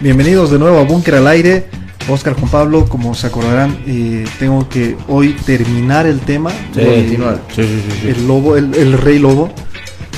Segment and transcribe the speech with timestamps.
[0.00, 1.66] Bienvenidos de nuevo a Búnker al Aire.
[2.08, 6.50] Oscar Juan Pablo, como se acordarán, eh, tengo que hoy terminar el tema.
[6.74, 9.52] Sí, el lobo, el, rey lobo,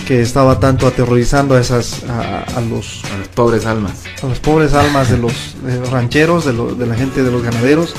[0.06, 4.04] que estaba tanto aterrorizando a esas, a, los, a las pobres almas.
[4.22, 5.34] A las pobres almas de los
[5.91, 7.95] rancheros, de, de la gente de los ganaderos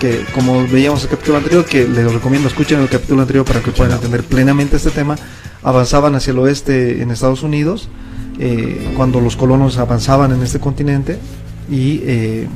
[0.00, 3.70] que como veíamos el capítulo anterior, que les recomiendo escuchen el capítulo anterior para que
[3.70, 5.14] puedan entender plenamente este tema,
[5.62, 7.88] avanzaban hacia el oeste en Estados Unidos,
[8.38, 11.18] eh, cuando los colonos avanzaban en este continente
[11.70, 12.48] y, eh,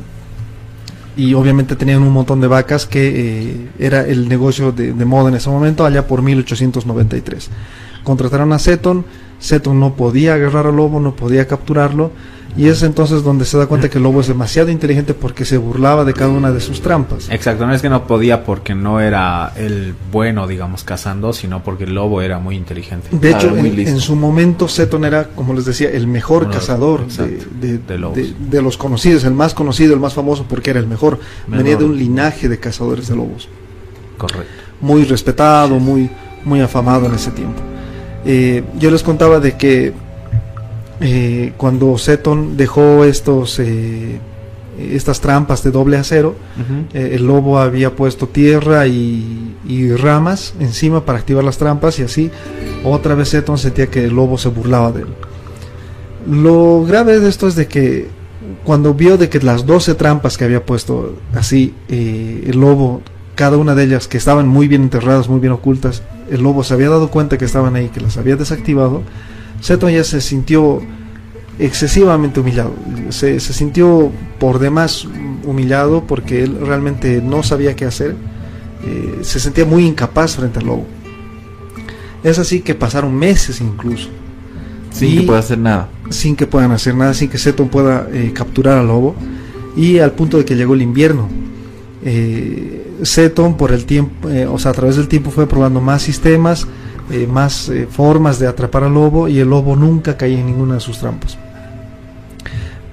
[1.17, 5.29] y obviamente tenían un montón de vacas que eh, era el negocio de, de, moda
[5.29, 7.51] en ese momento, allá por 1893.
[8.03, 9.05] Contrataron a Seton,
[9.39, 12.13] Seton no podía agarrar al lobo, no podía capturarlo,
[12.57, 15.57] y es entonces donde se da cuenta que el lobo es demasiado inteligente porque se
[15.57, 17.29] burlaba de cada una de sus trampas.
[17.31, 21.85] Exacto, no es que no podía porque no era el bueno, digamos, cazando, sino porque
[21.85, 23.09] el lobo era muy inteligente.
[23.11, 28.63] De hecho, en, su momento Seton era, como les decía, el mejor cazador de, de,
[28.63, 31.19] los conocidos, el más conocido, el más famoso porque era el mejor.
[31.49, 33.49] Venía de un linaje de cazadores de lobos.
[34.17, 34.53] Correcto.
[34.81, 36.09] Muy respetado, muy,
[36.45, 37.61] muy afamado en ese tiempo.
[38.25, 39.93] Eh, yo les contaba de que
[41.01, 44.19] eh, cuando Seton dejó estos eh,
[44.79, 46.35] estas trampas de doble acero,
[46.93, 49.41] eh, el lobo había puesto tierra y,
[49.97, 52.31] ramas encima para activar las trampas y así
[52.85, 55.09] otra vez Seton sentía que el lobo se burlaba de él.
[56.29, 58.09] Lo grave de esto es de que
[58.65, 63.03] cuando vio de que las 12 trampas que había puesto así el lobo,
[63.37, 66.75] cada una de ellas que estaban muy bien enterradas, muy bien ocultas, el lobo se
[66.75, 69.03] había dado cuenta que estaban ahí, que las había desactivado,
[69.61, 70.83] Seton ya se sintió
[71.59, 72.75] excesivamente humillado,
[73.11, 75.07] se, sintió por demás
[75.45, 78.17] humillado porque él realmente no sabía qué hacer,
[78.85, 80.87] eh, se sentía muy incapaz frente al lobo.
[82.23, 84.09] Es así que pasaron meses incluso.
[84.91, 85.89] Sin que pueda hacer nada.
[86.09, 89.15] Sin que puedan hacer nada, sin que Seton pueda eh, capturar al lobo.
[89.77, 91.29] Y al punto de que llegó el invierno.
[92.03, 96.67] Eh, Seton por el tiempo, o sea, a través del tiempo fue probando más sistemas,
[97.29, 100.99] más formas de atrapar al lobo y el lobo nunca caía en ninguna de sus
[100.99, 101.39] trampas.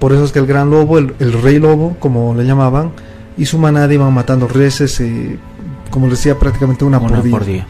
[0.01, 1.13] Por eso es que el gran lobo, el,
[1.44, 2.91] rey lobo, como le llamaban,
[3.38, 5.38] y su manada iban matando reses, eh,
[5.91, 7.67] como les decía, prácticamente una, por día.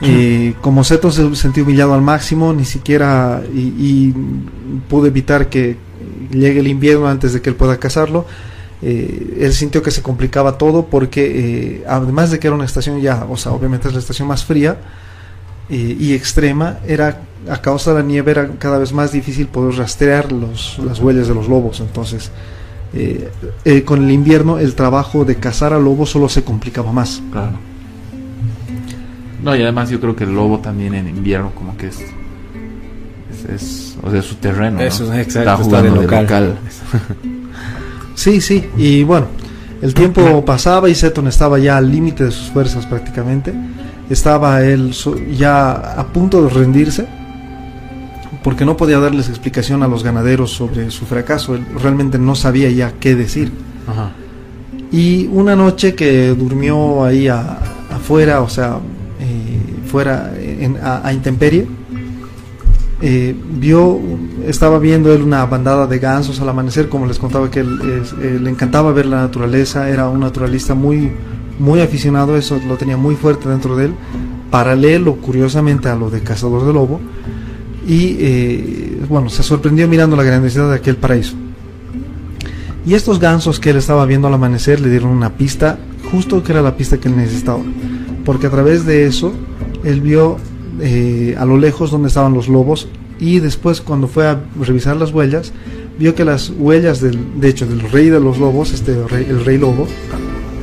[0.00, 4.12] y como Seto se sentía humillado al máximo, ni siquiera y,
[4.88, 5.76] pudo evitar que
[6.32, 8.26] llegue el invierno antes de que él pueda cazarlo.
[8.82, 13.00] Eh, él sintió que se complicaba todo porque eh, además de que era una estación
[13.00, 14.76] ya, o sea, obviamente es la estación más fría,
[15.68, 20.32] y extrema, era a causa de la nieve era cada vez más difícil poder rastrear
[20.32, 21.80] los, las huellas de los lobos.
[21.80, 22.30] Entonces,
[22.94, 23.30] eh,
[23.64, 27.22] eh, con el invierno el trabajo de cazar a lobos solo se complicaba más.
[27.30, 27.58] Claro.
[29.42, 32.00] No, y además yo creo que el lobo también en invierno como que es...
[33.52, 34.80] Es, o sea, su terreno.
[34.80, 36.58] Eso es exacto, está, local.
[38.22, 39.26] sí, sí, y bueno,
[39.82, 43.52] el tiempo pasaba y Seton estaba ya al límite de sus fuerzas prácticamente.
[44.08, 44.94] Estaba él
[45.36, 47.06] ya a punto de rendirse
[48.44, 52.70] porque no podía darles explicación a los ganaderos sobre su fracaso, él realmente no sabía
[52.70, 53.50] ya qué decir.
[54.92, 58.78] Y una noche que durmió ahí afuera, o sea,
[59.20, 60.32] eh, fuera
[61.04, 61.66] a, intemperie,
[63.00, 63.98] eh, vio,
[64.46, 68.50] estaba viendo él una bandada de gansos al amanecer, como les contaba que eh, le
[68.50, 71.12] encantaba ver la naturaleza, era un naturalista muy,
[71.58, 73.94] muy aficionado, eso lo tenía muy fuerte dentro de él,
[74.50, 77.00] paralelo curiosamente a lo de Cazador de Lobo,
[77.86, 81.34] y eh, bueno, se sorprendió mirando la grandiosidad de aquel paraíso.
[82.84, 85.78] Y estos gansos que él estaba viendo al amanecer le dieron una pista,
[86.10, 87.60] justo que era la pista que él necesitaba,
[88.24, 89.32] porque a través de eso
[89.84, 90.36] él vio
[90.80, 92.88] eh, a lo lejos donde estaban los lobos
[93.22, 95.52] y después cuando fue a revisar las huellas,
[95.96, 99.58] vio que las huellas del, de hecho, del rey de los lobos, este el rey
[99.58, 99.86] lobo,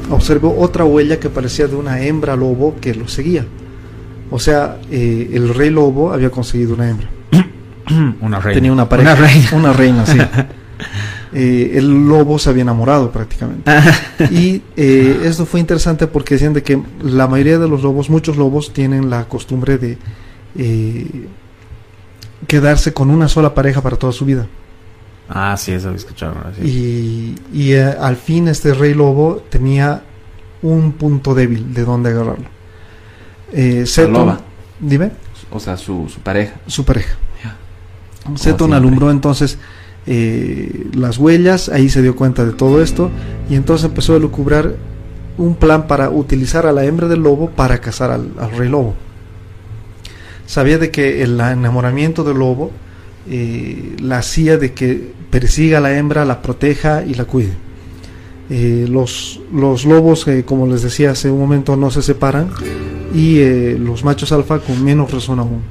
[0.10, 3.46] observó otra huella que parecía de una hembra lobo que lo seguía.
[4.30, 7.08] O sea, eh, el rey lobo había conseguido una hembra.
[8.22, 8.54] una reina.
[8.56, 9.14] Tenía una pareja.
[9.14, 9.50] Una reina.
[9.54, 10.18] Una reina, sí.
[11.32, 13.72] Eh, el lobo se había enamorado prácticamente.
[14.32, 18.36] y eh, esto fue interesante porque decían de que la mayoría de los lobos, muchos
[18.36, 20.00] lobos, tienen la costumbre de
[22.48, 24.48] quedarse con una sola pareja para toda su vida.
[25.30, 26.36] Ah, sí, eso había escuchado.
[26.64, 30.02] Y, y eh, al fin este rey lobo tenía
[30.62, 32.48] un punto débil de donde agarrarlo.
[33.52, 34.40] Eh, Seton,
[34.80, 35.12] dime.
[35.52, 36.56] O sea, su, pareja.
[36.68, 37.16] Su pareja.
[38.36, 39.58] Seton alumbró entonces
[40.06, 43.10] eh, las huellas, ahí se dio cuenta de todo esto
[43.50, 44.76] y entonces empezó a lucubrar
[45.38, 48.96] un plan para utilizar a la hembra del lobo para cazar al, al rey lobo.
[50.50, 52.72] Sabía de que el enamoramiento del lobo
[53.30, 57.54] eh, la hacía de que persiga a la hembra, la proteja y la cuide.
[58.50, 62.50] Eh, los, los lobos, como les decía hace un momento, no se separan
[63.14, 63.40] y
[63.78, 65.62] los machos alfa con menos razón aún.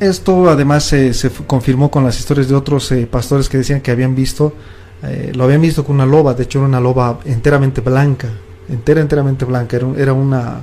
[0.00, 4.54] Esto además se confirmó con las historias de otros pastores que decían que habían visto
[5.06, 8.28] eh, lo habían visto con una loba, de hecho era una loba enteramente blanca,
[8.68, 10.62] entera, enteramente blanca, era, era una,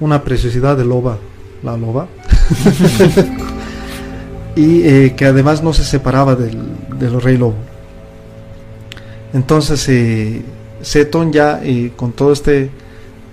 [0.00, 1.18] una preciosidad de loba,
[1.62, 2.08] la loba.
[4.56, 6.58] y eh, que además no se separaba del,
[6.98, 7.54] del rey lobo.
[9.32, 10.42] Entonces, eh,
[10.82, 12.70] Seton ya eh, con todo este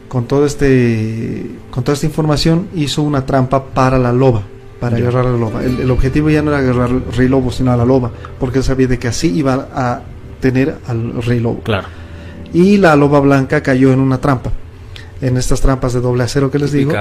[0.07, 4.43] con todo este con toda esta información hizo una trampa para la loba
[4.79, 7.51] para agarrar a la loba el, el, objetivo ya no era agarrar al rey lobo
[7.51, 8.09] sino a la loba
[8.39, 10.01] porque él sabía de que así iba a
[10.39, 11.61] tener al rey lobo.
[11.61, 11.87] Claro.
[12.53, 14.51] Y la loba blanca cayó en una trampa.
[15.21, 16.93] En estas trampas de doble acero que les digo.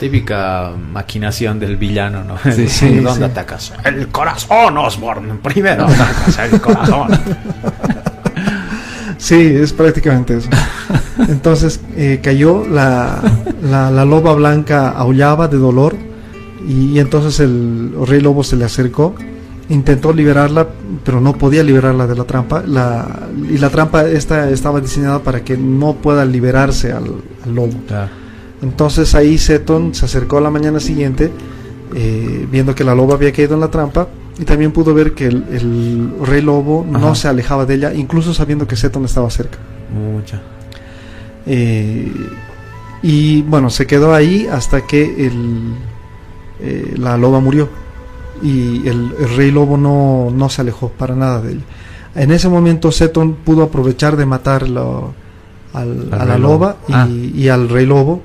[0.00, 2.38] Típica maquinación del villano, ¿no?
[2.52, 3.72] Sí, sí, ¿Dónde atacas?
[3.84, 5.34] El corazón, Osborne.
[5.42, 7.08] Primero atacas el corazón.
[9.18, 10.48] sí, es prácticamente eso.
[11.28, 13.20] Entonces eh, cayó, la,
[13.62, 15.96] la, loba blanca aullaba de dolor
[16.66, 19.14] y, y entonces el rey lobo se le acercó
[19.68, 20.68] intentó liberarla,
[21.04, 22.62] pero no podía liberarla de la trampa.
[22.66, 27.74] La, y la trampa esta estaba diseñada para que no pueda liberarse al, lobo.
[28.62, 31.30] Entonces ahí Seton se acercó a la mañana siguiente,
[31.94, 34.08] eh, viendo que la loba había caído en la trampa,
[34.38, 38.66] y también pudo ver que el, rey lobo no se alejaba de ella, incluso sabiendo
[38.66, 39.58] que Seton estaba cerca.
[39.92, 40.40] Mucha.
[41.46, 42.10] Eh,
[43.02, 45.74] y bueno, se quedó ahí hasta que el,
[46.60, 47.68] eh, la loba murió
[48.42, 51.62] y el, rey lobo no, no, se alejó para nada de él.
[52.14, 57.08] En ese momento Seton pudo aprovechar de matar a la loba ah.
[57.08, 58.22] y, al rey lobo,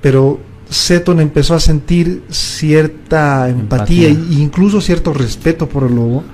[0.00, 6.24] pero Seton empezó a sentir cierta empatía, e incluso cierto respeto por el lobo.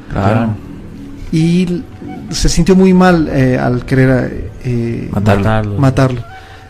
[1.32, 1.82] Y
[2.30, 5.78] se sintió muy mal eh, al querer eh, matarlo.
[5.78, 6.22] matarlo.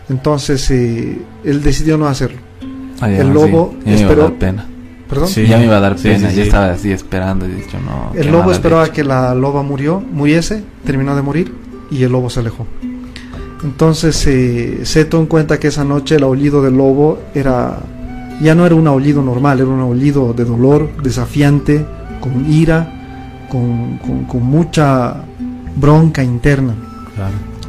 [0.09, 2.39] Entonces eh, él decidió no hacerlo.
[3.03, 4.67] el lobo esperó, pena.
[5.47, 7.47] Ya me iba a dar pena, ya estaba así esperando.
[7.47, 11.55] Y dicho, no, el lobo esperaba que la loba murió, muriese, terminó de morir
[11.91, 12.67] y el lobo se alejó.
[13.63, 17.79] Entonces eh, Seton cuenta que esa noche el aullido del lobo era
[18.41, 21.87] ya no era un aullido normal, era un aullido de dolor, desafiante,
[22.21, 25.23] con ira, con, con, mucha
[25.77, 26.75] bronca interna.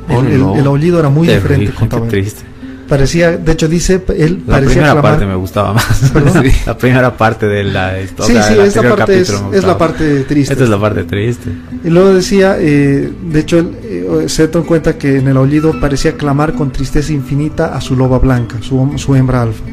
[0.10, 1.74] El, aullido era muy diferente.
[2.10, 2.53] triste
[2.94, 6.14] parecía, de hecho dice, él la primera parte me gustaba más.
[6.68, 8.44] La primera parte de la historia.
[8.44, 10.54] Sí, sí, esta parte es, la parte triste.
[10.54, 11.50] Esta es la parte triste.
[11.84, 16.14] Y luego decía, eh, de hecho, él, eh, Seton cuenta que en el aullido parecía
[16.14, 19.64] clamar con tristeza infinita a su loba blanca, su, su hembra alfa.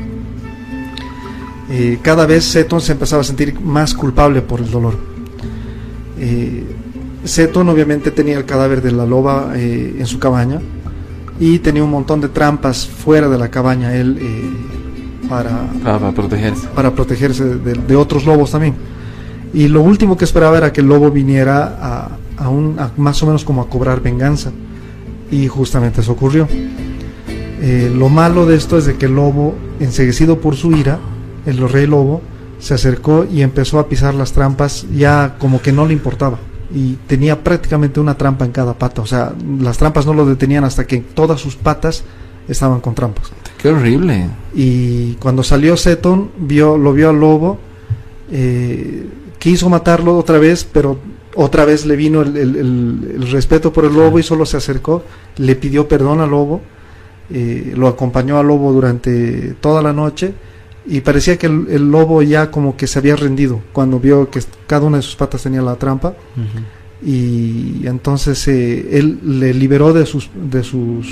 [1.69, 4.94] Eh, cada vez Seton se empezaba a sentir más culpable por el dolor.
[6.19, 6.64] Eh,
[7.25, 10.62] Seton obviamente tenía el cadáver de la loba eh, en su cabaña
[11.41, 16.69] y tenía un montón de trampas fuera de la cabaña él eh, para, para protegerse.
[16.69, 18.75] para protegerse de, otros lobos también.
[19.55, 23.27] Y lo último que esperaba era que el lobo viniera a, a un más o
[23.27, 24.53] menos como a cobrar venganza.
[25.31, 26.47] Y justamente eso ocurrió.
[27.63, 30.99] Eh, lo malo de esto es de que el lobo enseguecido por su ira
[31.47, 32.21] el rey lobo
[32.59, 36.39] se acercó y empezó a pisar las trampas ya como que no le importaba
[36.72, 39.03] y tenía prácticamente una trampa en cada pata.
[39.03, 42.05] O sea, las trampas no lo detenían hasta que todas sus patas
[42.48, 43.32] estaban con trampas.
[43.58, 44.29] Qué horrible.
[44.55, 47.58] Y cuando salió Seton, vio, lo vio al lobo,
[48.31, 49.06] eh,
[49.39, 50.98] quiso matarlo otra vez, pero
[51.34, 55.05] otra vez le vino el, respeto por el lobo y solo se acercó,
[55.36, 56.60] le pidió perdón al lobo,
[57.31, 60.34] eh, lo acompañó al lobo durante toda la noche
[60.87, 64.87] y parecía que el, lobo ya como que se había rendido cuando vio que cada
[64.87, 66.15] una de sus patas tenía la trampa.
[67.03, 71.06] Y entonces eh, él le liberó de sus de sus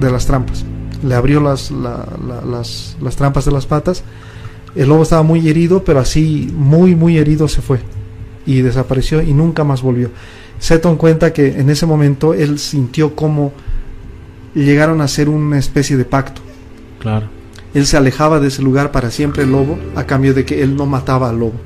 [0.00, 0.64] de las trampas.
[1.02, 4.02] Le abrió las, las, las trampas de las patas.
[4.74, 7.80] El lobo estaba muy herido pero así muy muy herido se fue
[8.46, 10.10] y desapareció y nunca más volvió.
[10.58, 13.52] Seton cuenta que en ese momento él sintió como
[14.54, 16.40] llegaron a ser una especie de pacto.
[17.00, 17.35] Claro
[17.76, 20.74] él se alejaba de ese lugar para siempre el lobo a cambio de que él
[20.76, 21.60] no mataba al lobo.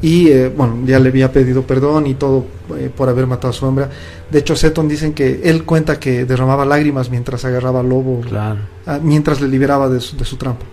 [0.00, 2.44] Y eh, bueno, ya le había pedido perdón y todo
[2.76, 3.88] eh, por haber matado a su hembra.
[4.28, 8.98] De hecho, Seton dicen que él cuenta que derramaba lágrimas mientras agarraba al lobo, ah,
[9.00, 10.66] mientras le liberaba de su, de su trampa.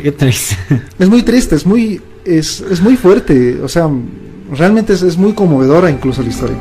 [0.00, 0.54] qué triste.
[0.96, 3.60] Es muy triste, es muy, es, es muy fuerte.
[3.60, 3.90] O sea,
[4.52, 6.58] realmente es, es, muy conmovedora incluso la historia.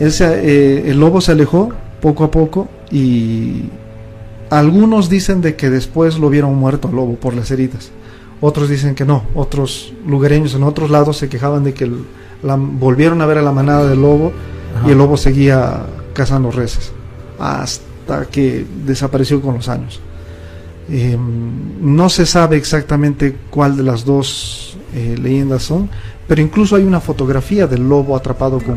[0.00, 3.66] Él se, eh, el lobo se alejó poco a poco y
[4.50, 7.90] algunos dicen de que después lo vieron muerto al lobo por las heridas.
[8.40, 9.24] Otros dicen que no.
[9.34, 12.04] Otros lugareños en otros lados se quejaban de que el-
[12.42, 14.32] la- volvieron a ver a la manada del lobo
[14.78, 14.88] Ajá.
[14.88, 15.82] y el lobo seguía
[16.14, 16.90] cazando reses
[17.38, 20.00] hasta que desapareció con los años.
[20.88, 21.16] Eh,
[21.80, 25.88] no se sabe exactamente cuál de las dos eh, leyendas son,
[26.26, 28.76] pero incluso hay una fotografía del lobo atrapado con,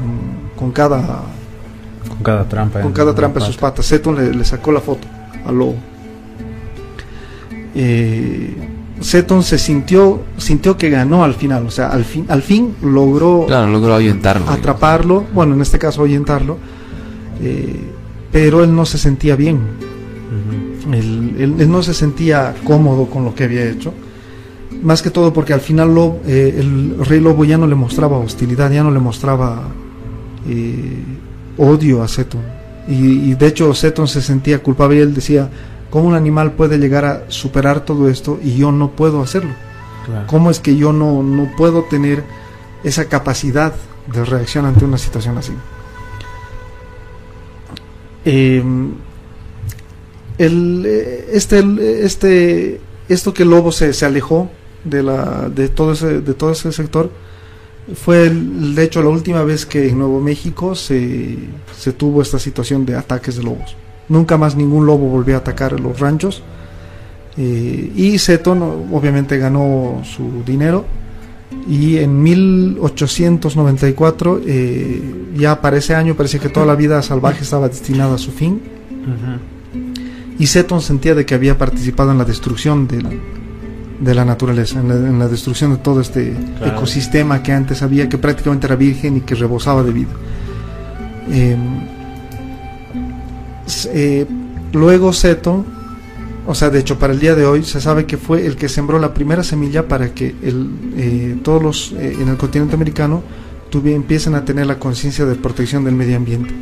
[0.56, 1.22] con cada
[2.08, 2.80] Con cada trampa.
[2.82, 3.70] con en- cada trampa en sus pata.
[3.72, 3.86] patas.
[3.88, 5.08] Seton le, le sacó la foto
[5.46, 5.76] al lobo.
[7.76, 8.56] Eh,
[9.00, 13.46] Seton se sintió sintió que ganó al final, o sea, al fin al fin logró
[13.48, 14.50] Claro, logró ahuyentarlo.
[14.50, 16.58] atraparlo, bueno, en este caso ahuyentarlo,
[17.42, 17.76] eh,
[18.32, 19.60] pero él no se sentía bien,
[20.92, 23.94] él, él- él no se sentía cómodo con lo que había hecho,
[24.84, 28.18] más que todo porque al final lo- eh, el rey lobo ya no le mostraba
[28.20, 29.64] hostilidad, ya no le mostraba
[30.48, 30.98] eh,
[31.58, 32.42] odio a Seton,
[32.88, 35.50] y, y de hecho Seton se sentía culpable y él decía,
[35.90, 39.52] ¿cómo un animal puede llegar a superar todo esto y yo no puedo hacerlo?
[40.06, 40.28] Claro.
[40.28, 42.24] ¿Cómo es que yo no, no puedo tener
[42.84, 43.74] esa capacidad
[44.12, 45.54] de reacción ante una situación así?
[48.26, 48.64] Eh,
[50.38, 54.50] el, eh, este, este, esto que el lobo se, se alejó
[54.84, 57.12] de, la, de, todo ese, de todo ese sector
[57.96, 61.38] fue, de hecho, la última vez que en Nuevo México se,
[61.76, 63.76] se tuvo esta situación de ataques de lobos.
[64.10, 66.42] Nunca más ningún lobo volvió a atacar los ranchos.
[67.38, 68.62] Eh, y Seton
[68.92, 70.86] obviamente ganó su dinero
[71.68, 75.02] y en 1894 eh,
[75.36, 78.62] ya para ese año parecía que toda la vida salvaje estaba destinada a su fin
[80.38, 83.20] y Seton sentía de que había participado en la destrucción del-
[84.04, 86.78] de la naturaleza, en la, en la destrucción de todo este Claro.
[86.78, 90.10] ecosistema que antes había, que prácticamente era virgen y que rebosaba de vida.
[91.30, 91.58] Eh,
[93.88, 94.26] eh,
[94.74, 95.66] luego Seton,
[96.46, 98.68] o sea, de hecho para el día de hoy se sabe que fue el que
[98.70, 103.24] sembró la primera semilla para que el, eh, todos los en el continente americano
[103.72, 106.54] tuvi- empiecen a tener la conciencia de protección del medio ambiente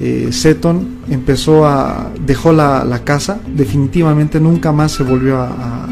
[0.00, 5.88] eh, Seton empezó a dejó la, la caza definitivamente nunca más se volvió a, a-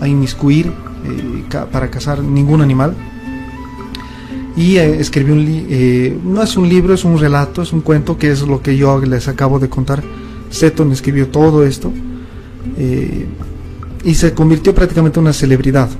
[0.00, 0.72] a inmiscuir
[1.04, 2.94] eh, para cazar ningún animal.
[4.56, 8.16] Y eh, escribió un eh, no es un libro es un relato es un cuento
[8.16, 10.02] que es lo que yo les acabo de contar.
[10.48, 11.92] Seton escribió todo esto
[12.78, 13.26] eh,
[14.04, 15.90] y se convirtió prácticamente en una celebridad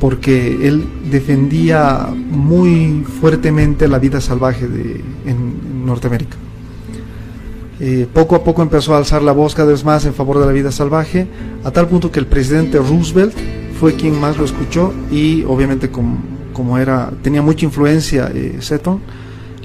[0.00, 6.36] porque él defendía muy fuertemente la vida salvaje de, en Norteamérica
[7.80, 10.46] eh, poco a poco empezó a alzar la voz cada vez más en favor de
[10.46, 11.26] la vida salvaje,
[11.64, 13.34] a tal punto que el presidente Roosevelt
[13.80, 16.18] fue quien más lo escuchó y obviamente como,
[16.52, 19.00] como era tenía mucha influencia eh, Seton,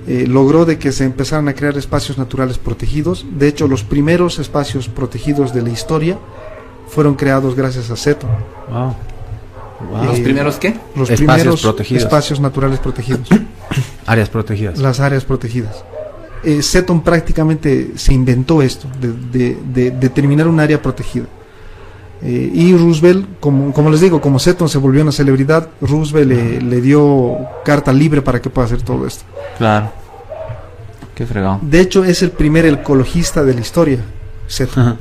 [0.07, 3.25] eh, logró de que se empezaran a crear espacios naturales protegidos.
[3.37, 6.17] De hecho, los primeros espacios protegidos de la historia
[6.87, 8.29] fueron creados gracias a Seton.
[8.69, 8.95] Wow.
[9.91, 10.05] Wow.
[10.05, 10.69] ¿Los Eh, primeros qué?
[10.95, 12.03] Los Espacios primeros protegidos.
[12.03, 13.27] espacios naturales protegidos.
[14.05, 14.77] Áreas protegidas.
[14.79, 15.83] las áreas protegidas.
[16.45, 21.25] Eh, Seton prácticamente se inventó esto, de, de- de determinar un área protegida.
[22.21, 26.61] Eh, y Roosevelt, como, como les digo, como Seton se volvió una celebridad, Roosevelt le,
[26.61, 29.23] le dio carta libre para que pueda hacer todo esto.
[29.57, 29.91] Claro.
[31.13, 31.59] Qué fregado.
[31.61, 33.99] De hecho, es el primer ecologista de la historia,
[34.47, 34.83] Seton.
[34.83, 34.97] Ajá.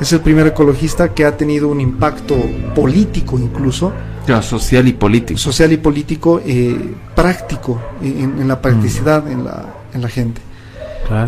[0.00, 2.34] Es el primer ecologista que ha tenido un impacto
[2.74, 3.92] político incluso,
[4.26, 5.38] Claro, social y político.
[5.38, 10.40] social y político eh, práctico en, en la practicidad en la, en la gente.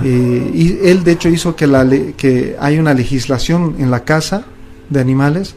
[0.05, 4.45] Eh, y él de hecho hizo que, la que hay una legislación en la caza
[4.89, 5.55] de animales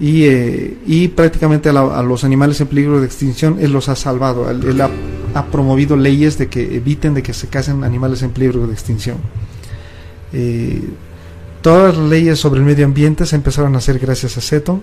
[0.00, 4.50] y, eh, prácticamente a, la- los animales en peligro de extinción él los ha salvado.
[4.50, 4.80] Él,
[5.36, 9.16] ha promovido leyes de que eviten de que se casen animales en peligro de extinción.
[10.32, 10.80] Eh,
[11.60, 14.80] todas las leyes sobre el medio ambiente se empezaron a hacer gracias a Seton.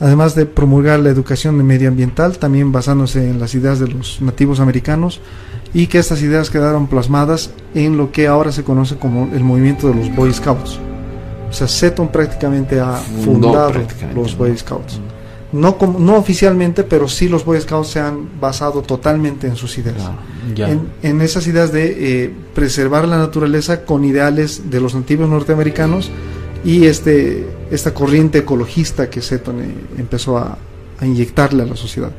[0.00, 5.20] Además de promulgar la educación medioambiental, también basándose en las ideas de los nativos americanos,
[5.72, 9.88] y que estas ideas quedaron plasmadas en lo que ahora se conoce como el movimiento
[9.88, 10.78] de los Boy Scouts.
[11.50, 14.36] O sea, Seton prácticamente ha fundado prácticamente, los.
[14.36, 15.00] Boy Scouts.
[15.52, 20.10] No, no oficialmente, pero sí los Boy Scouts se han basado totalmente en sus ideas.
[20.54, 20.68] Ya.
[20.68, 26.10] En, en esas ideas de eh, preservar la naturaleza con ideales de los nativos norteamericanos
[26.64, 30.58] y este, esta corriente ecologista que Seton eh, empezó a,
[31.02, 32.12] inyectarle a la sociedad.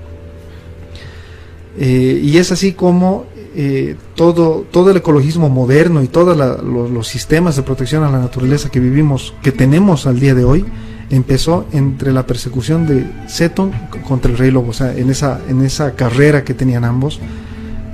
[1.79, 3.25] Eh, y es así como
[3.55, 8.69] eh, todo, todo el ecologismo moderno y todos los, sistemas de protección a la naturaleza
[8.69, 10.65] que vivimos, que tenemos al día de hoy,
[11.09, 13.71] empezó entre la persecución de Seton
[14.07, 17.19] contra el rey lobo, o sea, en esa, en esa carrera que tenían ambos,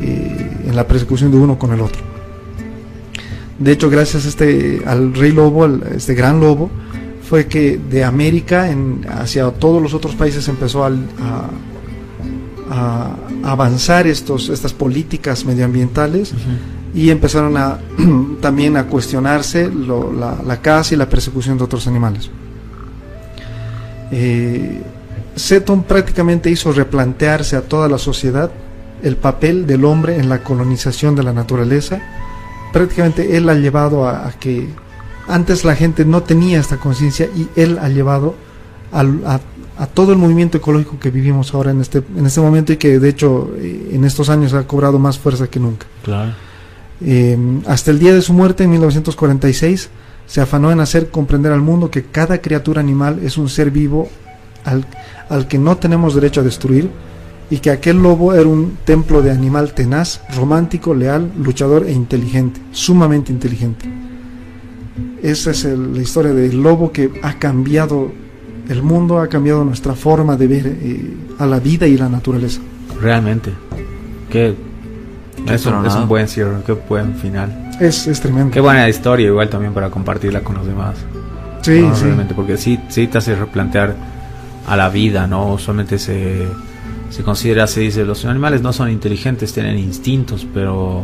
[0.01, 2.10] en la persecución de uno con el otro.
[3.61, 6.69] De hecho, gracias a este, al rey lobo, al- este gran lobo,
[7.29, 11.05] fue que de América en, hacia todos los otros países empezó al-
[12.69, 16.33] a, a avanzar estos, estas políticas medioambientales
[16.93, 17.79] y empezaron a
[18.41, 22.29] también a cuestionarse lo- la, la caza y la persecución de otros animales.
[24.11, 24.81] Eh,
[25.35, 28.51] Seton prácticamente hizo replantearse a toda la sociedad
[29.03, 32.01] el papel del hombre en la colonización de la naturaleza.
[32.71, 34.67] Prácticamente él ha llevado a, a que
[35.27, 38.35] antes la gente no tenía esta conciencia y él ha llevado
[38.91, 39.39] al- a,
[39.77, 42.99] a todo el movimiento ecológico que vivimos ahora en este, en este momento y que
[42.99, 45.85] de hecho eh, en estos años ha cobrado más fuerza que nunca.
[46.03, 46.31] Claro.
[47.03, 47.37] Eh,
[47.67, 49.89] hasta el día de su muerte, en 1946,
[50.27, 54.07] se afanó en hacer comprender al mundo que cada criatura animal es un ser vivo
[54.65, 54.85] al,
[55.29, 56.89] al que no tenemos derecho a destruir
[57.51, 62.59] y que aquel lobo era un templo de animal tenaz, romántico, leal, luchador e inteligente,
[62.71, 63.87] sumamente inteligente.
[65.21, 68.11] Esa es el- la historia del lobo que ha cambiado
[68.69, 72.61] el mundo, ha cambiado nuestra forma de ver eh, a la vida y la naturaleza.
[72.99, 73.51] Realmente.
[74.29, 74.55] Qué,
[75.45, 77.71] Qué es, un, es un buen cierre, qué buen final.
[77.79, 78.51] Es, es tremendo.
[78.51, 80.95] Qué buena historia, igual también para compartirla con los demás.
[81.63, 81.95] Sí, ¿no?
[81.95, 82.05] sí.
[82.05, 83.95] Realmente, porque sí, sí te hace replantear
[84.67, 85.53] a la vida, ¿no?
[85.53, 86.45] Usualmente se,
[87.11, 91.03] se considera, se dice, los animales no son inteligentes, tienen instintos, pero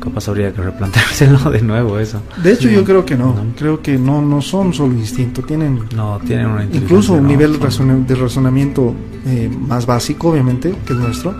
[0.00, 2.22] capaz habría que replanteárselo de nuevo eso.
[2.42, 2.74] De hecho, Sí.
[2.74, 3.34] yo creo que no.
[3.34, 3.44] No.
[3.56, 6.80] Creo que no, no son solo instinto, tienen No, tienen una inteligencia.
[6.84, 7.28] incluso un ¿no?
[7.28, 8.94] nivel de, Son- de razonamiento
[9.26, 11.34] eh, más básico, obviamente, que el nuestro,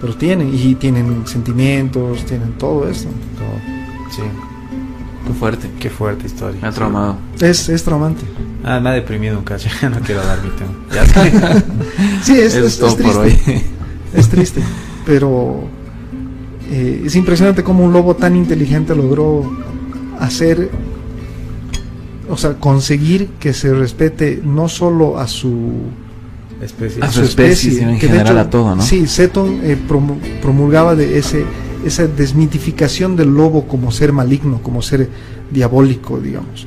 [0.00, 3.08] pero tienen, y tienen sentimientos, tienen todo esto.
[3.36, 4.12] todo.
[4.14, 4.22] Sí,
[5.28, 5.70] Qué fuerte.
[5.78, 6.60] qué fuerte historia.
[6.60, 7.16] Me ha traumado.
[7.40, 8.22] Es, es traumante.
[8.64, 10.70] Ah, me ha deprimido un cacho, ya no quiero dar mi tema.
[10.94, 11.32] Ya sé.
[12.24, 13.52] Sí, es, es- es todo es por triste.
[13.52, 13.62] hoy.
[14.14, 14.60] Es triste,
[15.06, 15.64] pero
[16.70, 19.44] eh, es impresionante cómo un lobo tan inteligente logró
[20.18, 20.70] hacer,
[22.28, 25.72] o sea, conseguir que se respete no solo a su
[26.60, 27.00] Especie.
[27.04, 28.82] A su especie, sino en que general a todo, ¿no?
[28.82, 31.44] Sí, Seton eh, promu- promulgaba de ese
[31.84, 35.08] esa desmitificación del lobo como ser maligno, como ser
[35.50, 36.66] diabólico, digamos,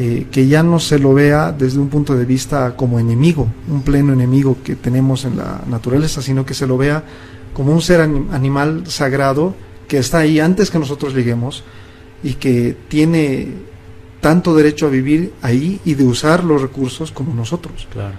[0.00, 3.82] Eh, que ya no se lo vea desde un punto de vista como enemigo, un
[3.82, 7.02] pleno enemigo que tenemos en la naturaleza, sino que se lo vea
[7.52, 9.56] como un ser anim- animal sagrado
[9.88, 11.64] que está ahí antes que nosotros lleguemos
[12.22, 13.48] y que tiene
[14.20, 18.14] tanto derecho a vivir ahí y de usar los recursos como nosotros Claro.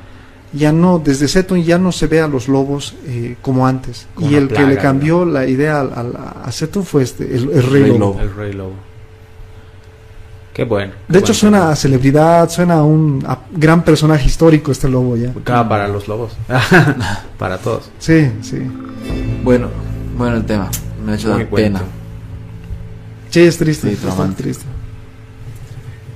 [0.54, 4.08] Ya no, desde Seton ya no se ve a los lobos eh, como antes.
[4.16, 7.50] Como y el que le cambió la idea al- al- a Seton fue este, el,
[7.52, 8.00] el rey, Rey lobo.
[8.00, 8.20] lobo.
[8.22, 8.74] El rey lobo.
[10.54, 10.92] Qué bueno.
[11.08, 15.16] qué De hecho suena a celebridad, suena a un a gran personaje histórico este lobo
[15.16, 15.32] ya.
[15.44, 16.32] Cada para los lobos.
[17.38, 17.90] para todos.
[18.00, 18.58] Sí, sí.
[19.44, 19.70] Bueno,
[20.18, 20.70] bueno el tema.
[21.06, 21.82] Me ha hecho Muy dar pena.
[23.30, 24.66] Sí, es triste, Sí, es triste.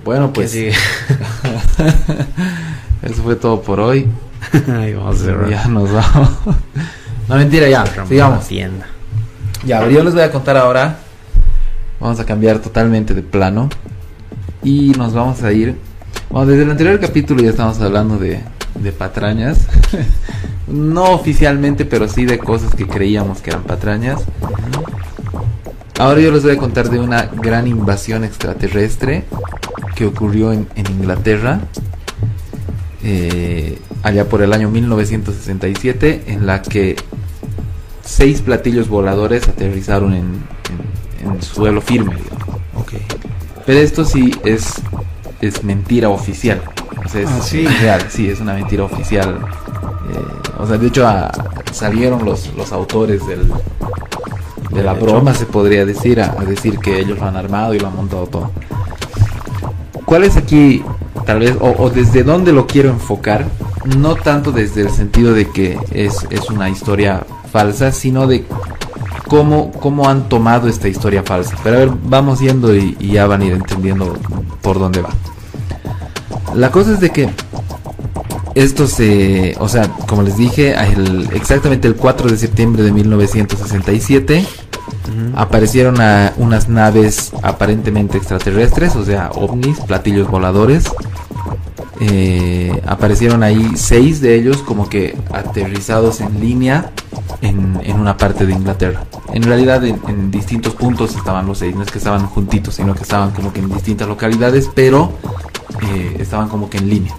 [0.04, 0.74] Bueno, ¿Qué pues sigue?
[3.04, 4.08] eso fue todo por hoy.
[4.68, 5.50] Ahí vamos a cerrar.
[5.50, 6.30] Ya nos vamos.
[7.28, 7.86] No, mentira, ya.
[7.86, 8.48] Cerramos Sigamos.
[8.48, 8.86] tienda.
[9.66, 10.98] Ya, ver, yo les voy a contar ahora.
[12.00, 13.70] Vamos a cambiar totalmente de plano.
[14.63, 15.78] Y nos vamos a ir.
[16.30, 18.42] Bueno, desde el anterior capítulo ya estamos hablando de,
[18.76, 19.68] de patrañas.
[20.68, 24.22] no oficialmente, pero sí de cosas que creíamos que eran patrañas.
[26.00, 29.24] Ahora yo les voy a contar de una gran invasión extraterrestre
[29.96, 31.60] que ocurrió en, en Inglaterra.
[33.04, 36.96] Eh, allá por el año 1967, en la que
[38.04, 40.26] seis platillos voladores aterrizaron en,
[41.22, 42.16] en- en suelo firme.
[42.16, 42.48] digamos.
[42.76, 42.94] Ok.
[43.66, 44.74] Pero esto sí es,
[45.42, 46.62] es mentira oficial.
[47.06, 47.66] O sea, es Ah, sí.
[47.66, 49.38] real, sí, es una mentira oficial.
[50.13, 51.32] Eh, o sea, de hecho a-
[51.72, 53.50] salieron los, los autores del,
[54.72, 57.80] de la broma, se podría decir, a, a decir que ellos lo han armado y
[57.80, 58.52] lo han montado todo.
[60.13, 60.84] ¿Cuál es aquí,
[61.26, 63.47] tal vez, o, desde dónde lo quiero enfocar?
[63.97, 68.45] No tanto desde el sentido de que es, es una historia falsa, sino de
[69.28, 71.58] cómo, cómo han tomado esta historia falsa.
[71.63, 74.15] Pero a ver, vamos yendo y, ya van a ir entendiendo
[74.62, 75.10] por dónde va.
[76.54, 77.32] La cosa es de que
[78.54, 80.76] esto se, o sea, como les dije,
[81.34, 84.45] exactamente el 4 de septiembre de 1967
[85.36, 85.96] aparecieron
[86.38, 90.86] unas naves aparentemente extraterrestres, o sea, ovnis, platillos voladores.
[92.00, 96.92] Eh, aparecieron ahí seis de ellos como que aterrizados en línea
[97.42, 99.04] en, una parte de Inglaterra.
[99.34, 102.96] En realidad en, en distintos puntos estaban los seis, no es que estaban juntitos, sino
[102.96, 105.13] que estaban como que en distintas localidades, pero
[105.82, 107.16] eh, estaban como que en línea.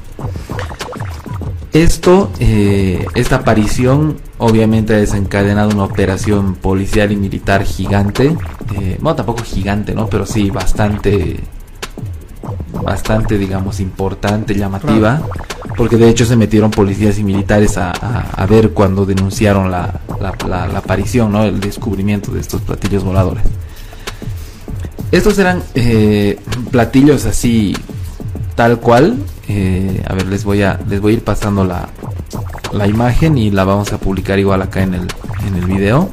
[1.74, 8.36] Esto, eh, esta aparición obviamente ha desencadenado una operación policial y militar gigante.
[8.80, 10.06] eh, bueno, tampoco gigante, ¿no?
[10.08, 11.40] Pero sí bastante
[12.84, 15.22] bastante, digamos, importante, llamativa,
[15.76, 20.00] porque de hecho se metieron policías y militares a, a- a ver cuando denunciaron la,
[20.20, 21.44] la- la- la aparición, ¿no?
[21.44, 23.42] El descubrimiento de estos platillos voladores.
[25.10, 26.38] Estos eran eh,
[26.70, 27.74] platillos así,
[28.54, 29.18] tal cual.
[29.48, 31.88] eh, a ver, les voy a, les voy a ir pasando la,
[32.72, 35.06] la imagen y la vamos a publicar igual acá en el,
[35.46, 36.10] en el video.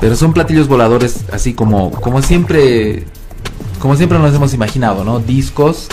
[0.00, 3.04] Pero son platillos voladores así como, como siempre,
[3.80, 5.18] como siempre nos hemos imaginado, ¿no?
[5.18, 5.88] Discos,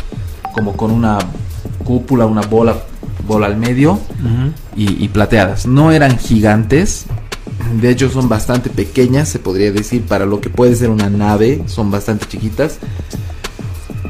[0.53, 1.17] como con una
[1.83, 2.75] cúpula, una bola,
[3.27, 3.99] bola al medio
[4.75, 5.65] y, y plateadas.
[5.65, 7.05] No eran gigantes,
[7.81, 11.63] de hecho son bastante pequeñas, se podría decir, para lo que puede ser una nave,
[11.65, 12.77] son bastante chiquitas.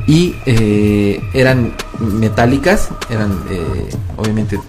[0.07, 4.59] Y eh, eran metálicas, eran eh, obviamente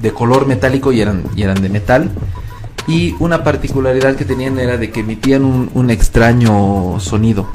[0.00, 2.10] de color metálico y eran, y eran de metal.
[2.86, 7.46] Y una particularidad que tenían era de que emitían un, extraño sonido.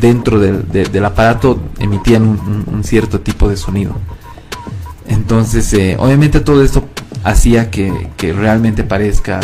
[0.00, 3.94] Dentro del, de- del aparato emitían un cierto tipo de sonido.
[5.08, 6.84] Entonces, eh, obviamente todo esto
[7.24, 9.40] hacía que, que realmente parezca,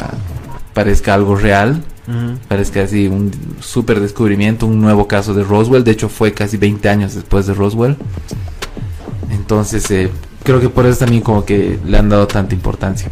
[0.75, 1.83] parezca algo real.
[2.49, 5.85] Parezca así un super descubrimiento, un nuevo caso de Roswell.
[5.85, 7.97] De hecho, fue casi 20 años después de Roswell.
[9.31, 10.11] Entonces, eh,
[10.43, 13.11] creo que por eso también como que le han dado tanta importancia.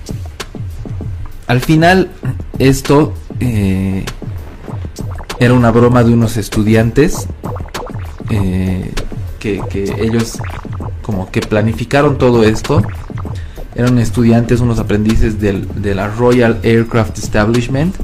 [1.46, 2.10] Al final,
[2.58, 4.04] esto eh,
[5.38, 7.26] era una broma de unos estudiantes
[8.30, 8.92] eh,
[9.38, 10.38] que, que ellos
[11.02, 12.82] como que planificaron todo esto.
[13.74, 17.94] Eran estudiantes, unos aprendices del, de la Royal Aircraft Establishment,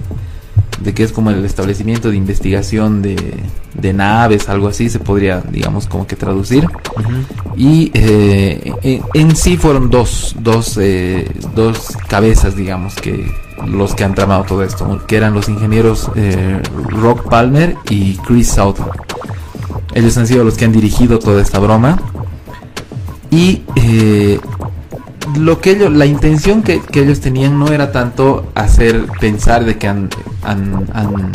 [0.81, 3.17] de que es como el establecimiento de investigación de,
[3.75, 6.67] de naves, algo así, se podría, digamos, como que traducir.
[7.57, 13.31] Y eh, en, en sí fueron dos, dos, eh, dos cabezas, digamos, que
[13.67, 18.49] los que han tramado todo esto, que eran los ingenieros eh, Rock Palmer y Chris
[18.49, 18.91] Southern.
[19.95, 21.99] Ellos han sido los que han dirigido toda esta broma.
[23.31, 24.39] Y eh,
[25.37, 29.77] lo que ellos, la intención que, que ellos tenían no era tanto hacer pensar de
[29.77, 30.09] que han,
[30.43, 31.33] han, han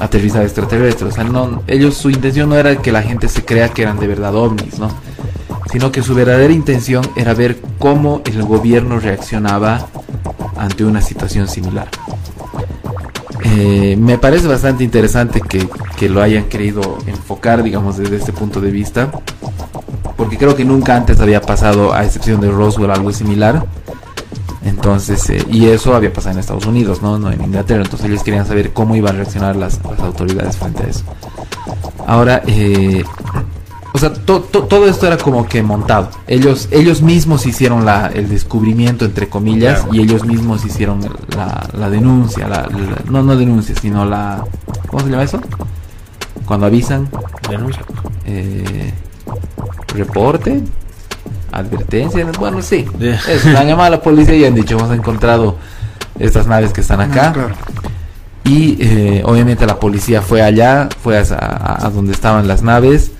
[0.00, 1.16] aterrizado extraterrestres.
[1.18, 4.34] No, ellos su intención no era que la gente se crea que eran de verdad
[4.34, 4.90] ovnis, ¿no?
[5.70, 9.86] Sino que su verdadera intención era ver cómo el gobierno reaccionaba
[10.56, 11.88] ante una situación similar.
[13.44, 18.60] Eh, me parece bastante interesante que, que lo hayan querido enfocar, digamos, desde este punto
[18.60, 19.10] de vista.
[20.16, 23.64] Porque creo que nunca antes había pasado, a excepción de Roswell, algo similar.
[24.64, 27.18] Entonces, eh, y eso había pasado en Estados Unidos, ¿no?
[27.18, 27.82] No en Inglaterra.
[27.82, 31.04] Entonces ellos querían saber cómo iban a reaccionar las, las autoridades frente a eso.
[32.06, 33.04] Ahora, eh,
[33.92, 36.10] o sea, to- to- todo esto era como que montado.
[36.26, 41.00] Ellos, ellos mismos hicieron la, el descubrimiento, entre comillas, y ellos mismos hicieron
[41.36, 44.44] la, la denuncia, la, la- no, no denuncia, sino la,
[44.88, 45.40] ¿cómo se llama eso?
[46.44, 47.08] Cuando avisan,
[47.48, 47.82] Denuncia.
[48.24, 48.92] eh,
[49.94, 50.62] reporte,
[51.52, 52.86] advertencia, bueno, sí.
[53.00, 55.56] Eso, han llamado a la policía y han dicho, hemos encontrado
[56.18, 57.28] estas naves que están acá.
[57.28, 57.54] Ah, claro.
[58.44, 63.12] Y eh, obviamente la policía fue allá, fue a, a- a donde estaban las naves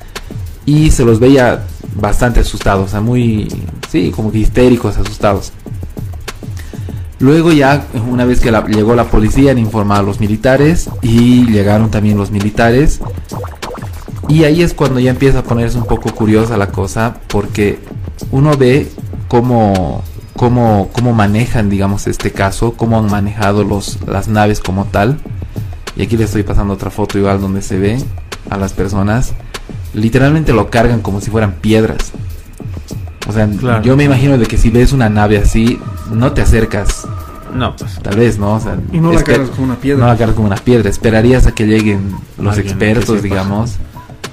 [0.69, 3.49] y se los veía bastante asustados, o sea, muy,
[3.89, 5.51] sí, como que histéricos, asustados.
[7.21, 11.91] Luego ya, una vez que llegó la policía, han informado a los militares y llegaron
[11.91, 13.01] también los militares.
[14.29, 17.79] Y ahí es cuando ya empieza a ponerse un poco curiosa la cosa, porque
[18.31, 18.93] uno ve
[19.27, 20.03] cómo,
[20.37, 25.19] cómo, cómo manejan, digamos, este caso, cómo han manejado los, las naves como tal.
[25.97, 27.99] Y aquí le estoy pasando otra foto igual donde se ve
[28.51, 29.33] a las personas.
[29.95, 32.13] Literalmente lo cargan como si fueran piedras.
[33.29, 33.83] O sea, Claro.
[33.83, 35.79] yo me imagino de que si ves una nave así,
[36.11, 37.07] no te acercas,
[37.55, 37.99] No, pues.
[38.03, 38.55] tal vez, ¿no?
[38.55, 40.01] O sea, Y no la cargas como una piedra.
[40.01, 40.89] no la cargas como una piedra.
[40.89, 43.73] Esperarías a que lleguen los Alguien expertos, digamos,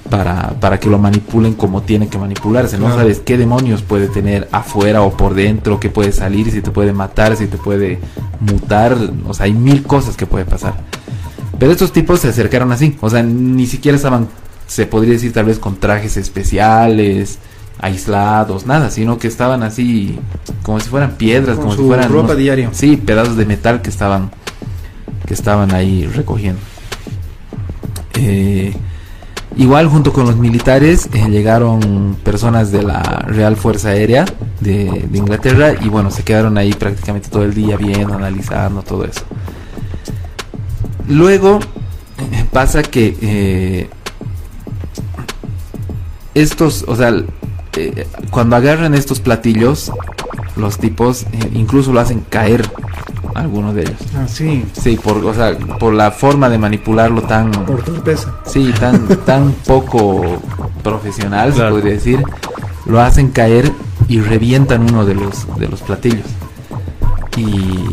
[0.10, 2.78] para, para que lo manipulen como tiene que manipularse.
[2.78, 6.72] No sabes qué demonios puede tener afuera o por dentro, qué puede salir, si te
[6.72, 8.00] puede matar, si te puede
[8.40, 8.96] mutar.
[9.28, 10.76] O sea, hay mil cosas que puede pasar.
[11.60, 12.96] Pero estos tipos se acercaron así.
[13.02, 14.28] O sea, ni siquiera estaban,
[14.68, 17.40] se podría decir tal vez con trajes especiales,
[17.80, 20.18] aislados, nada, sino que estaban así
[20.64, 22.70] como si fueran piedras, Con como si su fueran ropa unos- diario.
[22.74, 24.32] Sí, pedazos de metal que estaban
[25.28, 26.60] que estaban ahí recogiendo.
[28.16, 28.74] Eh,
[29.58, 34.26] igual junto con los militares eh, llegaron personas de la Real Fuerza Aérea
[34.62, 39.04] de, de Inglaterra y bueno, se quedaron ahí prácticamente todo el día viendo, analizando todo
[39.06, 39.22] eso.
[41.08, 41.60] Luego
[42.32, 43.90] eh, pasa que eh,
[46.36, 47.14] estos, o sea,
[47.78, 49.92] eh, cuando agarran estos platillos,
[50.56, 52.70] los tipos eh, incluso lo hacen caer
[53.34, 54.00] algunos de ellos.
[54.16, 58.36] Ah, sí, Sí, por, o sea, por la forma de manipularlo tan, por torpeza.
[58.46, 60.40] sí, tan, tan poco,
[60.84, 62.24] profesional, se podría decir,
[62.86, 63.72] lo hacen caer
[64.08, 66.28] y revientan uno de los, de los platillos.
[67.36, 67.90] Y,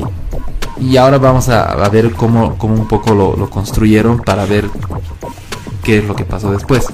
[0.81, 4.69] y ahora vamos a, ver cómo, cómo, un poco lo, lo, construyeron para ver
[5.83, 6.87] qué es lo que pasó después.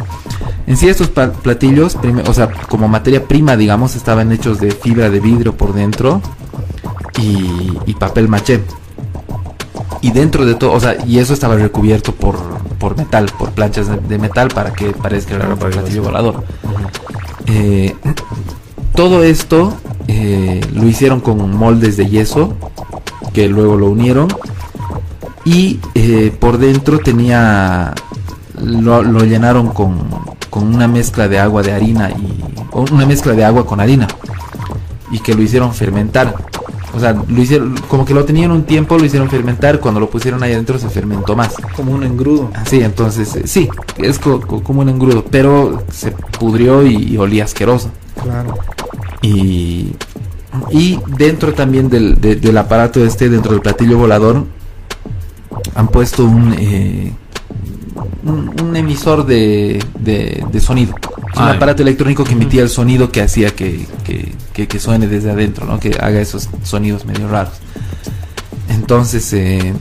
[0.66, 1.96] En sí estos platillos,
[2.26, 6.20] o sea, como materia prima, digamos, estaban hechos de fibra de vidrio por dentro
[7.18, 8.62] y, papel maché.
[10.00, 12.38] Y dentro de todo, o sea, y eso estaba recubierto por,
[12.78, 16.44] por metal, por planchas de, metal para que parezca un platillo volador.
[17.46, 17.96] Eh,
[18.94, 19.74] todo esto
[20.06, 22.54] eh, lo hicieron con moldes de yeso
[23.32, 24.28] que luego lo unieron
[25.44, 27.94] y eh, por dentro tenía
[28.60, 30.08] lo, llenaron con,
[30.50, 34.08] con, una mezcla de agua de harina y una mezcla de agua con harina
[35.10, 36.34] y que lo hicieron fermentar
[36.94, 40.08] o sea, lo hicieron, como que lo tenían un tiempo, lo hicieron fermentar, cuando lo
[40.08, 41.54] pusieron ahí adentro se fermentó más.
[41.76, 42.50] Como un engrudo.
[42.66, 43.68] Sí, entonces, eh, sí,
[43.98, 47.90] es como un engrudo, pero se pudrió y, olía asqueroso.
[48.20, 48.58] Claro.
[49.22, 49.92] Y,
[50.70, 54.44] y dentro también del, del aparato este, dentro del platillo volador,
[55.74, 57.12] han puesto un, eh,
[58.24, 60.94] un, emisor de, de, sonido.
[61.36, 63.86] un aparato electrónico que emitía el sonido que hacía que,
[64.52, 65.78] que, suene desde adentro, ¿no?
[65.78, 67.54] que haga esos sonidos medio raros.
[68.68, 69.72] Entonces, eh,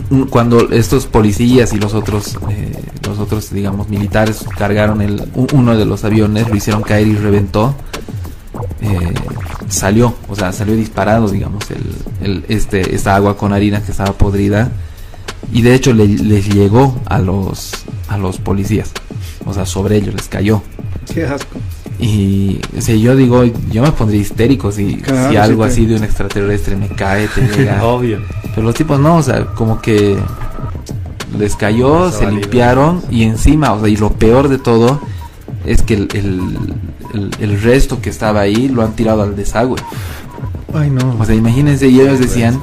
[0.30, 2.72] cuando estos policías y los otros, eh,
[3.06, 7.74] los otros, digamos, militares cargaron el, uno de los aviones, lo hicieron caer y reventó,
[8.80, 9.14] eh,
[9.68, 11.82] salió, o sea, salió disparado, digamos, el,
[12.22, 14.70] el, este, esta agua con harina que estaba podrida
[15.52, 17.72] y de hecho les llegó a los
[18.08, 18.92] a los policías.
[19.44, 20.62] O sea sobre ellos les cayó.
[21.12, 21.58] Qué asco.
[21.98, 26.76] Y si yo digo yo me pondría histérico si, si algo así de un extraterrestre
[26.76, 27.84] me cae te llega.
[27.84, 28.20] Obvio.
[28.54, 30.16] Pero los tipos no o sea como que
[31.38, 35.00] les cayó se limpiaron y encima o sea y lo peor de todo
[35.64, 39.78] es que el, el, el, resto que estaba ahí lo han tirado al desagüe.
[40.74, 41.16] Ay, no.
[41.18, 42.58] O sea, imagínense, y ellos decían,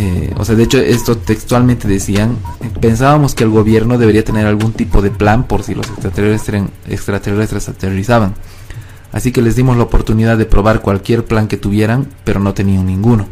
[0.00, 2.36] eh, o sea, de hecho esto textualmente decían,
[2.80, 7.68] pensábamos que el gobierno debería tener algún tipo de plan por si los extraterrestres, extraterrestres
[7.68, 8.34] aterrizaban.
[9.10, 12.86] Así que les dimos la oportunidad de probar cualquier plan que tuvieran, pero no tenían
[12.86, 13.26] ninguno.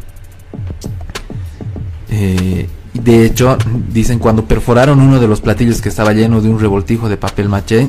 [2.08, 3.58] Eh, de hecho,
[3.92, 7.48] dicen cuando perforaron uno de los platillos que estaba lleno de un revoltijo de papel
[7.48, 7.88] maché,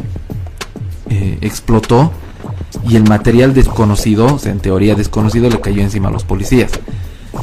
[1.09, 2.11] eh, explotó
[2.87, 6.73] y el material desconocido, o sea, en teoría desconocido, le cayó encima a los policías.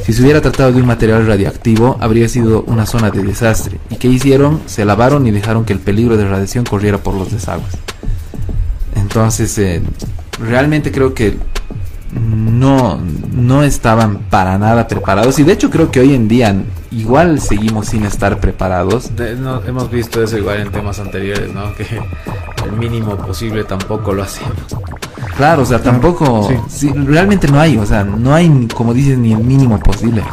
[0.03, 3.79] Si se hubiera tratado de un material radioactivo, habría sido una zona de desastre.
[3.89, 4.61] ¿Y qué hicieron?
[4.65, 7.73] Se lavaron y dejaron que el peligro de radiación corriera por los desagües.
[8.95, 9.81] Entonces, eh,
[10.39, 11.37] realmente creo que
[12.15, 12.99] no,
[13.33, 15.39] no estaban para nada preparados.
[15.39, 16.55] Y de hecho creo que hoy en día
[16.91, 19.11] igual seguimos sin estar preparados.
[19.67, 21.73] hemos visto eso igual en temas anteriores, ¿no?
[21.75, 21.85] Que
[22.65, 24.55] el mínimo posible tampoco lo hacemos.
[25.37, 26.49] Claro, o sea, tampoco,
[27.05, 30.23] realmente no hay, o sea, no hay, como dices, ni el mínimo posible.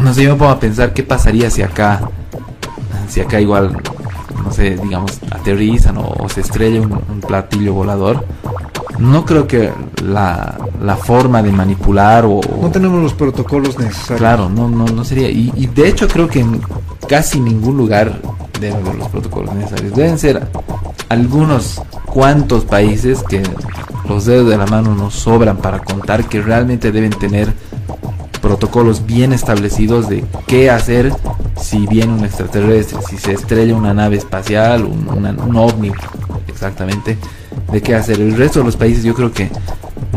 [0.00, 2.08] No sé, yo me pongo a pensar qué pasaría si acá,
[3.08, 3.76] si acá igual,
[4.44, 8.24] no sé, digamos, aterrizan o, se estrella un, platillo volador.
[8.98, 9.70] No creo que
[10.04, 12.40] la, la, forma de manipular o...
[12.60, 14.18] No tenemos los protocolos necesarios.
[14.18, 15.30] Claro, no, no, no sería.
[15.30, 16.60] Y, y de hecho creo que en
[17.08, 18.20] casi ningún lugar
[18.60, 19.94] deben haber los protocolos necesarios.
[19.94, 20.46] Deben ser
[21.08, 23.42] algunos cuantos países que
[24.08, 27.52] los dedos de la mano nos sobran para contar que realmente deben tener
[28.40, 31.12] protocolos bien establecidos de qué hacer
[31.60, 35.92] si viene un extraterrestre, si se estrella una nave espacial, un, ovni,
[36.46, 37.18] exactamente,
[37.72, 38.20] de qué hacer.
[38.20, 39.50] El resto de los países yo creo que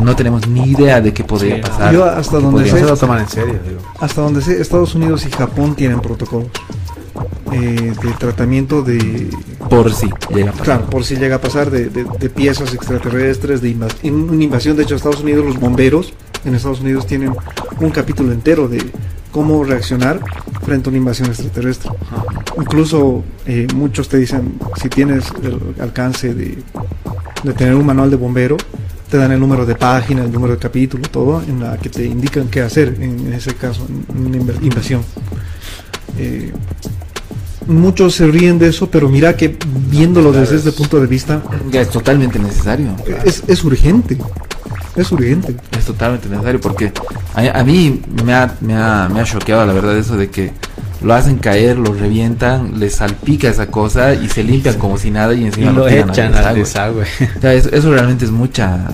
[0.02, 1.92] no tenemos ni idea de qué podría pasar.
[1.92, 3.56] Yo hasta donde sé, en serio,
[4.00, 6.50] hasta donde sé, Estados Unidos y Japón tienen protocolos.
[7.52, 9.28] Eh, de tratamiento de...
[9.68, 10.86] Por si llega a pasar.
[10.86, 14.76] por si llega a pasar de, piezas extraterrestres, de una invasión.
[14.76, 16.14] De hecho, Estados Unidos, los bomberos
[16.46, 17.34] en Estados Unidos tienen
[17.78, 18.82] un capítulo entero de
[19.32, 20.20] cómo reaccionar
[20.64, 21.90] frente a una invasión extraterrestre.
[22.56, 26.58] Incluso eh, muchos te dicen, si tienes el alcance de,
[27.42, 28.56] de tener un manual de bombero,
[29.10, 32.04] te dan el número de página, el número de capítulo, todo, en la que te
[32.04, 35.02] indican qué hacer en ese caso, en una invasión.
[36.18, 36.52] Eh,
[37.66, 39.56] muchos se ríen de eso, pero mira que
[39.90, 41.42] viéndolo desde ese punto de vista...
[41.70, 42.88] Ya es totalmente necesario.
[43.24, 44.16] Es, urgente.
[44.96, 45.56] Es urgente.
[45.76, 46.92] Es totalmente necesario porque
[47.34, 50.52] a, mí me ha, me, ha, me ha choqueado la verdad eso de que
[51.02, 55.34] lo hacen caer, lo revientan, les salpica esa cosa y se limpian como si nada
[55.34, 57.04] y encima lo, echan al desagüe.
[57.42, 58.86] eso, realmente es mucha...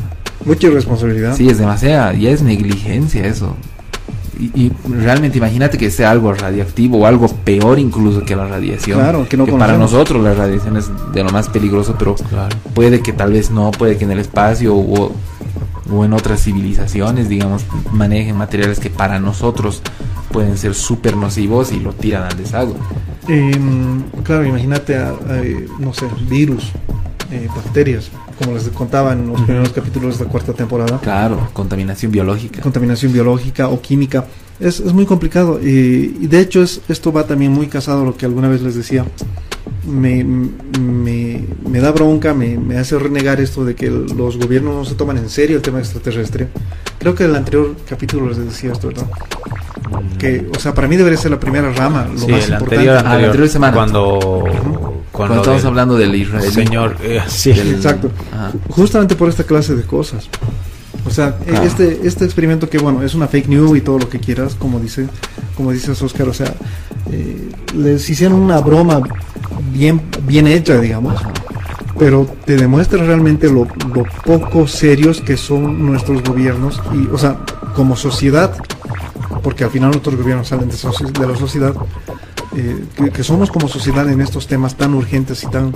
[0.45, 1.35] Mucha irresponsabilidad.
[1.37, 3.57] Sí, es demasiada, ya es negligencia eso.
[4.39, 9.01] y, y realmente imagínate que sea algo radioactivo o algo peor incluso que la radiación.
[9.01, 9.93] Claro, que no para conocemos.
[9.93, 12.57] nosotros la radiación es de lo más peligroso, pero Claro.
[12.73, 15.13] puede que tal vez no, puede que en el espacio o,
[15.91, 19.83] o en otras civilizaciones, digamos, manejen materiales que para nosotros
[20.33, 22.75] pueden ser súper nocivos y lo tiran al desagüe.
[23.29, 25.43] Em, claro, imagínate, a- a,
[25.79, 26.71] no sé, virus,
[27.31, 32.11] eh, bacterias, como les contaba en los primeros capítulos de la cuarta temporada, Claro, contaminación
[32.13, 32.63] biológica.
[32.63, 34.25] contaminación biológica o química,
[34.61, 35.61] es, es muy complicado.
[35.63, 38.63] Y, y de hecho es, esto va también muy casado a lo que alguna vez
[38.63, 39.05] les decía.
[39.87, 44.85] Me, me, me da bronca, me, me hace renegar esto de que los gobiernos no
[44.85, 46.49] se toman en serio el tema extraterrestre.
[46.99, 49.07] Creo que en el anterior capítulo les decía esto, ¿verdad?
[50.19, 52.75] Que, o sea, para mí debería ser la primera rama, lo Sí, más el importante.
[52.75, 53.73] anterior, Ah, la anterior, anterior semana.
[53.75, 56.53] Cuando, Cuando cuando estamos del hablando del israelí.
[56.53, 58.11] señor, eh, sí, del- Exacto.
[58.33, 58.53] Ajá.
[58.69, 60.29] Justamente por esta clase de cosas.
[61.09, 61.65] O sea, e- Claro.
[61.67, 64.79] este, este experimento que, bueno, es una fake news y todo lo que quieras, como
[64.79, 65.07] dice,
[65.57, 66.53] como dices Oscar, o sea,
[67.11, 69.01] eh, les hicieron una broma
[69.73, 71.15] bien, bien hecha, digamos,
[71.99, 77.39] pero te demuestra realmente lo, lo poco serios que son nuestros gobiernos y, o sea,
[77.75, 78.55] como sociedad,
[79.43, 81.75] porque al final nuestros gobiernos salen de la sociedad,
[82.57, 85.73] eh, que, que somos como sociedad en estos temas tan urgentes y tan,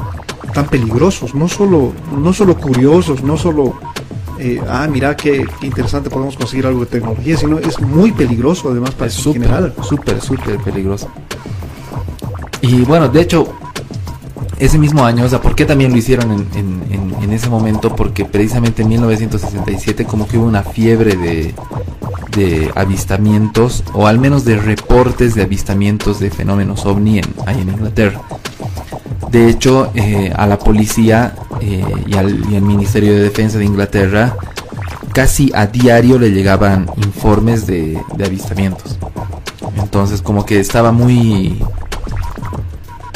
[0.52, 3.74] tan peligrosos, no solo, no solo curiosos, no solo,
[4.42, 8.90] eh, ah, mira qué, interesante podemos conseguir algo de tecnología, sino es muy peligroso además
[8.92, 9.74] para Es en súper, general.
[9.82, 11.08] súper, súper peligroso.
[12.60, 13.46] Y bueno, de hecho,
[14.58, 17.48] ese mismo año, o sea, ¿por qué también lo hicieron en, en- en- en ese
[17.48, 17.94] momento?
[17.96, 21.54] Porque precisamente en 1967 como que hubo una fiebre de,
[22.36, 27.70] de avistamientos, o al menos de reportes de avistamientos de fenómenos ovni en, ahí en
[27.70, 28.20] Inglaterra.
[29.30, 33.64] De hecho, eh, a la policía eh, y, al, y al Ministerio de Defensa de
[33.64, 34.36] Inglaterra
[35.12, 38.98] casi a diario le llegaban informes de, de avistamientos.
[39.76, 41.60] Entonces como que estaba muy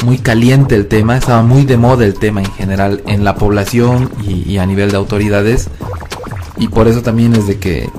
[0.05, 4.11] muy caliente el tema, estaba muy de moda el tema en general en la población
[4.25, 5.69] y, y a nivel de autoridades
[6.57, 7.89] y por eso también es de que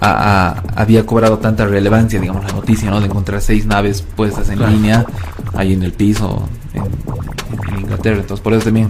[0.00, 2.98] a- a- había cobrado tanta relevancia, digamos, la noticia, ¿no?
[3.00, 4.72] De encontrar seis naves puestas en Claro.
[4.72, 5.06] línea
[5.54, 6.82] ahí en el piso en,
[7.74, 8.16] en Inglaterra.
[8.20, 8.88] Entonces por eso también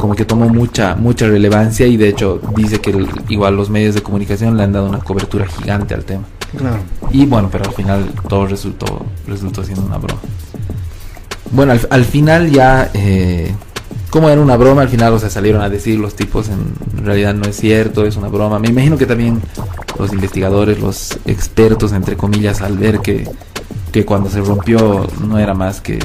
[0.00, 3.94] como que tomó mucha mucha relevancia y de hecho dice que el- igual los medios
[3.94, 6.24] de comunicación le han dado una cobertura gigante al tema.
[6.56, 6.78] Claro.
[7.12, 10.20] Y bueno, pero al final todo resultó, resultó siendo una broma.
[11.52, 13.52] Bueno, al, al final ya, eh,
[14.10, 17.34] como era una broma, al final, o sea, salieron a decir los tipos, en realidad
[17.34, 18.58] no es cierto, es una broma.
[18.58, 19.40] Me imagino que también
[19.98, 23.28] los investigadores, los expertos, entre comillas, al ver que,
[23.92, 25.98] que cuando se rompió no era más que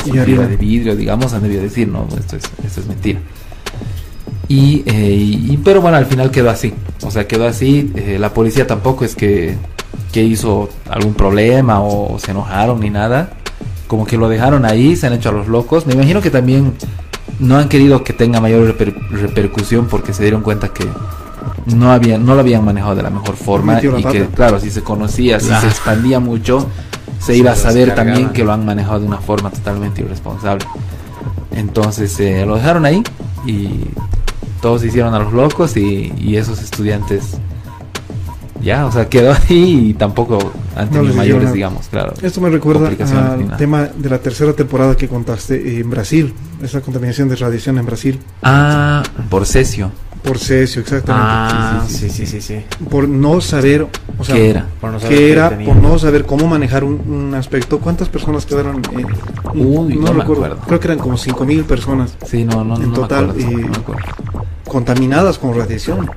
[0.00, 0.48] fibra harina.
[0.48, 3.20] de vidrio, digamos, han debido decir, no, esto es, esto es mentira.
[4.48, 5.10] Y, eh,
[5.50, 6.72] y- pero bueno, al final quedó así.
[7.02, 7.92] O sea, quedó así.
[7.96, 9.56] eh, la policía tampoco es que,
[10.12, 13.30] que hizo algún problema o, se enojaron ni nada.
[13.88, 15.86] Como que lo dejaron ahí, se han hecho a los locos.
[15.86, 16.74] Me imagino que también
[17.38, 20.84] no han querido que tenga mayor reper- repercusión porque se dieron cuenta que
[21.66, 24.82] no habían, no lo habían manejado de la mejor forma y que, claro, si se
[24.82, 26.68] conocía, si se expandía mucho,
[27.18, 28.12] se Se iba a saber cargaban.
[28.14, 30.64] también que lo han manejado de una forma totalmente irresponsable.
[31.52, 33.02] Entonces eh, lo dejaron ahí
[33.46, 33.70] y
[34.60, 37.38] todos se hicieron a los locos y, y esos estudiantes
[38.60, 40.38] ya, o sea, quedó ahí y tampoco
[40.74, 42.12] han No mayores, digamos, claro.
[42.20, 47.28] Esto me recuerda al tema de la tercera temporada que contaste en Brasil, esa contaminación
[47.28, 49.90] de radiación en Brasil, Ah, por cesio.
[50.26, 51.26] Por cesio, exactamente.
[51.26, 52.60] Ah, Sí, sí, sí, sí.
[52.90, 53.86] Por no saber,
[54.18, 54.66] o sea, ¿Qué era?
[54.80, 57.78] Por no saber qué era por no saber cómo manejar un, un aspecto.
[57.78, 58.78] ¿Cuántas personas quedaron?
[58.98, 59.04] eh,
[59.54, 60.58] Uy, no me acuerdo.
[60.66, 63.50] Creo que eran como 5.000 personas Sí, no, no, En no total, me acuerdo.
[63.50, 64.02] y- no me acuerdo.
[64.66, 66.10] contaminadas con radiación.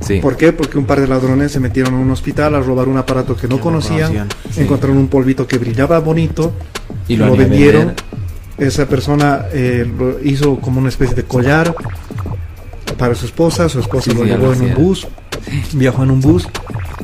[0.00, 0.20] Sí.
[0.20, 0.52] ¿Por qué?
[0.52, 3.42] Porque un par de ladrones se metieron a un hospital a robar un aparato que
[3.48, 4.60] no Que no conocían, conocían, sí.
[4.60, 6.52] encontraron un polvito que brillaba bonito,
[7.08, 7.94] Y lo, vendieron.
[8.58, 11.74] Esa persona eh, lo hizo como una especie de collar
[12.98, 15.06] para su esposa, su esposa Sí, lo sí, llevó en un bus,
[15.72, 16.48] viajó en un bus.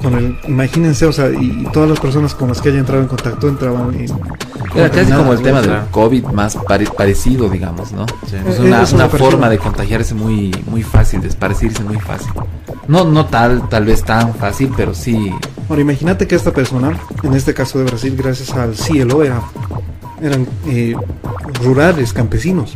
[0.02, 3.08] Con el, imagínense, o sea, y, todas las personas con las que haya entrado en
[3.08, 4.06] contacto entraban en.
[4.74, 5.80] Era casi como el tema del.
[5.90, 8.04] COVID más pare- parecido, digamos, ¿no?
[8.28, 8.36] Sí.
[8.46, 9.18] Es una, me una pareció.
[9.30, 12.32] forma de contagiarse muy muy fácil, de esparcirse muy fácil.
[12.88, 15.32] No no tal tal vez tan fácil, pero sí.
[15.70, 19.40] Ahora, imagínate que esta persona, en este caso de Brasil, gracias al cielo, era,
[20.20, 20.94] eran eh,
[21.62, 22.74] rurales, campesinos.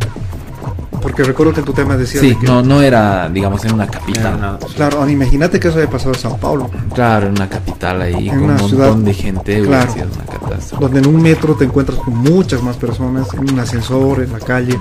[1.00, 3.74] Porque recuerdo que en tu tema decías Sí, de que- no no era, digamos, en
[3.74, 4.58] una capital.
[4.76, 8.28] Claro, ahora imagínate que eso haya pasado en Sao Paulo, Claro, en una capital ahí
[8.28, 9.92] En con un una montón ciudad, de gente, hubiera claro.
[9.92, 10.84] sido una catástrofe.
[10.84, 14.40] donde en un metro te encuentras con muchas más personas, en un ascensor, en la
[14.40, 14.78] calle.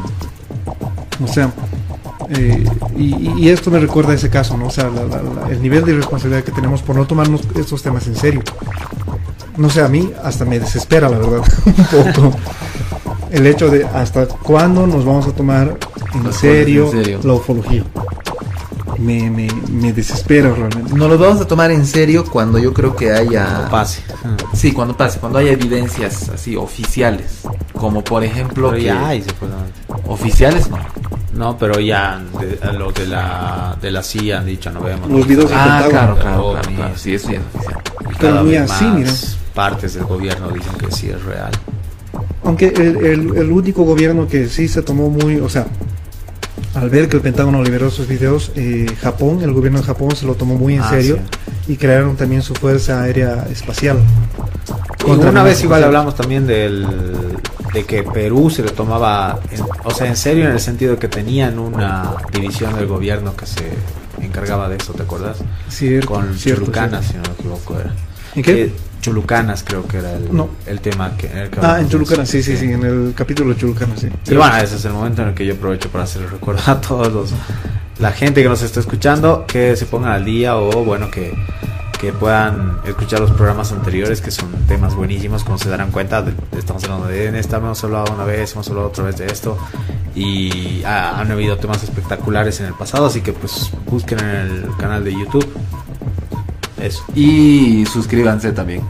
[1.24, 1.52] O sea,
[2.30, 2.66] Eh,
[2.98, 4.66] y, y esto me recuerda a ese caso, ¿no?
[4.68, 7.82] O sea, la- la- la- el nivel de irresponsabilidad que tenemos por no tomarnos estos
[7.82, 8.42] temas en serio.
[9.56, 12.38] No sé, a mí hasta me desespera, la verdad, un poco.
[13.32, 15.78] El hecho de hasta cuándo nos vamos a tomar
[16.14, 17.20] en serio, en serio.
[17.24, 17.84] la ufología.
[19.00, 20.94] Me, me, me desespera realmente.
[20.96, 23.62] Nos lo vamos a tomar en serio cuando yo creo que haya...
[23.66, 24.02] No pase.
[24.54, 27.42] Sí, cuando pase, cuando haya evidencias así oficiales.
[27.74, 28.70] Como por ejemplo...
[28.70, 29.24] Pero que- ya hay.
[30.08, 30.78] Oficiales no.
[31.34, 35.08] No, pero ya de- los de la, de la CIA han dicho, no vemos.
[35.12, 36.94] Los videos Ah, claro, claro, claro, claro.
[36.98, 37.82] Sí, eso ya es oficial.
[38.12, 39.12] Y cada vez así, más mira.
[39.54, 41.52] partes del gobierno dicen que sí es real.
[42.48, 45.68] Aunque el, el- el único gobierno que sí se tomó muy, o sea,
[46.76, 50.26] al ver que el Pentágono liberó sus videos, eh, Japón, el gobierno de Japón se
[50.26, 51.20] lo tomó muy en Ah, serio
[51.68, 53.98] y crearon también su fuerza aérea espacial.
[55.00, 56.88] Y Contra una vez igual hablamos también del
[57.74, 61.00] de que Perú se le tomaba, en- o sea, en serio en el sentido de
[61.00, 63.70] que tenían una división del gobierno que se
[64.22, 65.38] encargaba de eso, ¿te acuerdas?
[65.70, 67.92] Cierto, Con cierto, si no me equivoco era.
[68.36, 68.64] ¿En qué?
[68.64, 70.50] Eh, Chulucanas creo que era el, No.
[70.66, 71.90] el tema que, en el que Ah, en hablamos.
[71.92, 74.10] Chulucana, sí, sí, sí, en el capítulo de Chulucana, sí.
[74.30, 76.62] Y bueno, ese es el momento en el que yo aprovecho para hacer el recuerdo
[76.72, 77.34] a todos los
[78.00, 81.34] la gente que nos está escuchando que se pongan al día o bueno que,
[82.00, 86.34] que puedan escuchar los programas anteriores que son temas buenísimos como se darán cuenta de-
[86.60, 89.58] estamos hablando de en esta hemos hablado una vez hemos hablado otra vez de esto
[90.14, 94.66] y ah, han habido temas espectaculares en el pasado así que pues busquen en el
[94.78, 95.48] canal de YouTube
[96.82, 98.82] eso Y suscríbanse también.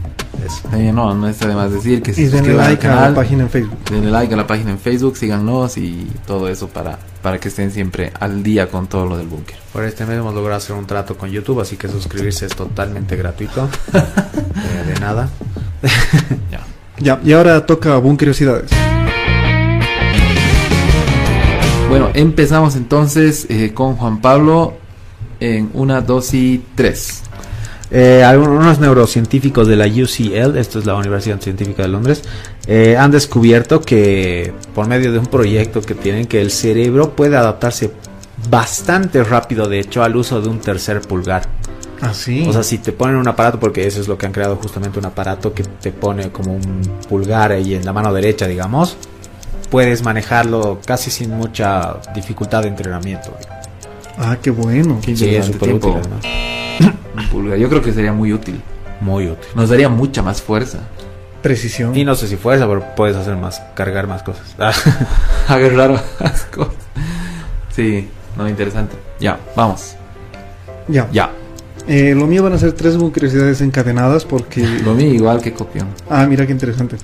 [0.44, 3.08] eso Eh, no, no está de más decir que se Y denle al like a
[3.10, 3.78] la página en Facebook.
[3.90, 7.70] Denle like a la página en Facebook, síganos y todo eso para, para que estén
[7.70, 9.56] siempre al día con todo lo del búnker.
[9.72, 13.16] por este mes hemos logrado hacer un trato con YouTube así que suscribirse es totalmente
[13.16, 13.68] gratuito
[14.58, 15.28] Eh, de nada
[16.50, 16.60] Ya.
[17.00, 18.70] Ya, y ahora toca Boom Curiosidades.
[21.88, 24.74] Bueno, empezamos entonces eh, con Juan Pablo
[25.40, 27.22] en una, dos y tres.
[27.90, 32.22] Eh, algunos neurocientíficos de la UCL, esto es la Universidad Científica de Londres,
[32.66, 37.36] eh, han descubierto que por medio de un proyecto que tienen que el cerebro puede
[37.36, 37.90] adaptarse
[38.50, 41.42] bastante rápido, de hecho, al uso de un tercer pulgar.
[42.00, 42.44] Ah, sí.
[42.46, 44.98] O sea, si te ponen un aparato, porque eso es lo que han creado justamente
[44.98, 48.96] un aparato que te pone como un pulgar ahí en la mano derecha, digamos,
[49.70, 53.36] puedes manejarlo casi sin mucha dificultad de entrenamiento.
[54.18, 54.98] Ah, qué bueno.
[55.02, 56.24] Qué Sí, es súper útil además.
[57.16, 57.58] Un pulgar.
[57.58, 58.60] Yo creo que sería muy útil.
[59.00, 59.48] Muy útil.
[59.54, 60.80] Nos daría mucha más fuerza.
[61.42, 61.96] Precisión.
[61.96, 64.54] Y no sé si fuerza, pero puedes hacer más, cargar más cosas.
[65.48, 66.74] Agarrar más cosas.
[67.74, 68.96] Sí, no, interesante.
[69.20, 69.94] Ya, vamos.
[70.88, 71.08] Ya.
[71.12, 71.30] Ya.
[71.86, 74.60] Eh, lo mío van a ser tres Curiosidades encadenadas porque...
[74.84, 75.88] Lo mío igual que copión.
[76.10, 76.96] Ah, mira qué interesante.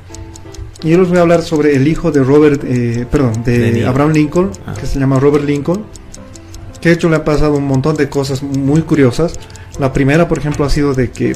[0.83, 3.87] Y yo les voy a hablar sobre el hijo de Robert, eh, perdón, de.
[3.87, 4.75] Abraham Lincoln, Ah.
[4.79, 5.87] que se llama Robert Lincoln,
[6.85, 9.33] que de hecho le ha pasado un montón de cosas muy curiosas.
[9.79, 11.35] La primera, por ejemplo, ha sido de que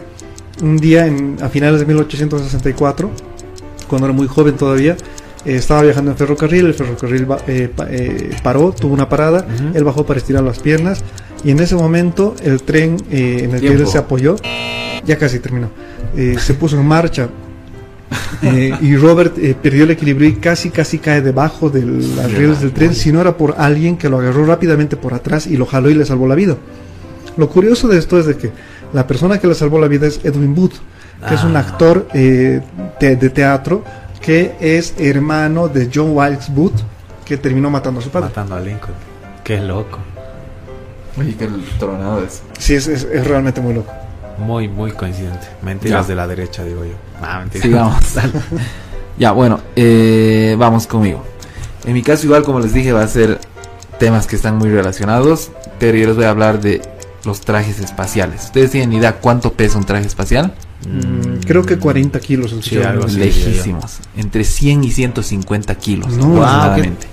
[0.62, 3.10] un día en- a finales de 1864,
[3.88, 4.92] cuando era muy joven todavía,
[5.46, 9.84] eh, estaba viajando en ferrocarril, el ferrocarril eh, pa- eh, paró, tuvo una parada, él
[9.84, 11.02] bajó para estirar las piernas
[11.42, 13.90] y en ese momento el tren en el que él Tiempo.
[13.90, 14.36] se apoyó,
[15.06, 15.70] ya casi terminó,
[16.38, 17.30] se puso en marcha
[18.42, 22.60] eh, y Robert eh, perdió el equilibrio y casi casi cae debajo de las rieles
[22.60, 25.66] del tren si no era por alguien que lo agarró rápidamente por atrás y lo
[25.66, 26.56] jaló y le salvó la vida.
[27.36, 28.50] Lo curioso de esto es de que
[28.92, 30.74] la persona que le salvó la vida es Edwin Booth,
[31.28, 31.60] que es un Ah.
[31.60, 32.60] actor eh,
[32.98, 33.84] te- de teatro
[34.20, 36.80] que es hermano de John Wilkes Booth,
[37.24, 38.28] que terminó matando a su padre.
[38.28, 38.94] Matando a Lincoln.
[39.44, 39.98] Qué loco.
[41.18, 41.48] Oye, qué
[41.78, 42.42] tronado es.
[42.58, 43.92] Sí, es, es- es realmente muy loco.
[44.38, 45.46] Muy, muy coincidente.
[45.62, 46.08] Mentiras Ya.
[46.08, 46.94] de la derecha, digo yo.
[47.22, 47.62] Ah, mentira.
[47.62, 48.00] Sigamos.
[49.18, 51.24] ya, bueno, eh, vamos conmigo.
[51.84, 53.40] En mi caso, igual como les dije, va a ser
[53.98, 56.82] temas que están muy relacionados, pero yo les voy a hablar de
[57.24, 58.44] los trajes espaciales.
[58.44, 60.54] ¿Ustedes tienen idea cuánto pesa un traje espacial?
[60.88, 62.54] Mm, creo que 40 kilos.
[62.62, 63.18] Sí, algo así.
[63.18, 63.98] Lejísimos.
[64.16, 67.06] Entre 100 y 150 kilos No, aproximadamente.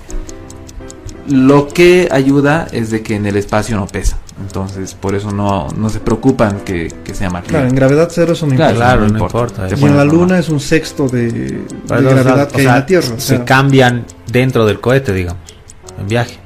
[1.27, 4.17] Lo que ayuda es de que en el espacio no pesa.
[4.41, 8.33] Entonces, por eso no, no se preocupan que, que sea más Claro, en gravedad cero
[8.33, 8.95] eso no Claro, importa.
[8.95, 9.67] Claro, no importa.
[9.67, 10.07] Te Y en la normal.
[10.07, 13.07] luna es un sexto de, de gravedad que hay sea, en la Tierra.
[13.15, 15.41] o Se sea, cambian dentro del cohete, digamos.
[15.99, 16.37] En viaje.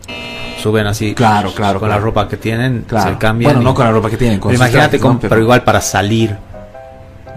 [0.61, 1.15] Suben así.
[1.15, 1.99] Claro, claro, Con claro.
[2.01, 3.11] la ropa que tienen, Claro.
[3.11, 3.49] se cambian.
[3.53, 4.39] Bueno, y- no con la ropa que tienen.
[4.39, 5.19] Con Pero sus imagínate, trajes, con- ¿no?
[5.21, 5.41] pero...
[5.41, 6.35] igual para salir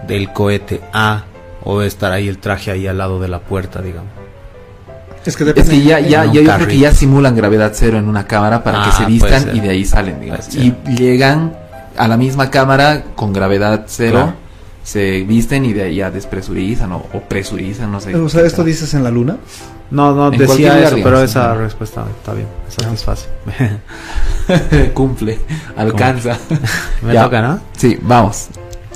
[0.07, 1.23] del cohete A
[1.63, 4.11] o estar ahí el traje ahí al lado de la puerta, digamos.
[5.25, 8.07] Es que Es que ya, ya, ya yo creo que ya simulan gravedad cero en
[8.07, 10.53] una cámara para Ah, que se vistan y de ahí salen, digamos.
[10.55, 11.55] Y llegan
[11.97, 14.33] a la misma cámara con gravedad cero Claro.
[14.83, 18.15] se visten y de ahí ya despresurizan o, o presurizan, no sé.
[18.15, 19.37] O sea, ¿esto dices en la luna?
[19.91, 21.59] No, no En decía eso, digamos, pero esa ¿no?
[21.61, 23.27] respuesta está bien, satisface.
[24.93, 25.39] Cumple,
[25.77, 26.37] alcanza.
[27.01, 27.23] Me Ya.
[27.25, 27.59] toca, ¿no?
[27.77, 28.47] Sí, vamos.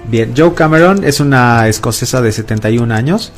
[0.10, 3.32] Bien, Joe Cameron es una escocesa de 71 años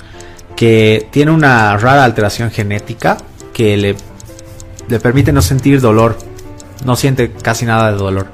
[0.59, 3.15] que tiene una rara alteración genética
[3.53, 3.95] que le,
[4.89, 6.17] le permite no sentir dolor.
[6.83, 8.27] No siente casi nada de dolor.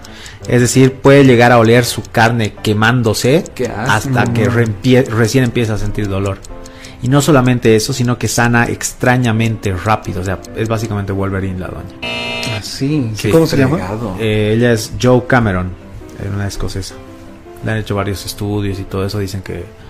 [0.48, 3.44] Es decir, puede llegar a oler su carne quemándose
[3.78, 6.40] hasta que recién empieza a sentir dolor.
[7.04, 10.22] Y no solamente eso, sino que sana extrañamente rápido.
[10.22, 12.58] O sea, es básicamente Wolverine la doña.
[12.58, 13.12] Así.
[13.14, 13.78] Sí, ¿Cómo se llama?
[14.20, 15.70] Eh, ella es Joe Cameron,
[16.20, 16.96] es una escocesa.
[17.64, 19.20] Le han hecho varios estudios y todo eso.
[19.20, 19.85] Dicen que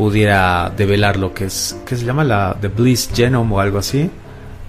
[0.00, 2.24] pudiera develar lo que es, ¿qué se llama?
[2.24, 4.10] La The Bliss Genome o algo así.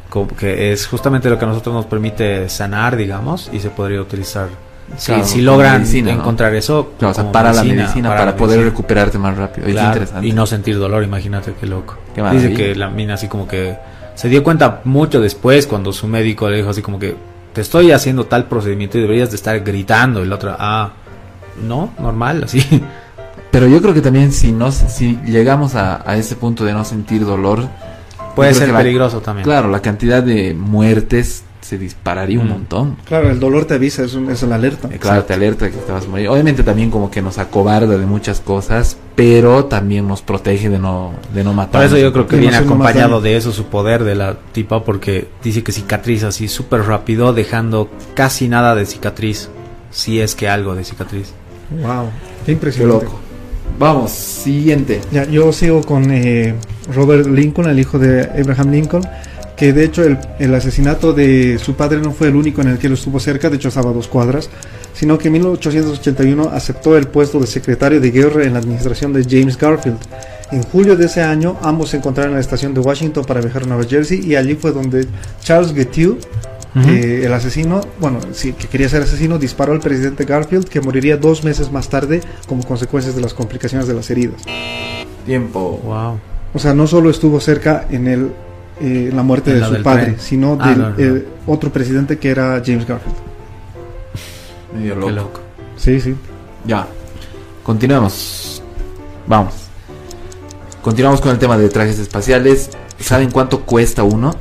[0.09, 4.01] Como que es justamente lo que a nosotros nos permite sanar, digamos, y se podría
[4.01, 4.49] utilizar.
[4.97, 6.19] Si- Claro, si, como logran medicina, ¿no?
[6.19, 8.71] encontrar eso, Claro, o sea, para la medicina, para, la poder medicina.
[8.71, 9.67] recuperarte más rápido.
[9.67, 10.27] Es Claro, interesante.
[10.27, 11.95] Y no sentir dolor, imagínate qué loco.
[12.13, 13.77] Qué Dice que la mina así como que
[14.15, 17.15] se dio cuenta mucho después cuando su médico le dijo así como que
[17.53, 20.21] te estoy haciendo tal procedimiento y deberías de estar gritando.
[20.25, 20.91] Y la otra, ah,
[21.65, 22.59] no, normal, así.
[23.51, 26.85] Pero yo creo que también si no si llegamos a, a ese punto de no
[26.85, 27.67] sentir dolor,
[28.35, 29.43] Puede ser la- peligroso también.
[29.43, 32.49] claro, la cantidad de muertes se dispararía un Mm.
[32.49, 32.97] montón.
[33.05, 34.87] Claro, el dolor te avisa, es, un- es la alerta.
[34.91, 36.27] Eh, Claro, te alerta de que te vas a morir.
[36.29, 41.11] Obviamente también como que nos acobarda de muchas cosas, pero también nos protege de no
[41.33, 41.81] de no matar.
[41.81, 45.27] Por eso yo creo que viene acompañado de eso su poder de la tipa porque
[45.43, 49.49] dice que cicatriza así súper rápido dejando casi nada de cicatriz.
[49.91, 51.33] Si es que algo de cicatriz.
[51.69, 52.05] Wow,
[52.39, 53.05] qué Qué impresionante.
[53.05, 53.19] loco.
[53.77, 55.01] Vamos, siguiente.
[55.11, 56.55] Ya, yo sigo con eh,
[56.93, 59.03] Robert Lincoln, el hijo de Abraham Lincoln,
[59.57, 62.77] que de hecho el, el asesinato de su padre no fue el único en el
[62.77, 64.49] que él estuvo cerca, de hecho estaba a dos cuadras,
[64.93, 69.23] sino que en 1881 aceptó el puesto de secretario de guerra en la administración de
[69.23, 69.99] James Garfield.
[70.51, 73.63] En julio de ese año ambos se encontraron en la estación de Washington para viajar
[73.63, 75.07] a Nueva Jersey y allí fue donde
[75.41, 75.73] Charles
[76.73, 81.17] Eh, el asesino, bueno, sí, que quería ser asesino, disparó al presidente Garfield que moriría
[81.17, 84.41] dos meses más tarde como consecuencias de las complicaciones de las heridas.
[85.25, 85.79] Tiempo.
[85.83, 86.19] Wow.
[86.53, 88.21] O sea, no solo estuvo cerca en el,
[88.79, 90.19] eh, en la muerte En de la su padre, tren.
[90.19, 90.95] sino Ah, del no, no.
[90.97, 93.15] eh, otro presidente que era James Garfield.
[94.73, 95.11] Medio Qué loco.
[95.11, 95.39] loco.
[95.75, 96.15] Sí, sí.
[96.65, 96.87] Ya.
[97.63, 98.61] Continuemos.
[99.27, 99.53] Vamos.
[100.81, 102.69] Continuamos con el tema de trajes espaciales.
[102.99, 104.33] ¿Saben cuánto cuesta uno?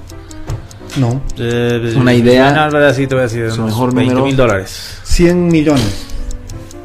[0.96, 1.20] No.
[1.38, 2.52] Eh, Una idea.
[2.52, 3.50] No, en verdad sí te voy a decir.
[3.50, 4.26] Su mejor 20 número.
[4.26, 4.98] mil dólares.
[5.04, 6.06] 100 millones.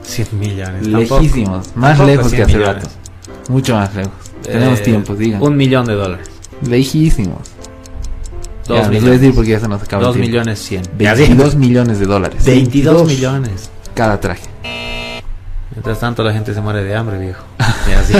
[0.04, 0.84] 100 millones.
[0.92, 1.20] tampoco.
[1.22, 1.76] Lejísimos.
[1.76, 2.84] Más Tampoco lejos que 100 hace millones.
[2.84, 2.90] rato.
[3.50, 4.14] Mucho más lejos.
[4.44, 5.42] Tenemos Eh, tiempo, digan.
[5.42, 6.28] Un millón de dólares.
[6.68, 7.40] Lejísimos.
[8.68, 9.22] Dos Ya, les voy a millones.
[9.22, 10.38] decir porque ya se nos acaba Dos el tiempo.
[10.40, 10.82] millones 100.
[10.98, 12.46] 22 millones de dólares.
[12.46, 13.70] 22 millones.
[13.94, 14.44] Cada traje.
[15.72, 17.44] Mientras tanto la gente se muere de hambre, viejo.
[17.90, 18.14] Y así.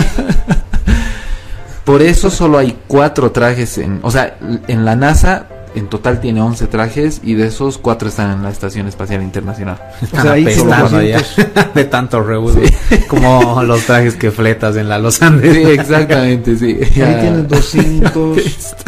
[1.84, 4.00] Por eso solo hay cuatro trajes en...
[4.02, 5.46] O sea, en la NASA
[5.76, 9.78] en total tiene 11 trajes y de esos cuatro están en la Estación Espacial Internacional.
[10.10, 11.74] Sea, ahí apestando ya 200.
[11.74, 12.60] de tanto rebudo.
[13.08, 15.54] Como los trajes que fletas en la Los Andes.
[15.54, 16.78] Sí, exactamente, sí.
[16.82, 17.20] Ahí Ya.
[17.20, 17.46] tienen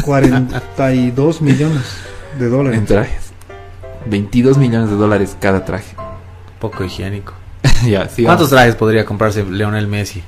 [0.07, 1.83] 242 millones
[2.39, 2.79] de dólares.
[2.79, 3.29] En trajes.
[4.07, 5.95] 22 millones de dólares cada traje.
[6.61, 7.35] Poco higiénico.
[7.87, 8.25] ya, sí.
[8.25, 10.23] ¿Cuántos trajes podría comprarse Leonel Messi?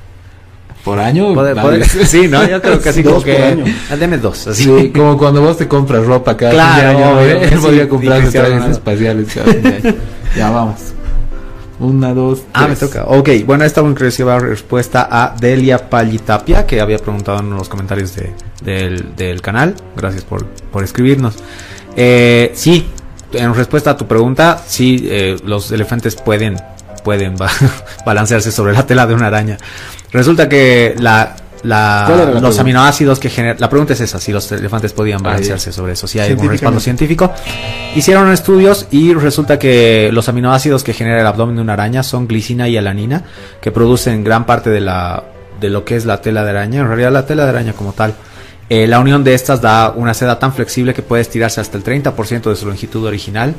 [0.84, 1.34] ¿Por año?
[1.34, 2.46] Poder- sí, ¿no?
[2.48, 3.64] Yo creo que así Dos como que...
[3.98, 4.64] Deme dos, así.
[4.64, 7.20] Sí, como cuando vos te compras ropa cada Claro, año, ¿no?
[7.20, 9.94] Él sí, podría comprarse trajes espaciales cada año.
[10.36, 10.76] Ya, vamos.
[11.80, 12.80] Una, dos, Ah, me tres.
[12.90, 13.04] toca.
[13.06, 13.94] Ok, bueno, esta una
[14.38, 19.74] respuesta a Delia Palitapia, que había preguntado en los comentarios de- del, del canal.
[19.96, 21.36] Gracias por, por escribirnos.
[21.96, 22.86] Eh, sí,
[23.32, 26.56] en respuesta a tu pregunta, sí, eh, los elefantes pueden,
[27.02, 27.50] pueden ba-
[28.06, 29.56] balancearse sobre la tela de una araña.
[30.12, 32.60] Resulta que la, la- ¿Cuál era la los pregunta?
[32.62, 33.56] aminoácidos que generan...
[33.60, 36.80] La pregunta es esa, si los elefantes podían balancearse sobre eso, si hay algún respaldo
[36.80, 37.32] científico.
[37.94, 42.26] Hicieron estudios y resulta que los aminoácidos que genera el abdomen de una araña son
[42.28, 43.24] glicina y alanina,
[43.60, 45.24] que producen gran parte de la
[45.60, 47.92] de lo que es la tela de araña, en realidad la tela de araña como
[47.92, 48.14] tal.
[48.70, 51.84] Eh, la unión de estas da una seda tan flexible que puede estirarse hasta el
[51.84, 53.54] 30% de su longitud original.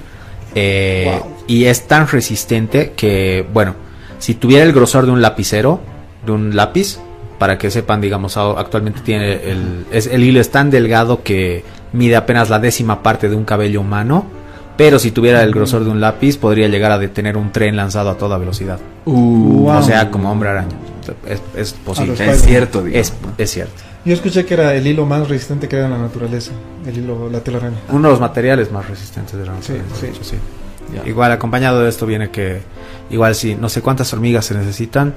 [0.55, 1.35] eh, Wow.
[1.47, 3.75] Y es tan resistente que, bueno,
[4.17, 5.79] si tuviera el grosor de un lapicero,
[6.25, 6.99] de un lápiz,
[7.37, 11.63] para que sepan, digamos, actualmente tiene el, es, el hilo es tan delgado que
[11.93, 14.25] mide apenas la décima parte de un cabello humano,
[14.77, 18.09] pero si tuviera el grosor de un lápiz podría llegar a detener un tren lanzado
[18.09, 18.79] a toda velocidad.
[19.05, 19.77] Uh, Wow.
[19.77, 20.75] O sea, como hombre araña.
[21.27, 22.13] Es, es posible.
[22.13, 23.09] es cierto, digamos.
[23.09, 23.73] Es, es cierto.
[24.05, 26.51] Yo escuché que era el hilo más resistente que era en la naturaleza.
[26.85, 27.77] El hilo, la telaraña.
[27.89, 30.05] Uno de los materiales más resistentes de la naturaleza, sí.
[30.05, 30.35] de hecho, sí.
[31.05, 32.61] Igual acompañado de esto viene que
[33.09, 35.13] igual si no sé cuántas hormigas se necesitan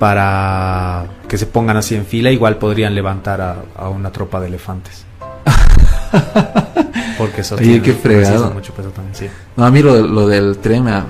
[0.00, 4.48] para que se pongan así en fila, igual podrían levantar a, a una tropa de
[4.48, 5.04] elefantes.
[7.18, 8.50] Porque eso Oye, tiene- qué fregado.
[8.50, 9.28] mucho peso también, sí.
[9.56, 11.04] No, a mí lo, lo del tren me ha,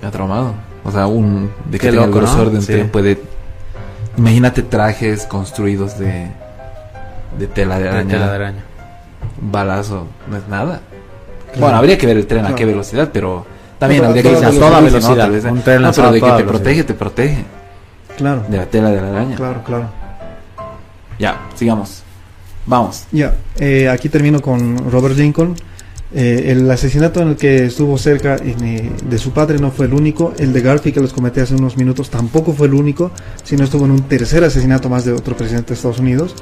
[0.00, 0.54] me ha traumado.
[0.82, 2.44] O sea, un de que Qué tenga el ¿no?
[2.50, 2.72] de un Sí.
[2.72, 3.20] tren puede.
[4.16, 6.28] Imagínate trajes construidos de,
[7.38, 8.10] de tela de De araña.
[8.10, 8.64] tela de araña.
[9.42, 10.80] Balazo, no es nada.
[11.58, 13.44] Bueno, habría que ver el tren a qué velocidad, pero
[13.78, 15.50] también No, habría que a toda velocidad, ¿eh?
[15.50, 16.46] Un tren no, pero de que te velocidad.
[16.48, 17.44] protege, te protege
[18.16, 19.36] Claro, de la tela de la araña.
[19.36, 19.90] claro, claro.
[21.18, 22.02] Ya, sigamos.
[22.66, 23.04] Vamos.
[23.12, 25.54] Ya, eh, aquí termino con Robert Lincoln.
[26.14, 29.86] Eh, el asesinato en el que estuvo cerca en, eh, de su padre no fue
[29.86, 30.32] el único.
[30.38, 33.10] El de Garfield que les comenté hace unos minutos tampoco fue el único,
[33.44, 36.34] sino estuvo en un tercer asesinato más de otro presidente de Estados Unidos.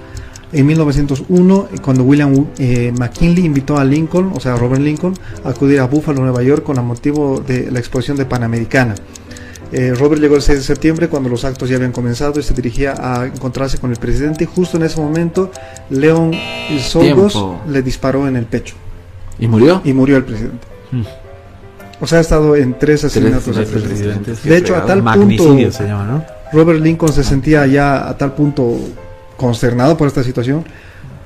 [0.55, 5.12] En 1901, eh, cuando William eh, McKinley invitó a Lincoln, o sea, a Robert Lincoln,
[5.45, 8.95] a acudir a Buffalo, Nueva York, con el motivo de la exposición de Panamericana.
[9.73, 12.55] Eh, Robert llegó el 6 de septiembre cuando los actos ya habían comenzado y se
[12.55, 14.47] dirigía a encontrarse con el presidente.
[14.47, 15.51] Justo en ese momento,
[15.91, 16.33] Leon
[16.81, 17.39] Solgos
[17.69, 18.75] le disparó en el pecho
[19.39, 19.81] ¿Y murió?
[19.85, 20.67] y murió el presidente.
[20.93, 21.03] Mm.
[22.01, 23.57] O sea, ha estado en tres asesinatos.
[23.57, 24.35] Al presidente.
[24.43, 26.25] De hecho, a tal punto, se llama, ¿no?
[26.53, 28.79] Robert Lincoln se sentía ya a tal punto
[29.37, 30.65] consternado por esta situación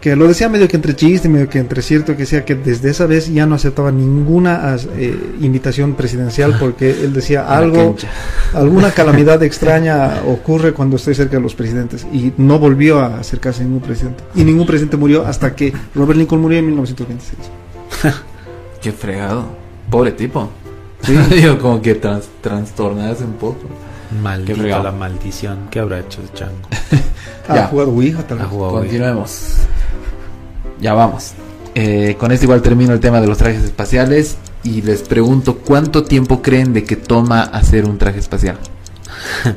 [0.00, 2.90] que lo decía medio que entre chiste, medio que entre cierto, que decía que desde
[2.90, 7.96] esa vez ya no aceptaba ninguna eh, invitación presidencial porque él decía algo,
[8.54, 13.62] alguna calamidad extraña ocurre cuando estoy cerca de los presidentes y no volvió a acercarse
[13.62, 18.14] a ningún presidente y ningún presidente murió hasta que Robert Lincoln murió en 1926.
[18.80, 19.46] Qué fregado.
[19.90, 20.50] Pobre tipo.
[21.30, 23.60] Digo, como que trans, trastornarse un poco.
[24.22, 24.84] Maldita fregado.
[24.84, 25.68] la maldición.
[25.70, 26.68] ¿Qué habrá hecho ese chango?
[27.48, 28.48] Ha jugado Ouija tal vez.
[28.48, 29.56] Continuemos.
[30.80, 31.32] Ya vamos.
[31.74, 36.04] Eh, con esto igual termino el tema de los trajes espaciales y les pregunto cuánto
[36.04, 38.58] tiempo creen de que toma hacer un traje espacial.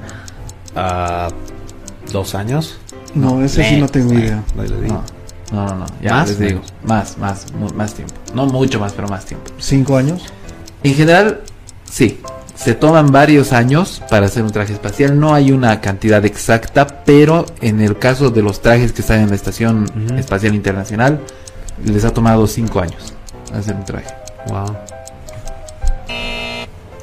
[0.74, 1.28] Ah,
[2.14, 2.78] ¿Dos años?
[3.14, 4.42] No, ese sí no tengo idea.
[4.56, 4.64] No.
[5.52, 5.86] No, no, no, no.
[6.02, 6.30] Ya ¿Más?
[6.30, 6.62] les digo.
[6.86, 8.14] Más, más, más tiempo.
[8.34, 9.52] No mucho más, pero más tiempo.
[9.58, 10.24] ¿Cinco años?
[10.82, 11.42] En general,
[11.90, 12.22] sí.
[12.64, 15.20] Se toman varios años para hacer un traje espacial.
[15.20, 19.30] No hay una cantidad exacta, pero en el caso de los trajes que están en
[19.30, 19.86] la Estación.
[20.16, 21.20] Espacial Internacional,
[21.84, 23.14] les ha tomado cinco años
[23.52, 24.14] hacer un traje.
[24.48, 24.78] Wow.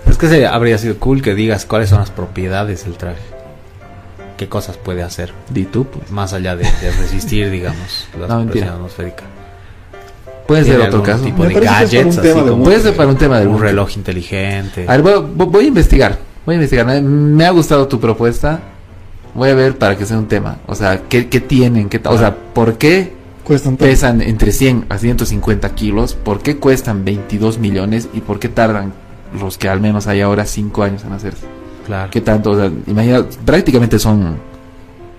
[0.09, 3.19] Es que se, habría sido cool que digas cuáles son las propiedades del traje.
[4.37, 5.33] ¿Qué cosas puede hacer?
[5.51, 6.09] Di tú, pues.
[6.13, 9.25] Más allá de, de resistir, digamos, la No, presión atmosférica.
[10.49, 11.23] Puede ser ¿Tiene otro caso.
[11.25, 13.53] tipo Me de gadgets, tema así de como Puede ser para un tema del un
[13.53, 13.67] mundo.
[13.69, 14.87] reloj inteligente.
[14.89, 16.19] A ver, voy, a investigar.
[16.47, 17.03] Voy a investigar.
[17.03, 18.59] Me, ha gustado tu propuesta.
[19.35, 20.57] Voy a ver para que sea un tema.
[20.67, 21.91] O sea, ¿qué, qué tienen?
[21.91, 23.13] ¿Qué ta- o sea, ¿por qué
[23.79, 26.15] pesan entre 100 a 150 kilos?
[26.15, 28.09] ¿Por qué cuestan 22 millones?
[28.15, 28.95] ¿Y por qué tardan
[29.39, 31.47] los que al menos hay ahora 5 años en hacerse?
[31.87, 32.11] claro.
[32.11, 32.53] ¿Qué tanto?
[32.53, 34.37] O sea, imagina, prácticamente son,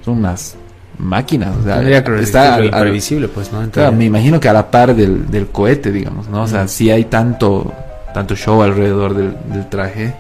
[0.03, 0.55] son unas
[0.99, 1.55] máquinas.
[1.57, 3.67] O sea, Tendría que resistir está al- imprevisible, pues, ¿no?
[3.71, 6.43] Claro, me imagino que a la par del, del cohete, digamos, ¿no?
[6.43, 7.73] O sea, si hay tanto,
[8.13, 10.13] tanto show alrededor del, del traje,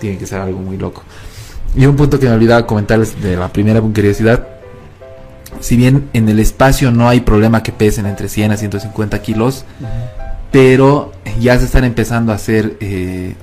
[0.00, 1.02] tiene que ser algo muy loco.
[1.74, 4.46] Y un punto que me olvidaba comentarles de la primera curiosidad,
[5.60, 9.64] si bien en el espacio no hay problema que pesen entre 100 a 150 kilos,
[10.50, 13.34] pero ya se están empezando a hacer eh,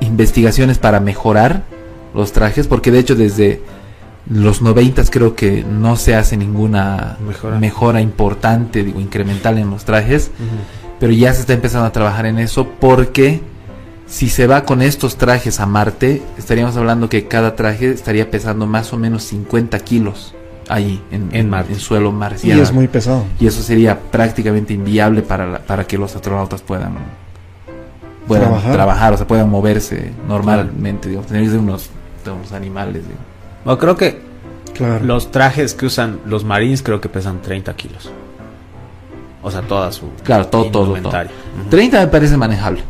[0.00, 1.62] investigaciones para mejorar
[2.14, 3.60] los trajes, porque de hecho desde
[4.28, 7.58] los 90 creo que no se hace ninguna Mejora.
[7.58, 10.30] mejora, importante, digo, incremental en los trajes,
[10.98, 13.40] pero ya se está empezando a trabajar en eso porque
[14.06, 18.66] si se va con estos trajes a Marte, estaríamos hablando que cada traje estaría pesando
[18.66, 20.34] más o menos 50 kilos
[20.68, 21.72] ahí en, En Marte.
[21.74, 22.62] en suelo Y marciano.
[22.62, 23.24] es muy pesado.
[23.38, 26.94] Y eso sería prácticamente inviable para, la- para que los astronautas puedan,
[28.26, 28.72] puedan Trabajar.
[28.72, 29.12] trabajar.
[29.12, 31.08] o sea, puedan moverse normalmente.
[31.08, 31.90] Digamos, tener unos,
[32.26, 33.02] unos animales.
[33.04, 33.18] digo.
[33.66, 34.20] Bueno, creo que
[34.74, 35.04] Claro.
[35.04, 38.10] los trajes que usan los marines creo que pesan 30 kilos.
[39.42, 40.96] O sea, toda su Claro, todo, todo, todo.
[40.96, 41.32] indumentaria.
[41.60, 41.68] Ujú.
[41.70, 42.82] 30 me parece manejable.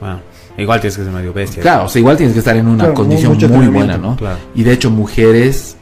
[0.00, 0.20] Bueno,
[0.58, 1.62] igual tienes que ser medio bestia.
[1.62, 4.16] Claro, o sea, igual tienes que estar en una Claro, condición muy buena, ¿no?
[4.16, 4.38] Claro.
[4.54, 5.76] Y de hecho, mujeres.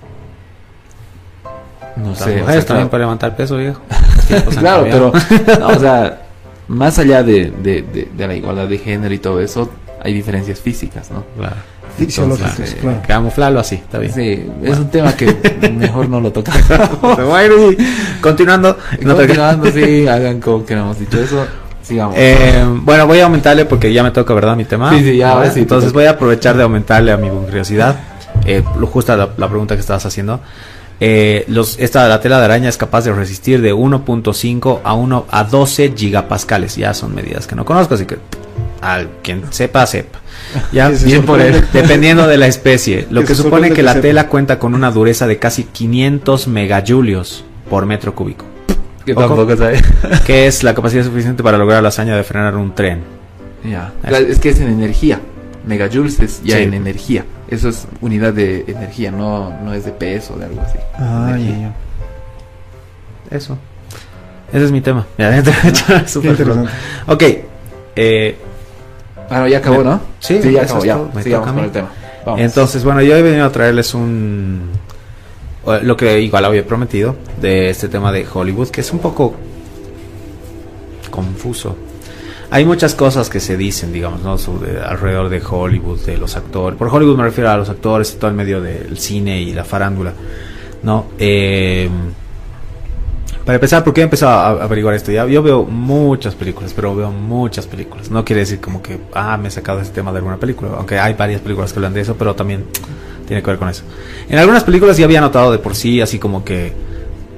[1.97, 2.25] No Las sé.
[2.25, 3.81] o sea, mujeres también para levantar peso, viejo.
[4.61, 5.13] Claro, pero.
[5.59, 6.23] no, o sea,
[6.69, 9.69] más allá de, de, de- de la igualdad de género y todo eso,
[10.03, 11.25] hay diferencias físicas, ¿no?
[11.37, 11.57] Claro.
[12.07, 13.03] Fisiológicos, Entonces, eh, claro.
[13.07, 14.13] Camuflarlo así, está bien.
[14.13, 15.35] Sí, es un tema que
[15.77, 16.63] mejor no lo tocamos.
[18.21, 18.77] Continuando.
[19.03, 21.47] no Continuando, sí, hagan como que no hemos dicho eso.
[21.83, 22.15] Sigamos.
[22.19, 24.57] Eh, bueno, voy a aumentarle porque ya me toca, ¿verdad?
[24.57, 24.91] Mi tema.
[24.91, 27.97] Sí, sí, ya, ahora sí, Entonces voy a aprovechar de aumentarle a mi curiosidad.
[28.45, 30.41] Eh, lo justa la, la pregunta que estabas haciendo.
[31.03, 35.27] Eh, los, esta, la tela de araña es capaz de resistir de 1.5 a 1
[35.31, 36.77] a 12 gigapascales.
[36.77, 38.19] Ya son medidas que no conozco, así que
[38.81, 40.19] Al quien sepa, sepa.
[40.73, 43.07] Ya, bien por él, dependiendo de la especie.
[43.11, 44.03] Lo Que supone que que la sepa.
[44.03, 48.45] tela cuenta con una dureza de casi 500 megajulios por metro cúbico,
[49.05, 49.81] Que tampoco sabe.
[50.27, 53.01] que es la capacidad suficiente para lograr la hazaña de frenar un tren.
[53.65, 53.93] Ya.
[54.09, 55.21] Es que es en energía.
[55.67, 56.63] Megajoules es ya Sí.
[56.63, 57.25] en energía.
[57.49, 60.79] Eso es unidad de energía, no, no es de peso o de algo así.
[60.97, 63.37] Ah, ya, ya.
[63.37, 63.59] Eso.
[64.53, 65.07] Ese es mi tema.
[65.19, 65.43] Ya.
[67.07, 67.23] Ok.
[67.97, 68.37] Eh,
[69.31, 70.01] Bueno, ya acabó, ¿no?
[70.19, 70.99] Sí, ya acabó, ya.
[71.23, 71.89] Sigamos con el tema.
[72.27, 72.41] Vamos.
[72.41, 74.69] Entonces, bueno, yo he venido a traerles un...
[75.83, 79.35] Lo que igual había prometido de este tema de Hollywood, que es un poco
[81.11, 81.77] confuso.
[82.51, 84.37] Hay muchas cosas que se dicen, digamos, ¿no?
[84.37, 86.77] Sobre, alrededor de Hollywood, de los actores.
[86.77, 89.63] Por Hollywood me refiero a los actores y todo el medio del cine y la
[89.63, 90.13] farándula,
[90.83, 91.07] ¿no?
[91.19, 91.89] Eh,
[93.51, 95.11] para empezar, ¿por qué he empezado a averiguar esto?
[95.11, 98.09] Ya, yo veo muchas películas, pero veo muchas películas.
[98.09, 101.01] No quiere decir como que, ah, me he sacado ese tema de alguna película, aunque
[101.01, 102.67] hay varias películas que hablan de eso, pero también
[103.27, 103.83] tiene que ver con eso.
[104.29, 106.73] En algunas películas ya había notado de por sí, así como que,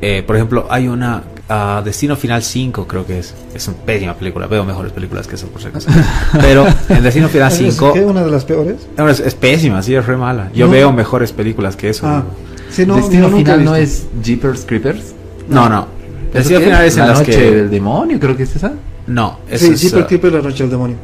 [0.03, 4.13] eh, por ejemplo, hay una, ah, Destino Final 5 creo que es, es una pésima
[4.13, 5.89] película, veo mejores películas que eso por si acaso.
[6.43, 8.01] Pero en Destino Final ¿Es 5 qué?
[8.05, 8.87] ¿Una de las peores?
[8.99, 10.51] es, es pésima, sí, es re mala.
[10.55, 10.73] Yo No.
[10.73, 12.07] veo mejores películas que eso.
[12.07, 12.23] Ah,
[12.71, 15.15] sí, no, Destino final no es Jeepers Creepers.
[15.49, 16.02] No, no.
[16.33, 17.51] ¿Eso Destino qué Final es en la noche que...
[17.51, 18.73] del demonio, creo que es esa.
[19.07, 20.97] No, Sí, eso es, Jeepers ah, Creepers, la noche del demonio.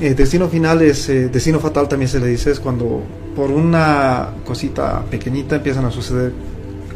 [0.00, 3.02] Eh, destino final es eh, destino fatal también se le dice es cuando
[3.34, 6.32] por una cosita pequeñita empiezan a suceder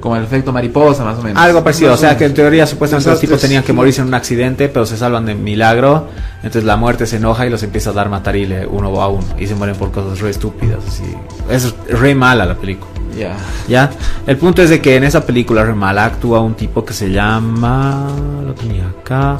[0.00, 1.42] Como el efecto mariposa, más o menos.
[1.42, 2.36] Algo parecido, o Más o sea que en menos.
[2.36, 6.08] teoría supuestamente los tipos tenían que morirse en un accidente, pero se salvan de milagro,
[6.36, 9.46] entonces la muerte se enoja y los empieza a dar matarile uno a uno y
[9.46, 11.04] se mueren por cosas re estúpidas, así.
[11.48, 12.99] Es re mala la película.
[13.16, 13.36] Ya.
[13.68, 13.90] ¿Ya?
[14.26, 17.10] El punto es de que en esa película re mala actúa un tipo que se
[17.10, 18.08] llama...
[18.46, 19.38] Lo tenía acá.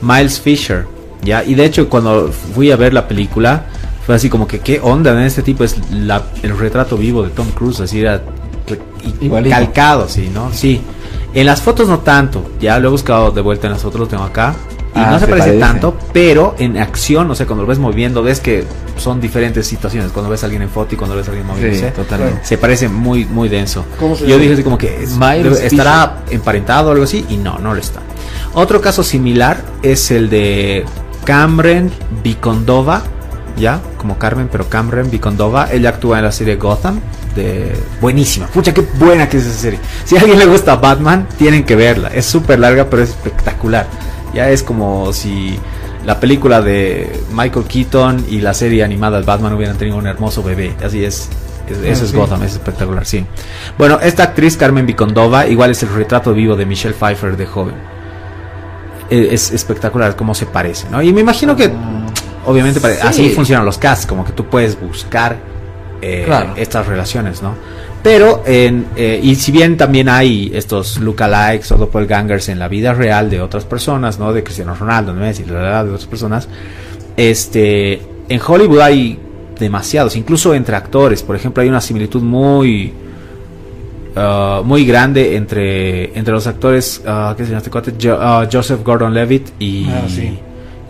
[0.00, 0.86] Miles Fisher.
[1.22, 1.44] ¿Ya?
[1.44, 3.66] Y de hecho cuando fui a ver la película
[4.04, 5.20] fue así como que qué onda, ¿no?
[5.20, 8.20] este tipo es la- el retrato vivo de Tom Cruise, así era
[9.20, 10.50] y- calcado, sí, ¿no?
[10.52, 10.80] Sí.
[11.34, 14.06] En las fotos no tanto, ya lo he buscado de vuelta en las fotos, lo
[14.08, 14.54] tengo acá.
[14.94, 15.58] Y Ah, no se, se parece parece.
[15.60, 18.64] tanto, pero en acción, o sea, cuando lo ves moviendo, ves que
[18.98, 20.12] son diferentes situaciones.
[20.12, 22.44] Cuando ves a alguien en foto y cuando ves a alguien Sí, moviéndose totalmente.
[22.44, 23.86] se parece muy muy denso.
[23.98, 27.36] ¿Cómo se Yo dije así como que es- Miles estará emparentado o algo así y
[27.38, 28.00] no, no lo está.
[28.54, 30.84] Otro caso similar es el de
[31.24, 31.90] Cameron
[32.22, 33.02] Vicondova,
[33.56, 37.00] ya, como Carmen, pero Cameron Vicondova, ella actúa en la serie Gotham
[37.34, 38.46] de buenísima.
[38.48, 39.78] Pucha, qué buena que es esa serie.
[40.04, 42.08] Si a alguien le gusta Batman, tienen que verla.
[42.08, 43.86] Es súper larga, pero es espectacular.
[44.34, 45.58] Ya es como si
[46.04, 50.42] la película de Michael Keaton y la serie animada de Batman hubieran tenido un hermoso
[50.42, 50.74] bebé.
[50.84, 51.28] Así es.
[51.68, 52.12] Es- Eso Ah, es.
[52.12, 53.24] Gotham, es espectacular, sí.
[53.78, 57.74] Bueno, esta actriz Carmen Vicondova igual es el retrato vivo de Michelle Pfeiffer de joven.
[59.10, 61.02] E- Es espectacular cómo se parece, ¿no?
[61.02, 61.70] Y me imagino que,
[62.46, 63.06] obviamente, pare- Sí.
[63.06, 65.36] así funcionan los casts, como que tú puedes buscar
[66.04, 66.54] eh, Claro.
[66.56, 67.54] estas relaciones, ¿no?
[68.02, 72.92] Pero, en, eh, y si bien también hay estos lookalikes o doppelgangers en la vida
[72.94, 74.32] real de otras personas, ¿no?
[74.32, 76.48] De Cristiano Ronaldo, Messi, la de otras personas,
[77.16, 79.18] este, en Hollywood hay
[79.58, 82.92] demasiados, incluso entre actores, por ejemplo, hay una similitud muy
[84.16, 87.92] ah, muy grande entre entre los actores ah, ¿qué se llama este cuate?
[88.02, 90.38] Jo- ah, Joseph Gordon-Levitt y Ah, sí.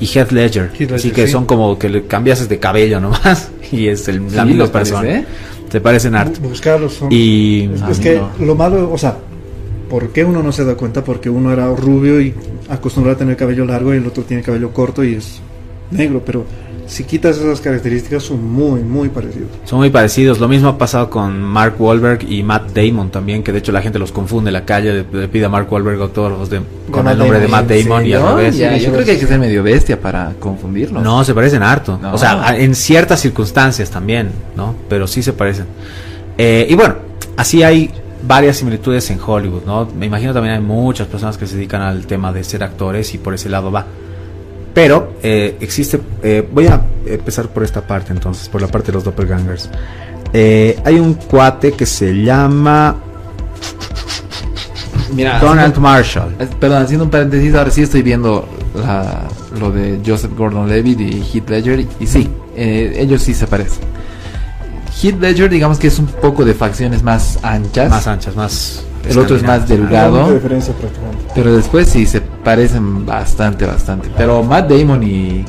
[0.00, 1.32] y Heath Ledger, Heath Ledger, así que sí.
[1.32, 4.70] son como que le cambias de cabello nomás y es el, la Sí, misma ¿les
[4.70, 5.10] parece, persona.
[5.18, 5.24] eh?
[5.72, 6.38] Se parecen harto.
[6.40, 8.46] Bu- buscarlos son- Y es, que no.
[8.46, 9.16] lo malo o sea
[9.90, 11.02] ¿por qué uno no se da cuenta?
[11.02, 12.32] porque uno era rubio y
[12.68, 15.40] acostumbrado a tener cabello largo y el otro tiene cabello corto y es
[15.90, 16.44] negro pero
[16.92, 20.38] si quitas esas características son muy muy parecidos son muy parecidos.
[20.38, 23.80] Lo mismo ha pasado con Mark Wahlberg y Matt Damon también, que de hecho la
[23.80, 27.04] gente los confunde en la calle, le, le pide a Mark Wahlberg autógrafos de, con
[27.04, 28.56] Matt el nombre de Matt ¿En Damon y al revés.
[28.58, 31.02] Ya, Sí, yo creo que hay que ser medio bestia para confundirlos.
[31.02, 31.98] No, se parecen harto.
[32.00, 32.12] No.
[32.12, 34.74] O sea, en ciertas circunstancias también, ¿no?
[34.88, 35.66] Pero sí se parecen.
[36.36, 36.96] Eh, y bueno,
[37.36, 37.90] así hay
[38.26, 39.88] varias similitudes en Hollywood, ¿no?
[39.98, 43.18] Me imagino también hay muchas personas que se dedican al tema de ser actores y
[43.18, 43.86] por ese lado va.
[44.74, 48.92] Pero eh, existe, eh, voy a empezar por esta parte entonces, por la parte de
[48.94, 49.68] los doppelgangers.
[50.32, 52.96] Eh, hay un cuate que se llama
[55.14, 56.34] Mira, Donald haciendo- Marshall.
[56.58, 61.50] Perdón, haciendo un paréntesis, ahora sí estoy viendo la- lo de Joseph Gordon-Levitt y Heath
[61.50, 63.80] Ledger y sí, ellos sí se parecen.
[65.02, 68.84] Heath Ledger, digamos que es un poco de facciones más anchas, Más anchas, más...
[69.08, 71.24] el otro es más delgado, diferencia prácticamente.
[71.34, 74.10] pero después sí se parecen bastante, bastante.
[74.16, 75.44] Pero Matt Damon y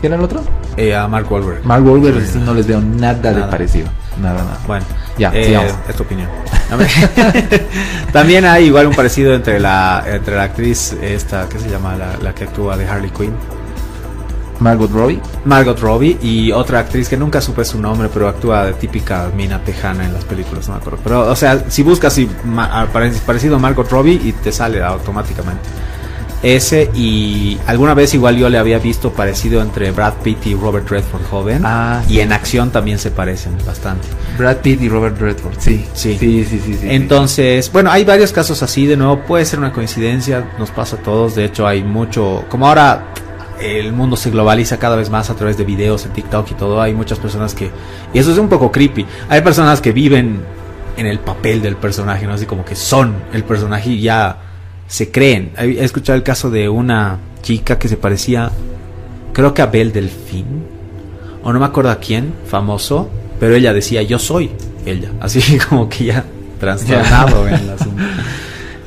[0.00, 0.42] ¿quién era el otro?
[0.76, 1.64] Eh, a Mark Wahlberg.
[1.64, 3.88] Mark Wahlberg sí no les veo nada, de parecido,
[4.20, 4.58] nada, nada.
[4.66, 4.84] Bueno,
[5.18, 5.72] Ya, eh, sigamos.
[5.88, 6.28] es tu opinión.
[8.12, 11.94] También hay igual un parecido entre la entre la actriz esta, ¿qué se llama?
[11.96, 13.32] La, la que actúa de Harley Quinn.
[14.60, 15.20] Margot Robbie.
[15.44, 19.58] Margot Robbie y otra actriz que nunca supe su nombre, pero actúa de típica mina
[19.62, 20.98] tejana en las películas, no me acuerdo.
[21.02, 24.82] Pero, o sea, si buscas si, ma- pare- parecido a Margot Robbie y te sale
[24.82, 25.62] automáticamente.
[26.42, 30.86] Ese y alguna vez igual yo le había visto parecido entre Brad Pitt y Robert
[30.90, 31.62] Redford joven.
[31.64, 34.06] Ah, y en acción también se parecen bastante.
[34.36, 35.54] Brad Pitt y Robert Redford.
[35.58, 36.18] Sí, Sí.
[36.20, 36.74] sí, sí, sí.
[36.82, 40.96] sí, Entonces, bueno, hay varios casos así, de nuevo, puede ser una coincidencia, nos pasa
[40.96, 43.06] a todos, de hecho hay mucho, como ahora
[43.60, 46.80] el mundo se globaliza cada vez más a través de videos en TikTok y todo,
[46.80, 47.70] hay muchas personas que,
[48.12, 50.40] y eso es un poco creepy, hay personas que viven
[50.96, 52.34] en el papel del personaje, ¿no?
[52.34, 54.38] Así como que son el personaje y ya
[54.86, 55.52] se creen.
[55.58, 58.50] He escuchado el caso de una chica que se parecía,
[59.32, 60.64] creo que a Belle Delfín,
[61.42, 64.50] o no me acuerdo a quién, famoso, pero ella decía yo soy
[64.86, 66.24] ella, así como que ya
[66.60, 68.02] trastornado en el asunto.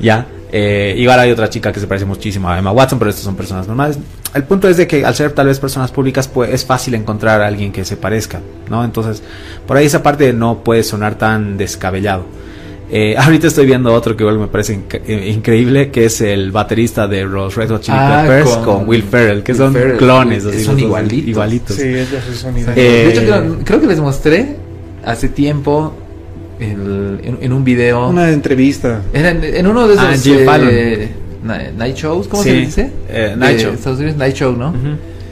[0.00, 3.24] Ya, eh, igual hay otra chica que se parece muchísimo a Emma Watson, pero estas
[3.24, 3.98] son personas normales.
[4.34, 7.40] El punto es de que al ser tal vez personas públicas, pues es fácil encontrar
[7.42, 8.40] a alguien que se parezca,
[8.70, 8.84] ¿no?
[8.84, 9.22] Entonces,
[9.66, 12.24] por ahí esa parte no puede sonar tan descabellado.
[12.90, 16.50] Eh, ahorita estoy viendo otro que igual me parece inc- eh, increíble, que es el
[16.52, 19.72] baterista de los Red Hot Chili Ah, Peppers con con, Will Ferrell, que Will son
[19.74, 19.96] Ferrell.
[19.98, 21.28] clones, así, son igualitos.
[21.28, 21.76] igualitos.
[21.76, 22.74] Sí, ellos son Eh, idénticos.
[22.76, 24.56] de hecho, creo, creo que les mostré
[25.04, 25.92] hace tiempo
[26.60, 28.08] el- en, en un video.
[28.08, 29.02] Una entrevista.
[29.12, 31.08] Era en, en uno de esos Ah, eh,
[31.76, 32.90] night shows, ¿cómo Sí, se dice?
[33.08, 33.72] eh, night De show.
[33.74, 34.72] Estados Unidos, night show, ¿no?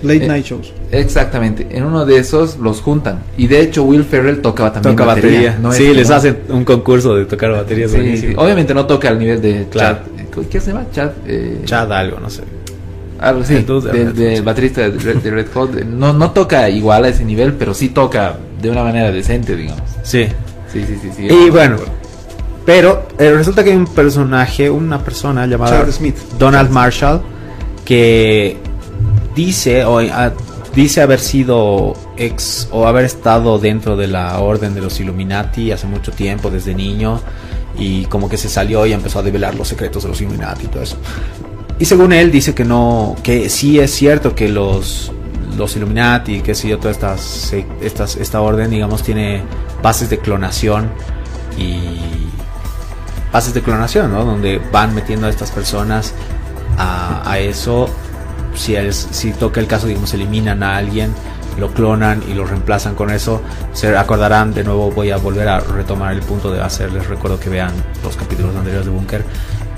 [0.03, 0.73] Late Eh, Night Shows.
[0.93, 1.67] Exactamente.
[1.71, 3.21] En uno de esos los juntan.
[3.39, 5.59] Y de hecho Will Ferrell tocaba también Toca batería.
[5.61, 7.89] No es sí, les hacen un concurso de tocar batería.
[7.89, 8.33] Sí, sí.
[8.37, 9.99] Obviamente no toca al nivel de Claro.
[10.35, 10.43] Chad.
[10.51, 10.85] ¿Qué se llama?
[10.93, 11.11] Chad.
[11.27, 12.43] Eh, Chad algo, no sé.
[13.19, 13.55] Algo así.
[13.55, 14.45] De Del Hot.
[14.45, 15.75] baterista de Red, de Red Hot.
[15.85, 19.83] No, no toca igual a ese nivel, pero sí toca de una manera decente, digamos.
[20.03, 20.27] Sí.
[20.73, 21.11] Sí, sí, sí.
[21.15, 21.29] sí.
[21.29, 21.77] Y bueno,
[22.67, 26.17] pero eh, resulta que hay un personaje, una persona llamada Smith.
[26.37, 27.23] Donald Marshall,
[27.85, 28.59] que
[29.37, 30.01] dice o
[30.75, 35.87] dice haber sido ex o haber estado dentro de la orden de los Illuminati hace
[35.87, 37.21] mucho tiempo, desde niño,
[37.79, 40.69] y como que se salió y empezó a develar los secretos de los Illuminati y
[40.69, 40.97] todo eso.
[41.79, 45.13] Y según él dice que no, que sí es cierto que los
[45.57, 47.15] los Illuminati, que sí, toda esta,
[47.81, 49.43] estas- esta orden, digamos, tiene
[49.83, 50.91] bases de clonación
[51.59, 52.01] y
[53.33, 54.25] bases de clonación, ¿no?
[54.25, 56.15] Donde van metiendo a estas personas
[56.79, 57.89] a, a eso.
[58.55, 61.13] Si, es, si toca el caso, digamos, eliminan a alguien,
[61.59, 63.43] lo clonan y lo reemplazan con eso.
[63.75, 67.51] Se acordarán, de nuevo voy a volver a retomar el punto de hacerles recuerdo que
[67.51, 69.25] vean los capítulos anteriores de Bunker.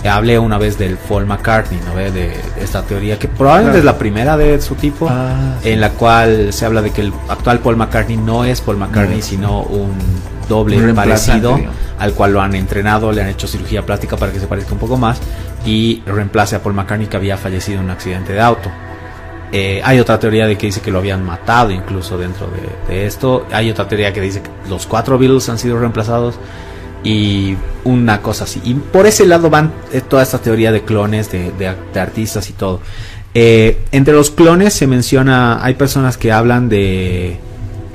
[0.04, 1.94] Hablé una vez del Paul McCartney, ¿no?
[1.96, 3.90] De esta teoría que probablemente Claro.
[3.90, 5.70] es la primera de su tipo Ah, sí.
[5.70, 9.16] en la cual se habla de que el actual Paul McCartney no es Paul McCartney,
[9.18, 9.22] No.
[9.22, 9.90] sino un
[10.48, 11.76] doble Un parecido digamos.
[11.98, 14.78] al cual lo han entrenado, le han hecho cirugía plástica para que se parezca un
[14.78, 15.18] poco más
[15.66, 18.70] y reemplace a Paul McCartney que había fallecido en un accidente de auto.
[19.50, 23.06] Eh, hay otra teoría de que dice que lo habían matado incluso dentro de, de
[23.06, 23.46] esto.
[23.50, 26.34] Hay otra teoría que dice que los cuatro Beatles han sido reemplazados
[27.04, 28.60] y una cosa así.
[28.64, 32.50] Y por ese lado van eh, toda esta teoría de clones, de, de- de artistas
[32.50, 32.80] y todo.
[33.34, 37.36] Eh, entre los clones se menciona, hay personas que hablan de,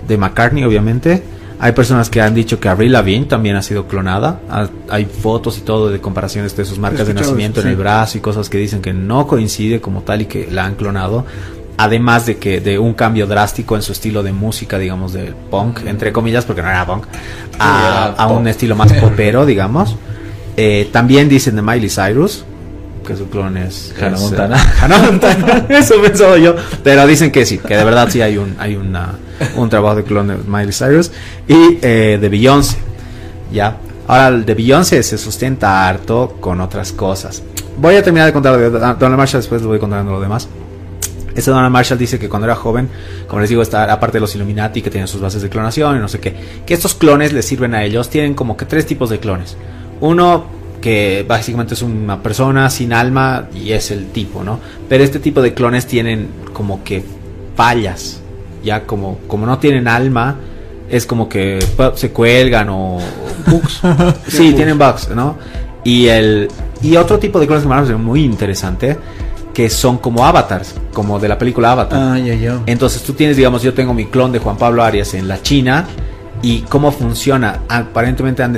[0.08, 1.24] de McCartney, obviamente.
[1.60, 4.42] Hay personas que han dicho que Avril Lavigne también ha sido clonada.
[4.50, 8.18] Ha- Hay fotos y todo de comparaciones de sus marcas de nacimiento en el brazo
[8.18, 11.26] y cosas que dicen que no coincide como tal y que la han clonado.
[11.76, 15.80] Además de que de un cambio drástico en su estilo de música, digamos, del punk,
[15.86, 17.06] entre comillas, porque no era punk,
[17.60, 19.96] a, era a un estilo más popero, digamos.
[20.56, 22.46] Eh, también dicen de Miley Cyrus,
[23.08, 24.58] que su clon es Hannah Montana.
[24.58, 26.56] eh, Hannah Montana, eso pensaba yo.
[26.84, 29.16] Pero dicen que sí, que de verdad sí hay un, hay una,
[29.56, 31.12] un trabajo de clon de Miley Cyrus.
[31.48, 32.78] Y eh, de Beyoncé,
[33.52, 33.78] ¿ya?
[34.08, 37.42] Ahora, el de Beyoncé se sustenta harto con otras cosas.
[37.78, 40.48] Voy a terminar de contar de Donald Marshall, después les voy contando lo demás.
[41.36, 42.90] Este Donald Marshall dice que cuando era joven,
[43.28, 46.00] como les digo, está aparte de los Illuminati que tienen sus bases de clonación y
[46.00, 48.10] no sé qué, que estos clones les sirven a ellos.
[48.10, 49.58] Tienen como que tres tipos de clones.
[50.02, 50.46] Uno
[50.82, 54.60] que básicamente es una persona sin alma y es el tipo, ¿no?
[54.90, 57.04] Pero este tipo de clones tienen como que
[57.56, 58.20] fallas,
[58.64, 60.36] ya como, como no tienen alma,
[60.90, 61.60] es como que
[61.96, 63.00] se cuelgan o
[63.48, 63.82] bugs.
[64.28, 65.38] sí, tienen bugs, ¿no?
[65.86, 66.50] Y el
[66.82, 68.98] y otro tipo de clones que me parece muy interesante
[69.54, 72.00] que son como avatars, como de la película Avatar.
[72.02, 72.60] Ah, ya, ya.
[72.66, 75.86] Entonces tú tienes, digamos, yo tengo mi clon de Juan Pablo Arias en la China
[76.42, 77.60] y cómo funciona.
[77.70, 78.58] Aparentemente han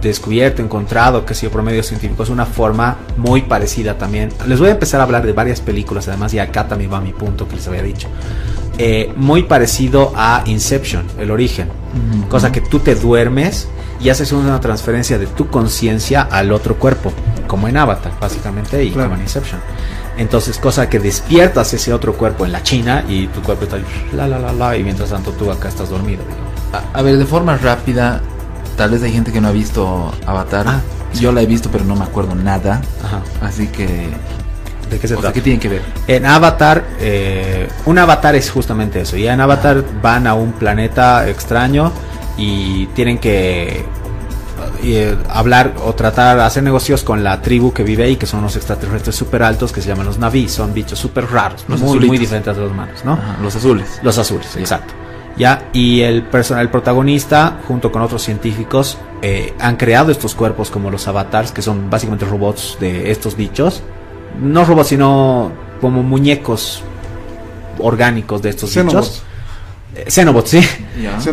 [0.00, 4.30] descubierto, encontrado, que sé por medios científicos, una forma muy parecida también.
[4.46, 7.12] Les voy a empezar a hablar de varias películas, además, y acá también va mi
[7.12, 8.08] punto que les había dicho.
[8.78, 11.68] Eh, muy parecido a Inception, el origen.
[12.30, 13.68] Cosa que tú te duermes
[14.00, 17.12] y haces una transferencia de tu conciencia al otro cuerpo,
[17.48, 19.08] como en Avatar, básicamente, y Claro.
[19.08, 19.60] como en Inception.
[20.18, 23.78] Entonces, cosa que despiertas ese otro cuerpo en la China y tu cuerpo está
[24.12, 26.22] la la la la y mientras tanto tú acá estás dormido.
[26.92, 28.20] A, ver, de forma rápida,
[28.76, 30.66] tal vez hay gente que no ha visto Avatar.
[30.68, 30.80] Ah,
[31.14, 32.82] Yo la he visto, pero no me acuerdo nada.
[33.02, 33.22] Ajá.
[33.40, 34.08] Así que
[34.90, 35.32] ¿De qué se trata?
[35.32, 35.82] ¿Qué tiene que ver?
[36.06, 39.16] En Avatar, eh, un avatar es justamente eso.
[39.16, 41.92] Y en Avatar van a un planeta extraño
[42.36, 43.84] y tienen que
[44.82, 48.56] eh, hablar o tratar, hacer negocios con la tribu que vive ahí, que son unos
[48.56, 50.48] extraterrestres súper altos que se llaman los Naví.
[50.48, 53.18] Son bichos súper raros, muy, muy, diferentes de los humanos, ¿no?
[53.42, 54.00] los azules.
[54.02, 54.94] Los azules, exacto.
[55.36, 55.68] ¿ya?
[55.72, 60.90] Y el, personal, el protagonista, junto con otros científicos, eh, han creado estos cuerpos como
[60.90, 63.82] los avatars, que son básicamente robots de estos bichos.
[64.40, 66.82] No robots, sino como muñecos
[67.78, 69.22] orgánicos de estos bichos.
[70.06, 70.60] Xenobots, sí.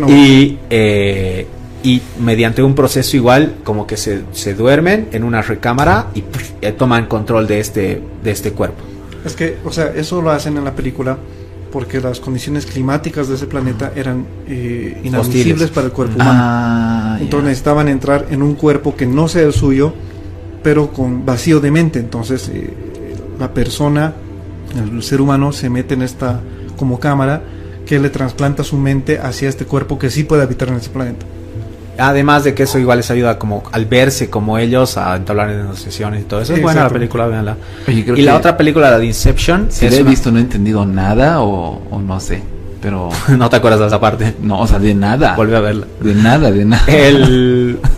[0.08, 1.48] Y eh,
[1.86, 6.24] y mediante un proceso igual como que se, se duermen en una recámara y
[6.62, 8.84] eh, toman control de este, de este cuerpo.
[9.24, 11.16] Es que, o sea, eso lo hacen en la película
[11.72, 16.40] porque las condiciones climáticas de ese planeta eran eh, inadmisibles para el cuerpo humano.
[16.42, 19.94] Ah, entonces necesitaban entrar en un cuerpo que no sea el suyo,
[20.64, 22.00] pero con vacío de mente.
[22.00, 22.74] Entonces eh,
[23.40, 24.16] la persona,
[24.76, 26.42] el ser humano, se mete en esta
[26.78, 27.44] como cámara
[27.86, 31.28] que le trasplanta su mente hacia este cuerpo que sí puede habitar en ese planeta.
[31.98, 36.22] Además de que eso igual les ayuda como al verse como ellos, a entablar negociaciones
[36.22, 36.54] y todo eso.
[36.54, 37.58] es buena la película, véanla.
[37.88, 39.68] y la otra película, la de Inception.
[39.70, 42.42] Si la he visto, no he entendido nada o, no sé.
[42.82, 43.10] Pero.
[43.38, 44.36] no te acuerdas de esa parte.
[44.42, 45.36] No, o sea, de nada.
[45.36, 45.88] Vuelve a verla.
[46.00, 46.86] De nada, de nada.
[46.88, 47.80] El.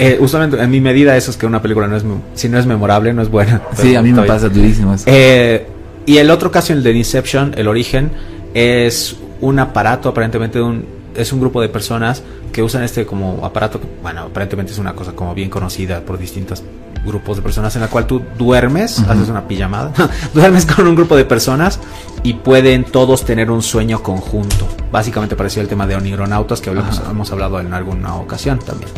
[0.00, 2.04] Eh, usualmente, en mi medida, eso es que una película no es.
[2.34, 3.62] Si no es memorable, no es buena.
[3.74, 5.04] Sí, a mí me pasa durísimo eso.
[5.06, 5.66] Eh,
[6.06, 8.10] y el otro caso, el de Inception, el origen,
[8.54, 13.44] es un aparato aparentemente de un es un grupo de personas que usan este como
[13.44, 16.62] aparato, bueno, aparentemente es una cosa como bien conocida por distintos
[17.04, 19.92] grupos de personas en la cual tú duermes, haces una pijamada,
[20.34, 21.78] duermes con un grupo de personas
[22.22, 24.66] y pueden todos tener un sueño conjunto.
[24.90, 28.90] Básicamente parecía el tema de onironautas que hemos hablado en alguna ocasión también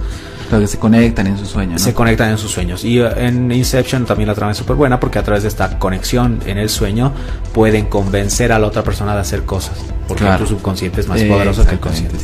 [0.58, 1.80] que se conectan en sus sueños.
[1.80, 2.84] Se conectan en sus sueños.
[2.84, 5.78] Y uh, en Inception también la trama es súper buena porque a través de esta
[5.78, 7.12] conexión en el sueño
[7.52, 9.78] pueden convencer a la otra persona de hacer cosas.
[10.08, 12.16] Porque tu subconsciente es más poderoso que el consciente.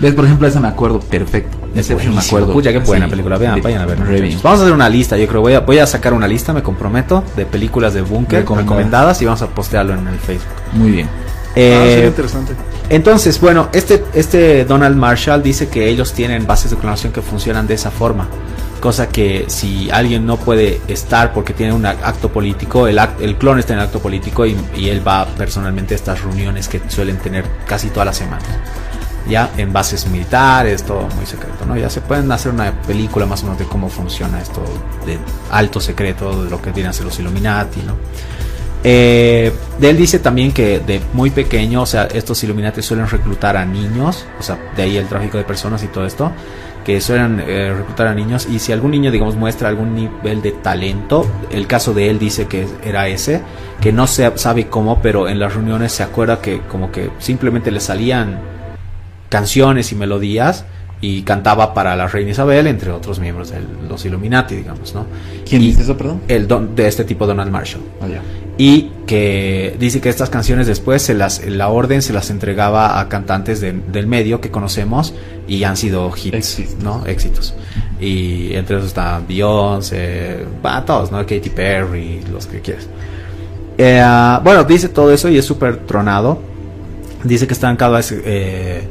[0.00, 0.14] ¿Ves?
[0.14, 1.56] Por ejemplo, esa me acuerdo perfecto.
[1.74, 2.52] Inception me acuerdo.
[2.52, 3.38] Pucha, qué buena película.
[3.38, 3.98] Vean, vayan a ver.
[4.42, 5.40] Vamos a hacer una lista, yo creo.
[5.40, 9.24] Voy a, voy a sacar una lista, me comprometo, de películas de Bunker recomendadas y
[9.24, 10.48] vamos a postearlo en el Facebook.
[10.72, 11.08] Muy bien.
[11.56, 12.52] Eh, ah, interesante.
[12.90, 17.68] Entonces, bueno, este, este Donald Marshall dice que ellos tienen bases de clonación que funcionan
[17.68, 18.26] de esa forma.
[18.80, 23.60] Cosa que si alguien no puede estar porque tiene un acto político, el, el clon
[23.60, 24.56] está en acto político y,
[24.88, 28.48] él va personalmente a estas reuniones que suelen tener casi todas las semanas.
[29.28, 31.76] Ya en bases militares, todo muy secreto, ¿no?
[31.76, 34.64] Ya se pueden hacer una película más o menos de cómo funciona esto
[35.06, 35.16] de
[35.52, 37.94] alto secreto, de lo que vienen a ser los Illuminati, ¿no?
[38.82, 43.64] Eh, él dice también que de muy pequeño, o sea, estos Illuminati suelen reclutar a
[43.64, 46.32] niños, o sea, de ahí el tráfico de personas y todo esto,
[46.84, 50.52] que suelen eh, reclutar a niños y si algún niño, digamos, muestra algún nivel de
[50.52, 53.42] talento, el caso de él dice que era ese,
[53.80, 57.70] que no se sabe cómo, pero en las reuniones se acuerda que como que simplemente
[57.70, 58.40] le salían
[59.28, 60.64] canciones y melodías
[61.02, 65.06] y cantaba para la reina Isabel, entre otros miembros de los Illuminati, digamos, ¿no?
[65.48, 66.20] ¿Quién dice eso, perdón?
[66.28, 67.82] El don, de este tipo, Donald Marshall.
[68.00, 68.06] Oh,
[68.60, 73.08] y que dice que estas canciones después se las, la orden se las entregaba a
[73.08, 75.14] cantantes del medio que conocemos
[75.48, 77.06] y han sido hits, ¿no?
[77.06, 77.54] Éxitos.
[77.98, 81.20] Y entre esos están Beyoncé, va, todos, ¿no?
[81.20, 82.86] Katy Perry, los que quieras.
[83.78, 84.04] Eh,
[84.44, 86.42] bueno, dice todo eso y es súper tronado.
[87.24, 88.12] Dice que están cada vez...
[88.12, 88.86] Eh,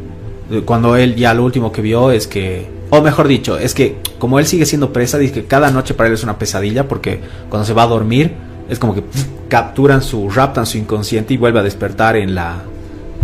[0.65, 4.39] cuando él ya lo último que vio es que, o mejor dicho, es que como
[4.39, 7.67] él sigue siendo presa, dice que cada noche para él es una pesadilla porque cuando
[7.67, 9.03] se va a dormir es como que
[9.47, 12.61] capturan su, raptan su inconsciente y vuelve a despertar en la,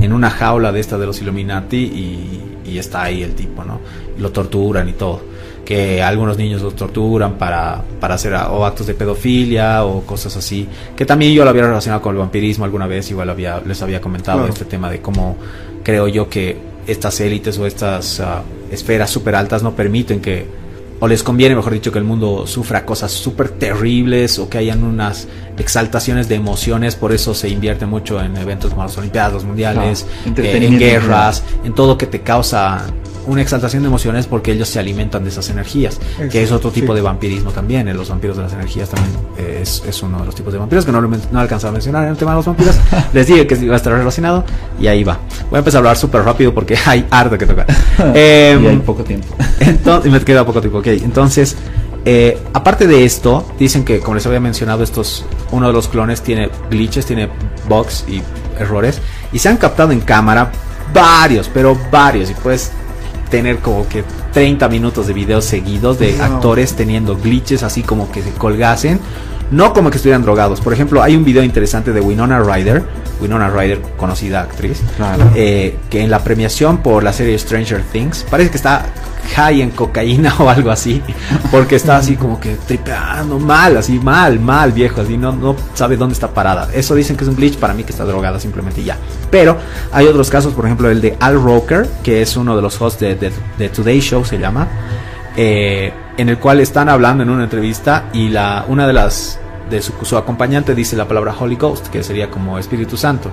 [0.01, 2.41] en una jaula de esta de los Illuminati y,
[2.77, 3.79] está ahí el tipo, ¿no?
[4.17, 5.21] lo torturan y todo.
[5.63, 10.67] Que algunos niños los torturan para, para hacer o actos de pedofilia o cosas así.
[10.93, 14.01] Que también yo lo había relacionado con el vampirismo alguna vez, igual había, les había
[14.01, 15.37] comentado este tema de cómo
[15.83, 18.41] creo yo que estas élites o estas ah,
[18.71, 20.45] esferas súper altas no permiten que,
[21.05, 24.83] o les conviene, mejor dicho, que el mundo sufra cosas súper terribles o que hayan
[24.83, 29.43] unas exaltaciones de emociones, por eso se invierte mucho en eventos como las Olimpiadas, los
[29.43, 32.87] Mundiales, eh, en guerras, en todo que te causa
[33.27, 35.99] una exaltación de emociones porque ellos se alimentan de esas energías,
[36.31, 37.87] que es otro tipo de vampirismo también.
[37.87, 40.59] En los vampiros de las energías también eh, es, es, uno de los tipos de
[40.59, 42.75] vampiros que no, no alcanzado a mencionar en el tema de los vampiros.
[43.13, 44.43] Les dije que iba a estar relacionado
[44.79, 45.19] y ahí va.
[45.49, 47.67] Voy a empezar a hablar súper rápido porque hay harto que tocar.
[48.13, 49.27] eh, y hay poco tiempo.
[49.59, 50.87] Entonces, me queda poco tiempo, ok.
[50.87, 51.55] Entonces,
[52.07, 56.21] Eh, aparte de esto, dicen que, como les había mencionado, estos, uno de los clones
[56.21, 57.29] tiene glitches, tiene
[57.67, 58.21] bugs y
[58.59, 59.01] errores.
[59.33, 60.51] Y se han captado en cámara
[60.93, 62.29] varios, pero varios.
[62.29, 62.71] Y puedes
[63.35, 68.21] tener como que 30 minutos de videos seguidos de actores teniendo glitches así como que
[68.21, 68.99] se colgasen.
[69.51, 70.61] No como que estuvieran drogados.
[70.61, 72.83] Por ejemplo, hay un video interesante de Winona Ryder.
[73.21, 74.81] Winona Ryder, conocida actriz.
[75.35, 78.85] Eh, que en la premiación por la serie Stranger Things, parece que está
[79.25, 81.01] high en cocaína o algo así,
[81.51, 85.97] porque está así como que tripeando mal, así mal, mal, viejo, así no, no sabe
[85.97, 86.69] dónde está parada.
[86.73, 88.97] Eso dicen que es un glitch, para mí que está drogada simplemente ya.
[89.29, 89.57] Pero
[89.91, 92.99] hay otros casos, por ejemplo el de Al Roker, que es uno de los hosts
[92.99, 94.67] de, de, Today Show, se llama,
[95.35, 99.81] eh, en el cual están hablando en una entrevista y la, una de las de
[99.81, 103.31] su, su acompañante dice la palabra Holy Ghost, que sería como Espíritu Santo.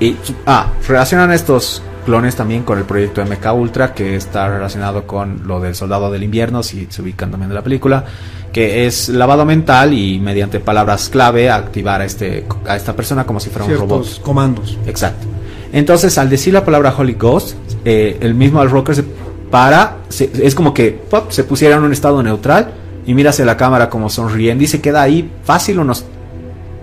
[0.00, 0.16] Y,
[0.46, 5.60] ah, relacionan estos clones también con el proyecto MK Ultra, que está relacionado con lo
[5.60, 8.04] del Soldado del Invierno, si se ubican también de la película,
[8.52, 13.40] que es lavado mental y mediante palabras clave activar a, este, a esta persona como
[13.40, 14.20] si fuera un robot.
[14.22, 14.78] comandos.
[14.86, 15.26] Exacto.
[15.72, 19.04] Entonces, al decir la palabra Holy Ghost, eh, el mismo Al Rocker se
[19.50, 22.72] para, es como que pop, se pusiera en un estado neutral
[23.04, 26.04] y mira hacia la cámara como sonriendo y se queda ahí fácil unos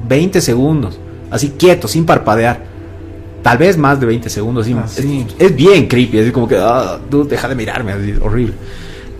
[0.07, 0.99] 20 segundos,
[1.31, 2.65] así quieto, sin parpadear
[3.47, 4.67] tal vez más de 20 segundos.
[4.75, 4.85] Ah,
[5.39, 8.53] es, bien creepy, es como que, ah, deja de mirarme, es horrible.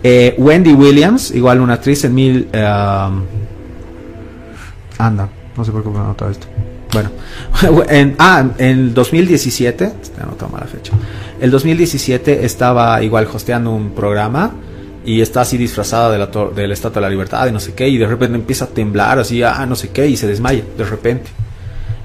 [0.04, 2.50] Eh, Wendy Williams, igual una actriz en mil...
[2.54, 3.24] Um,
[4.98, 6.46] anda, no sé por qué me anotado esto.
[6.92, 7.10] Bueno,
[7.90, 10.92] en, ah, en 2017, este anotado mala fecha.
[11.40, 14.52] El 2017 estaba igual hosteando un programa
[15.06, 17.74] y está así disfrazada de la, de la Estatua de la Libertad y no sé
[17.74, 20.66] qué, y de repente empieza a temblar así, ah, no sé qué, y se desmaya
[20.78, 21.47] de repente.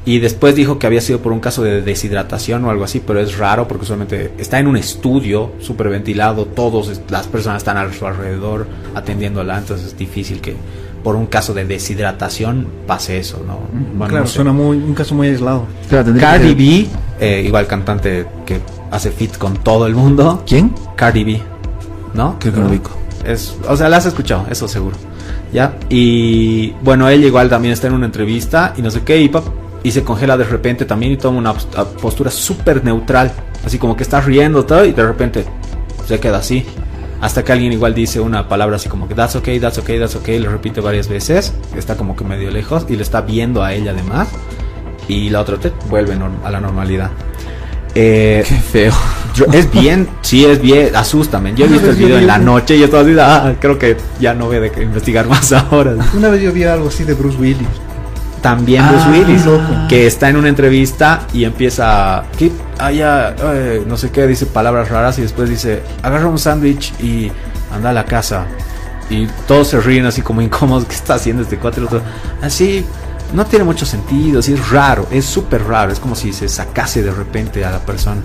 [0.05, 3.21] Y después dijo que había sido por un caso de deshidratación o algo así, pero
[3.21, 7.93] es raro porque solamente está en un estudio súper ventilado, todas las personas están a
[7.93, 10.57] su alrededor atendiéndola, entonces es difícil que
[11.05, 14.09] por un caso de deshidratación pase eso, ¿no?
[14.09, 15.67] claro, suena muy, un caso muy aislado.
[15.89, 16.87] Cardi B,
[17.21, 20.43] eh, igual cantante que hace fit con todo el mundo.
[20.47, 20.75] ¿Quién?
[20.97, 21.41] Cardi B,
[22.15, 22.39] ¿no?
[22.39, 22.71] Que no
[23.25, 24.97] Es, o sea, la has escuchado, eso seguro.
[25.53, 25.77] ¿Ya?
[25.91, 29.45] Y bueno, ella igual también está en una entrevista y no sé qué, y pop,
[29.83, 33.33] y se congela de repente también y toma una postura súper neutral,
[33.65, 35.45] así como que está riendo todo y de repente
[36.07, 36.65] se queda así.
[37.21, 40.17] Hasta que alguien igual dice una palabra así como que that's okay, that's okay, that's
[40.17, 43.73] okay, lo repite varias veces, está como que medio lejos y le está viendo a
[43.73, 44.29] ella además.
[45.09, 47.11] Y la otra te vuelve a la normalidad.
[47.95, 48.93] Eh, Qué feo.
[49.53, 51.55] es bien, sí, es bien, asústame.
[51.55, 54.33] Yo he visto el video en la noche y yo así, ah, creo que ya
[54.33, 55.97] no voy a investigar más ahora.
[56.17, 57.69] Una vez yo vi algo así de Bruce Willis
[58.43, 59.43] también Bruce ah, Willis,
[59.89, 64.91] que está en una entrevista y empieza, que haya, eh, no sé qué, dice palabras
[64.91, 67.31] raras y después dice, agarra un sándwich y
[67.73, 68.47] anda a la casa.
[69.09, 71.89] Y todos se ríen así como incómodos, ¿qué está haciendo este cuatro?
[72.43, 72.85] Así,
[73.33, 77.03] no tiene mucho sentido, así es raro, es súper raro, es como si se sacase
[77.03, 78.21] de repente a la persona.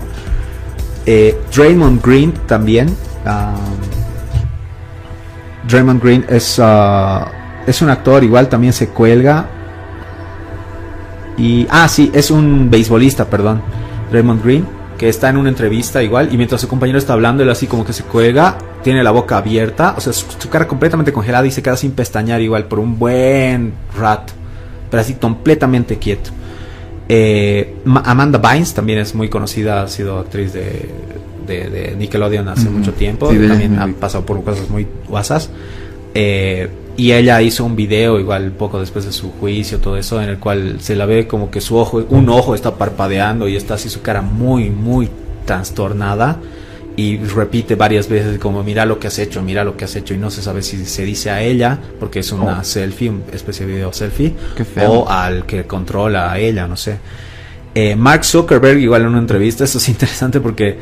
[1.06, 2.88] Eh, Draymond Green también.
[3.24, 3.78] Um,
[5.68, 7.24] Draymond Green es, uh,
[7.66, 9.48] es un actor, igual también se cuelga
[11.38, 13.62] y, ah, sí, es un beisbolista, perdón,
[14.12, 14.66] Raymond Green,
[14.98, 17.86] que está en una entrevista igual, y mientras su compañero está hablando, él así como
[17.86, 21.62] que se cuelga, tiene la boca abierta, o sea, su, cara completamente congelada y se
[21.62, 24.32] queda sin pestañear igual por un buen rato,
[24.90, 26.30] pero así completamente quieto.
[27.08, 30.90] Eh, Amanda Bynes también es muy conocida, ha sido actriz de,
[31.46, 35.48] de, Nickelodeon hace mucho tiempo, también ha pasado por cosas muy guasas.
[36.14, 36.68] Eh,
[36.98, 40.40] y ella hizo un video igual poco después de su juicio, todo eso, en el
[40.40, 43.88] cual se la ve como que su ojo, un ojo está parpadeando y está así
[43.88, 45.08] su cara muy, muy
[45.44, 46.40] trastornada
[46.96, 50.12] y repite varias veces como mira lo que has hecho, mira lo que has hecho
[50.12, 52.64] y no se sabe si se dice a ella porque es una oh.
[52.64, 54.34] selfie, una especie de video selfie
[54.84, 56.98] o al que controla a ella, no sé.
[57.76, 60.76] Eh, Mark Zuckerberg igual en una entrevista, eso es interesante porque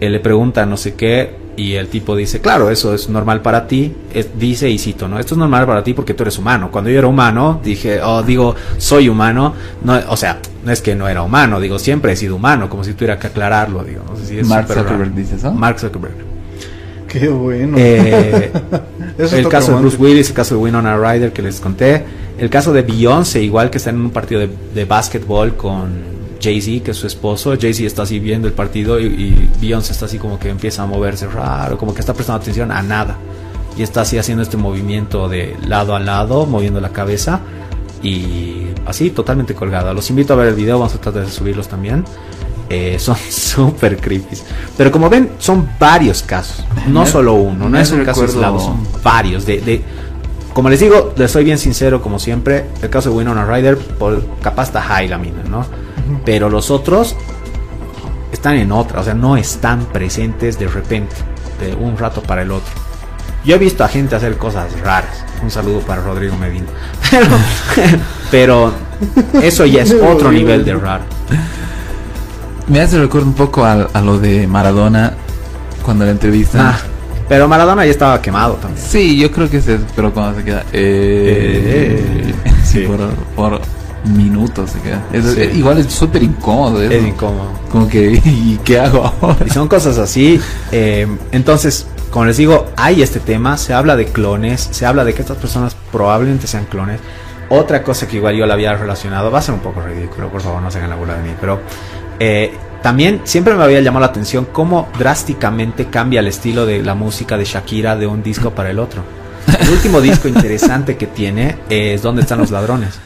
[0.00, 3.66] él le pregunta no sé qué y el tipo dice, claro, eso es normal para
[3.66, 3.94] ti.
[4.38, 5.18] dice y cito, ¿no?
[5.18, 6.70] Esto es normal para ti porque tú eres humano.
[6.70, 9.54] Cuando yo era humano, dije, oh, digo, soy humano.
[9.84, 12.84] No, o sea, no es que no era humano, digo, siempre he sido humano, como
[12.84, 14.02] si tuviera que aclararlo, digo.
[14.08, 15.52] No sé si es Mark Zuckerberg dice eso.
[15.52, 16.14] Mark Zuckerberg.
[17.06, 17.76] Qué bueno.
[17.78, 18.50] Eh,
[19.18, 22.02] el caso de Bruce Willis, el caso de Winona Ryder que les conté.
[22.38, 26.84] El caso de Beyoncé, igual que está en un partido de, de básquetbol con Jay-Z,
[26.84, 27.54] que es su esposo.
[27.58, 30.86] Jay-Z está así viendo el partido y, y, Beyoncé está así como que empieza a
[30.86, 33.16] moverse raro, como que está prestando atención a nada.
[33.76, 37.40] Y está así haciendo este movimiento de lado a lado, moviendo la cabeza
[38.02, 39.94] y así totalmente colgada.
[39.94, 42.04] Los invito a ver el video, vamos a tratar de subirlos también.
[42.68, 44.36] Eh, son súper creepy.
[44.76, 48.86] Pero como ven, son varios casos, no solo uno, no es un caso aislado, son
[49.02, 49.82] varios de, de
[50.52, 54.22] como les digo, les soy bien sincero, como siempre, el caso de Winona Ryder, por,
[54.42, 55.64] capaz está high la mina, ¿no?
[56.24, 57.16] Pero los otros
[58.32, 61.14] están en otra, o sea, no están presentes de repente,
[61.60, 62.72] de un rato para el otro.
[63.44, 65.24] Yo he visto a gente hacer cosas raras.
[65.42, 66.66] Un saludo para Rodrigo Medina.
[68.30, 68.72] Pero,
[69.42, 71.04] eso ya es otro nivel de raro.
[72.68, 75.14] Me hace recuerdo un poco a, a lo de Maradona
[75.82, 76.70] cuando la entrevista.
[76.70, 76.78] Ah,
[77.28, 78.84] pero Maradona ya estaba quemado también.
[78.84, 79.64] Sí, yo creo que es
[79.96, 80.60] pero cuando se queda.
[80.72, 82.34] Eh, Eh,
[82.64, 82.86] sí, sí.
[82.86, 83.60] por, por
[84.04, 85.02] minutos se queda.
[85.12, 85.40] Es- Sí.
[85.40, 86.82] eh, igual es súper incómodo.
[86.82, 86.92] eso.
[86.92, 87.48] Es incómodo.
[87.70, 89.44] Como que, ¿y qué hago ahora?
[89.46, 90.40] Y son cosas así.
[90.72, 95.14] eh, entonces, como les digo, hay este tema, se habla de clones, se habla de
[95.14, 97.00] que estas personas probablemente sean clones.
[97.48, 100.40] Otra cosa que igual yo la había relacionado, va a ser un poco ridículo, por
[100.40, 101.60] favor no se hagan la burla de mí, pero
[102.18, 102.52] eh,
[102.82, 107.36] también siempre me había llamado la atención cómo drásticamente cambia el estilo de la música
[107.36, 109.02] de Shakira de un disco para el otro.
[109.60, 112.98] El último disco interesante que tiene es ¿Dónde están los ladrones?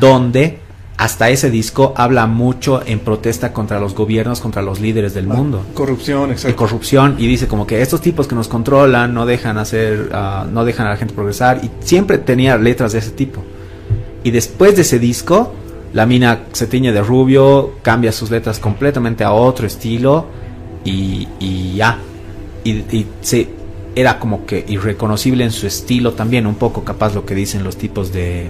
[0.00, 0.60] Donde
[0.96, 5.64] hasta ese disco habla mucho en protesta contra los gobiernos, contra los líderes del mundo.
[5.74, 6.56] Corrupción, exacto.
[6.56, 10.64] corrupción y dice como que estos tipos que nos controlan no dejan hacer ah, no
[10.64, 13.42] dejan a la gente progresar y siempre tenía letras de ese tipo.
[14.22, 15.52] Y después de ese disco
[15.92, 20.26] la mina se tiñe de rubio cambia sus letras completamente a otro estilo
[20.84, 21.98] y, y ya.
[22.62, 23.48] Y, y se
[23.96, 27.76] era como que irreconocible en su estilo también un poco capaz lo que dicen los
[27.76, 28.48] tipos de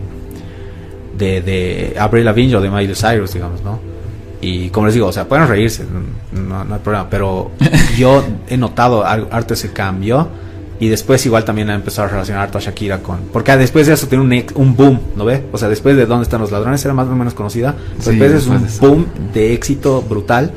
[1.16, 3.78] de, de Avril Lavigne o de Miley Cyrus digamos no
[4.40, 5.84] y como les digo, o sea, pueden reírse,
[6.32, 7.52] no, no hay problema, pero
[7.96, 10.28] yo he notado harto ese cambio
[10.78, 13.20] y después igual también ha empezado a relacionar harto a Shakira con...
[13.32, 15.44] Porque después de eso tiene un, un boom, ¿no ve?
[15.50, 16.84] O sea, después de ¿Dónde están los ladrones?
[16.84, 17.74] Era más o menos conocida.
[18.00, 20.50] Sí, después es un de boom de éxito brutal.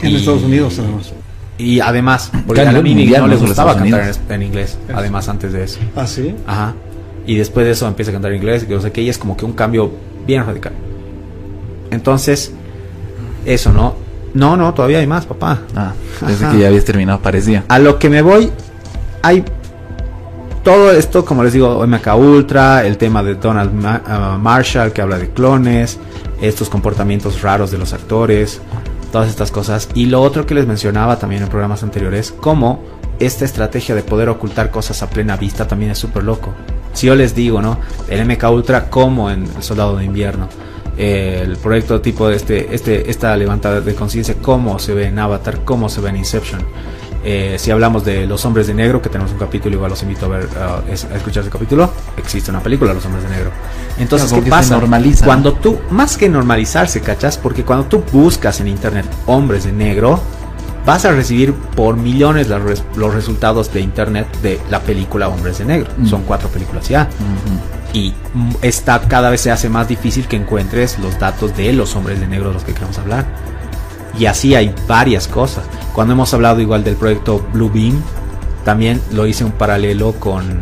[0.00, 1.12] En Y- Estados Unidos, además.
[1.58, 4.78] Y además, porque a la mundial, no no le solo gustaba cantar en, en inglés,
[4.92, 5.78] además antes de eso.
[5.94, 6.34] Ah, sí.
[6.44, 6.74] Ajá.
[7.26, 9.18] Y después de eso empieza a cantar en inglés, que no sé qué, y es
[9.18, 9.90] como que un cambio
[10.26, 10.72] bien radical.
[11.90, 12.52] Entonces,
[13.44, 13.94] eso, ¿no?
[14.34, 15.60] No, no, todavía hay más, papá.
[15.76, 15.92] Ah,
[16.26, 16.54] desde Ajá.
[16.54, 17.64] que ya habías terminado, parecía.
[17.68, 18.50] A lo que me voy,
[19.22, 19.44] hay
[20.64, 25.02] todo esto, como les digo, MK Ultra, el tema de Donald Ma- ah, Marshall que
[25.02, 25.98] habla de clones,
[26.40, 28.60] estos comportamientos raros de los actores,
[29.12, 29.88] todas estas cosas.
[29.94, 32.82] Y lo otro que les mencionaba también en programas anteriores, como
[33.18, 36.54] esta estrategia de poder ocultar cosas a plena vista también es súper loco.
[36.92, 37.78] Si yo les digo, ¿no?
[38.08, 40.48] El MK Ultra como en El Soldado de Invierno.
[40.98, 45.18] eh, el proyecto tipo de este, este, esta levantada de conciencia, cómo se ve en
[45.18, 46.60] Avatar, cómo se ve en Inception.
[47.24, 50.26] Eh, si hablamos de Los Hombres de Negro, que tenemos un capítulo, igual los invito
[50.26, 53.50] a ver, uh, es- a escuchar ese capítulo, existe una película, Los Hombres de Negro.
[53.98, 54.74] Entonces, Claro, ¿qué pasa?
[54.76, 55.24] normaliza.
[55.24, 57.38] Cuando tú, más que normalizarse, ¿cachas?
[57.38, 60.20] Porque cuando tú buscas en internet hombres de negro,
[60.86, 65.58] vas a recibir por millones los, res- los resultados de internet de la película Hombres
[65.58, 65.90] de Negro.
[65.98, 66.06] Mm.
[66.06, 67.08] Son cuatro películas ya.
[67.92, 71.94] Y mm, está, cada vez se hace más difícil que encuentres los datos de los
[71.94, 73.26] hombres de negro de los que queremos hablar.
[74.18, 75.64] Y así hay varias cosas.
[75.94, 78.02] Cuando hemos hablado igual del proyecto Blue Beam,
[78.64, 80.60] también lo hice un paralelo con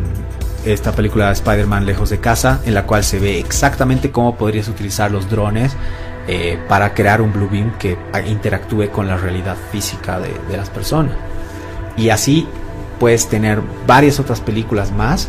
[0.65, 4.69] esta película de Spider-Man Lejos de Casa, en la cual se ve exactamente cómo podrías
[4.69, 5.73] utilizar los drones
[6.29, 11.15] eh, para crear un Blue Beam que interactúe con la realidad física de, las personas.
[11.97, 12.47] Y así
[12.99, 15.29] puedes tener varias otras películas más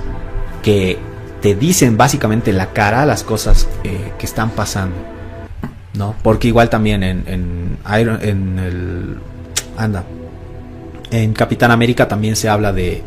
[0.62, 1.00] que
[1.42, 4.96] te dicen básicamente en la cara las cosas eh, que están pasando.
[5.94, 6.16] ¿No?
[6.24, 9.18] Porque igual también en, en, Iron- en el.
[9.78, 10.04] Anda.
[11.12, 13.04] En Capitán América también se habla de,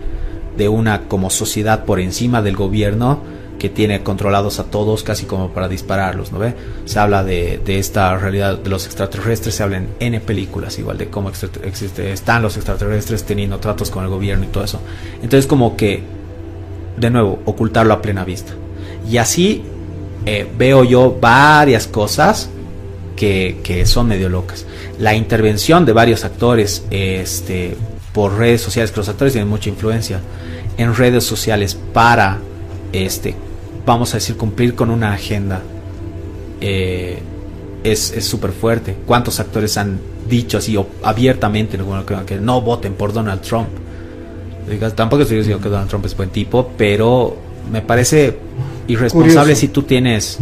[0.59, 3.21] de una como sociedad por encima del gobierno
[3.59, 6.55] que tiene controlados a todos casi como para dispararlos, ¿no ve?
[6.85, 10.99] Se habla de, de esta realidad de los extraterrestres, se habla en N películas igual
[10.99, 14.81] de cómo existe, están los extraterrestres teniendo tratos con el gobierno y todo eso.
[15.23, 16.03] Entonces como que
[16.97, 18.53] de nuevo, ocultarlo a plena vista.
[19.11, 19.63] Y así
[20.27, 22.49] eh, veo yo varias cosas
[23.17, 24.67] que, que son medio locas.
[24.99, 27.77] La intervención de varios actores este,
[28.13, 30.21] por redes sociales, que los actores tienen mucha influencia
[30.77, 32.39] en redes sociales para,
[32.95, 33.35] este,
[33.85, 35.63] vamos a decir, cumplir con una agenda,
[36.61, 37.19] eh,
[37.83, 38.97] es es súper fuerte.
[39.07, 39.99] ¿Cuántos actores han
[40.29, 41.77] dicho así o- abiertamente
[42.27, 43.69] que, no voten por Donald Trump?
[44.95, 47.37] Tampoco estoy diciendo que Donald Trump es buen tipo, pero
[47.71, 48.39] me parece
[48.89, 49.61] irresponsable Curioso.
[49.61, 50.39] si tú tienes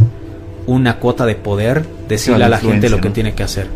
[0.65, 3.13] una cuota de poder decirle Claro, a la gente lo que ¿no?
[3.13, 3.67] tiene que hacer.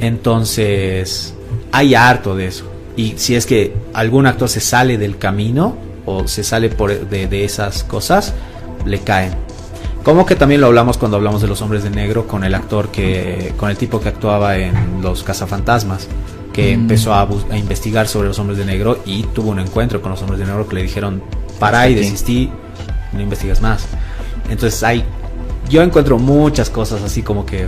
[0.00, 1.32] Entonces,
[1.72, 2.64] hay harto de eso.
[2.96, 5.76] Y si es que algún actor se sale del camino
[6.06, 8.32] o se sale por de, de esas cosas,
[8.84, 9.32] le caen.
[10.02, 12.88] Como que también lo hablamos cuando hablamos de los hombres de negro con el actor
[12.90, 16.06] que, con el tipo que actuaba en Los Cazafantasmas,
[16.52, 16.80] que Mm.
[16.80, 20.22] empezó a, a investigar sobre los hombres de negro y tuvo un encuentro con los
[20.22, 21.22] hombres de negro que le dijeron
[21.58, 22.50] para y desistí,
[23.12, 23.84] no investigas más.
[24.48, 25.04] Entonces hay,
[25.68, 27.66] yo encuentro muchas cosas así como que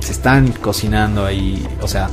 [0.00, 2.10] se están cocinando ahí, o sea,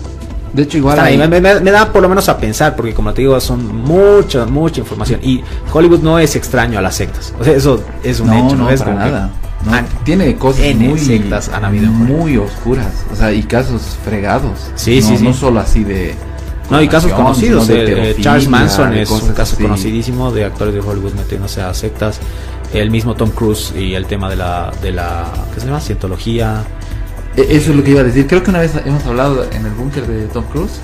[0.55, 1.17] De hecho, igual ahí.
[1.17, 4.45] Me, me- me da por lo menos a pensar, porque como te digo, son mucha,
[4.45, 5.19] mucha información.
[5.21, 7.33] Y Hollywood no es extraño a las sectas.
[7.39, 9.29] O sea, eso es un no, hecho, no, es para que- nada.
[9.65, 14.51] No, Ah, tiene cosas muy sectas han habido muy oscuras, o sea, y casos fregados.
[14.75, 15.23] Sí, no, sí, sí.
[15.23, 16.13] No solo así de
[16.69, 17.67] No, y casos conocidos.
[17.67, 19.63] de Charles Manson es un caso así.
[19.63, 22.19] conocidísimo de actores de Hollywood metiéndose a sectas.
[22.73, 25.79] El mismo Tom Cruise y el tema de la, de la ¿qué se llama?
[25.79, 26.63] Cientología.
[27.37, 28.27] E- Eso es lo que iba a decir.
[28.27, 30.79] Creo que una vez hemos hablado en el búnker de Tom Cruise.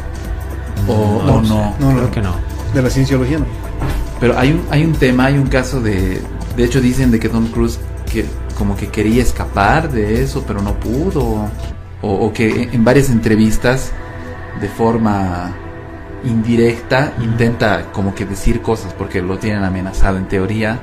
[0.87, 1.49] O, No, o no sé.
[1.53, 1.75] no.
[1.79, 2.11] No, Creo no.
[2.11, 2.35] que no.
[2.73, 3.45] De la cienciología, ¿no?
[4.19, 6.21] Pero hay un, hay un tema, hay un caso de...
[6.55, 7.79] De hecho dicen de que Tom Cruise
[8.11, 8.25] que
[8.57, 11.49] como que quería escapar de eso, pero no pudo.
[12.01, 13.91] O, o que en varias entrevistas,
[14.59, 15.51] de forma
[16.23, 20.79] indirecta, intenta como que decir cosas porque lo tienen amenazado en teoría.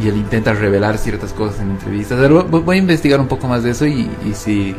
[0.00, 2.18] Y él intenta revelar ciertas cosas en entrevistas.
[2.20, 4.74] Pero vo- voy a investigar un poco más de eso y, y si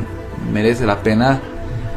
[0.53, 1.39] merece la pena,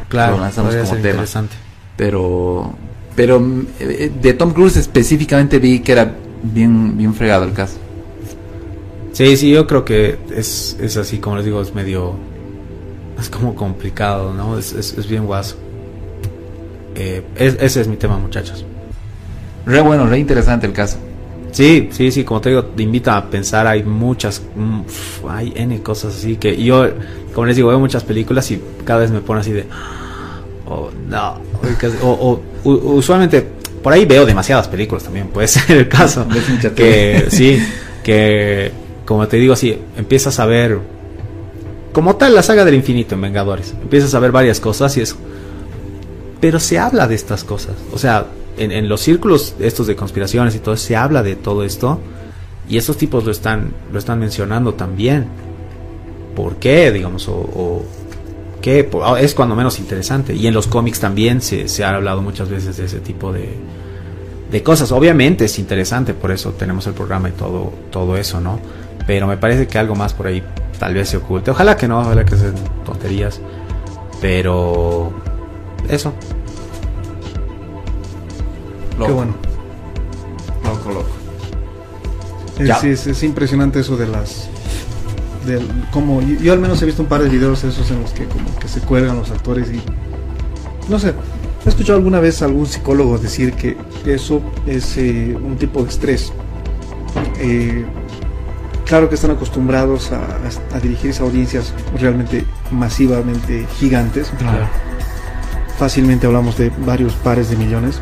[0.08, 0.96] Claro, lo lanzamos como tema.
[0.98, 1.54] interesante.
[1.96, 2.74] pero
[3.14, 3.42] pero
[3.78, 7.76] eh, de Tom Cruise específicamente vi que era bien bien fregado el caso
[9.12, 12.14] Sí, sí, yo creo que es, es así, como les digo, es medio.
[13.20, 14.56] Es como complicado, ¿no?
[14.58, 15.56] Es, es, es bien guaso.
[16.94, 18.64] Eh, es- ese es mi tema, muchachos.
[19.66, 20.96] re bueno re interesante el caso
[21.52, 25.52] Sí, sí, sí, como te digo, te invita a pensar, hay muchas, mm, uf, hay
[25.54, 26.88] N cosas así que y yo,
[27.34, 29.66] como les digo, veo muchas películas y cada vez me pone así de,
[30.66, 31.34] oh, no,
[32.02, 33.46] o, o- usualmente,
[33.82, 36.26] por ahí veo demasiadas películas también, puede ser el caso,
[36.74, 37.58] que sí,
[38.02, 38.72] que,
[39.04, 40.78] como te digo, así, empiezas a ver,
[41.92, 45.14] como tal, la saga del infinito en Vengadores, empiezas a ver varias cosas y es,
[46.40, 47.74] pero se habla de estas cosas.
[47.92, 48.24] O sea,
[48.56, 52.00] en, los círculos estos de conspiraciones y todo, se habla de todo esto.
[52.68, 55.26] Y esos tipos lo están, lo están mencionando también.
[56.36, 56.92] ¿Por qué?
[56.92, 57.84] Digamos, o,
[58.60, 58.88] qué?
[59.02, 60.34] Ah, es cuando menos interesante.
[60.34, 63.48] Y en los cómics también se, se ha hablado muchas veces de ese tipo de,
[64.50, 64.92] de cosas.
[64.92, 68.60] Obviamente es interesante, por eso tenemos el programa y todo, todo eso, ¿no?
[69.06, 70.42] Pero me parece que algo más por ahí
[70.78, 71.50] tal vez se oculte.
[71.50, 72.54] Ojalá que no, ojalá que sean
[72.84, 73.40] tonterías.
[74.20, 75.12] Pero
[75.88, 76.12] eso.
[78.98, 79.34] Loco, Qué bueno.
[80.64, 81.08] loco loco
[82.58, 84.48] Es, sí, es, es impresionante eso de las.
[85.46, 88.12] Del, como, yo, yo al menos he visto un par de videos esos en los
[88.12, 89.80] que como que se cuelgan los actores y.
[90.90, 91.14] No sé.
[91.64, 95.88] He escuchado alguna vez a algún psicólogo decir que eso es eh, un tipo de
[95.90, 96.32] estrés.
[97.38, 97.84] Eh,
[98.84, 104.32] claro que están acostumbrados a, a- a dirigirse a audiencias realmente masivamente gigantes.
[104.38, 104.66] Claro.
[105.78, 108.00] Fácilmente hablamos de varios pares de millones.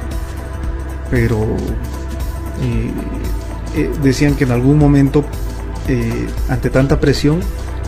[1.11, 1.39] Pero
[2.63, 2.91] eh,
[3.77, 5.25] eh, decían que en algún momento,
[5.89, 7.41] eh, ante tanta presión,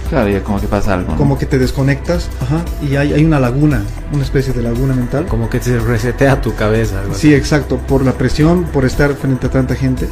[0.09, 1.17] claro ya como que pasa algo ¿no?
[1.17, 3.83] como que te desconectas ajá, y hay, hay una laguna,
[4.13, 5.27] una especie de laguna mental.
[5.27, 7.01] Como que se resetea tu cabeza.
[7.01, 10.07] algo Sí, exacto, por la presión, por estar frente a tanta gente.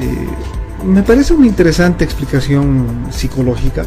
[0.00, 0.28] Eh,
[0.84, 3.84] me parece una interesante explicación psicológica,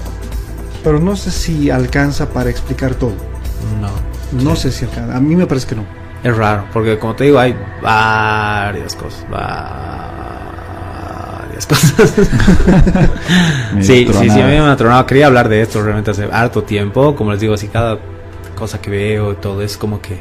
[0.83, 3.15] pero no sé si alcanza para explicar todo.
[3.81, 4.43] No.
[4.43, 5.17] No sé si alcanza.
[5.17, 6.04] A mí me parece que no.
[6.25, 9.23] Es raro, porque como te digo, hay varias cosas.
[9.29, 10.07] Varias
[11.67, 11.93] cosas.
[13.81, 15.05] Sí, sí, sí, a mí me ha tronado.
[15.05, 17.15] Quería hablar de esto realmente hace harto tiempo.
[17.15, 17.99] Como les digo, así cada
[18.57, 20.19] cosa que veo y todo es como que.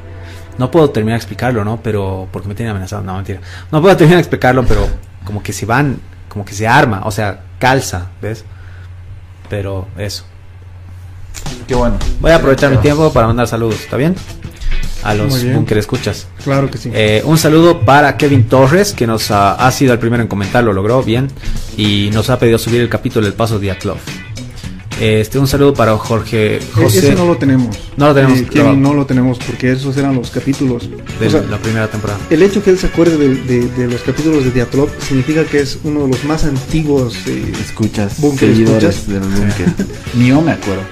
[0.59, 1.81] No puedo terminar de explicarlo, ¿no?
[1.83, 2.29] Pero.
[2.31, 3.03] Porque me tienen amenazado.
[3.03, 3.41] No, mentira.
[3.73, 4.87] No puedo terminar de explicarlo, pero
[5.25, 5.99] como que se van.
[6.29, 7.01] Como que se arma.
[7.05, 8.45] O sea, calza, ¿ves?
[9.49, 10.27] Pero eso.
[11.67, 14.15] qué bueno Voy a aprovechar mi tiempo para mandar saludos, ¿está bien?
[15.05, 15.45] A los.
[15.45, 16.27] Bunker Escuchas.
[16.43, 16.91] Claro que sí.
[16.93, 20.65] Eh, un saludo para Kevin Torres, que nos ha, ha sido el primero en comentar,
[20.65, 21.29] lo logró bien,
[21.77, 23.99] y nos ha pedido subir el capítulo del paso de Diatlov.
[25.01, 27.77] Este, un saludo para Jorge E- José Ese no lo tenemos.
[27.97, 28.47] No lo tenemos Eh.
[28.49, 30.89] Kevin, no lo tenemos porque esos eran los capítulos.
[31.19, 32.21] de O sea, la primera temporada.
[32.31, 35.61] el hecho que él se acuerde de, de- de los capítulos de Diatlov significa que
[35.61, 37.17] es uno de los más antiguos.
[37.27, 39.09] eh, escuchas Búnker, seguidores escuchas.
[39.09, 39.67] del búnker
[40.15, 40.83] ni yo me acuerdo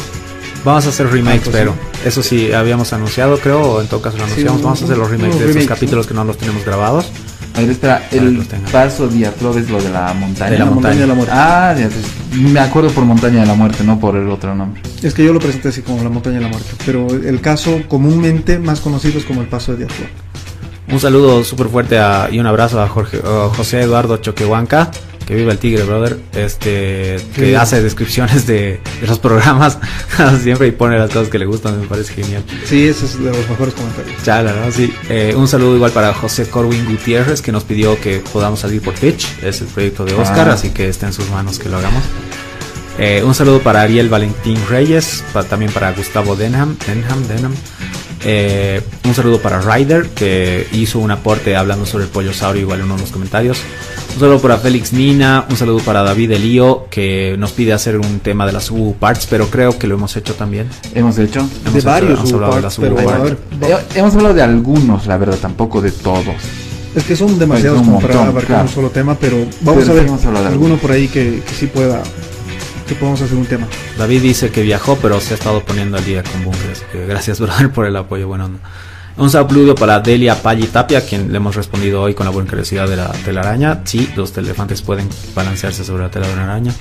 [0.65, 2.09] Vamos a hacer remakes, Ah, pues pero sí.
[2.09, 4.57] eso sí habíamos anunciado, creo, o en todo caso lo anunciamos.
[4.59, 7.07] un- Vamos a hacer los remakes de esos remakes, capítulos que no los tenemos grabados.
[7.55, 8.39] a ver espera que el
[8.73, 11.33] paso Diatlov es lo de la montaña De la La montaña de la muerte.
[11.37, 15.13] ah pues, me acuerdo por montaña de la muerte no por el otro nombre Es
[15.13, 16.71] que yo lo presenté así como la montaña de la muerte.
[16.87, 20.07] Pero el caso comúnmente más conocido es como el paso de Diatlov.
[20.93, 24.91] Un saludo súper fuerte a- y un abrazo a Jorge, a José Eduardo Choquehuanca,
[25.27, 29.79] que viva el tigre, brother, este, que hace descripciones de, los programas
[30.43, 32.45] siempre y pone las cosas que le gustan, me parece genial.
[32.65, 34.23] Sí, ese es de los mejores comentarios.
[34.23, 34.71] Chala, ¿no?
[34.73, 34.93] Sí.
[35.09, 38.95] Eh, un saludo igual para José Corwin Gutiérrez, que nos pidió que podamos salir por
[38.95, 40.55] Twitch, es el proyecto de Oscar, ah.
[40.55, 42.03] así que está en sus manos que lo hagamos.
[42.99, 47.55] Eh, un saludo para Ariel Valentín Reyes, también para Gustavo Denham, Denham, Denham.
[48.25, 52.81] Eh, un saludo para Ryder, que hizo un aporte hablando sobre el pollo saurio, igual
[52.81, 53.61] en uno de los comentarios.
[54.15, 58.21] Un saludo para Félix Mina, un saludo para David Elío, que nos pide hacer un
[58.21, 60.69] tema de las U Parts, pero creo que lo hemos hecho también.
[60.95, 61.49] Hemos hecho.
[61.73, 63.37] de varios hemos hablado de las pero eh,
[63.95, 66.37] Hemos hablado de algunos, la verdad, tampoco de todos.
[66.95, 70.07] Es que son demasiados como para abarcar un solo tema, pero vamos a ver
[70.47, 72.03] alguno por ahí que, que sí pueda
[72.95, 73.67] que podemos hacer un tema.
[73.97, 76.85] David dice que viajó, pero se ha estado poniendo al día con Bunkers.
[77.07, 78.29] gracias, brother, por el apoyo.
[78.29, 78.51] Bueno,
[79.17, 82.89] un saludo para Delia Palli Tapia, quien le hemos respondido hoy con la buena curiosidad
[82.89, 83.81] de la telaraña.
[83.85, 86.73] Sí, los elefantes pueden balancearse sobre la tela de una araña.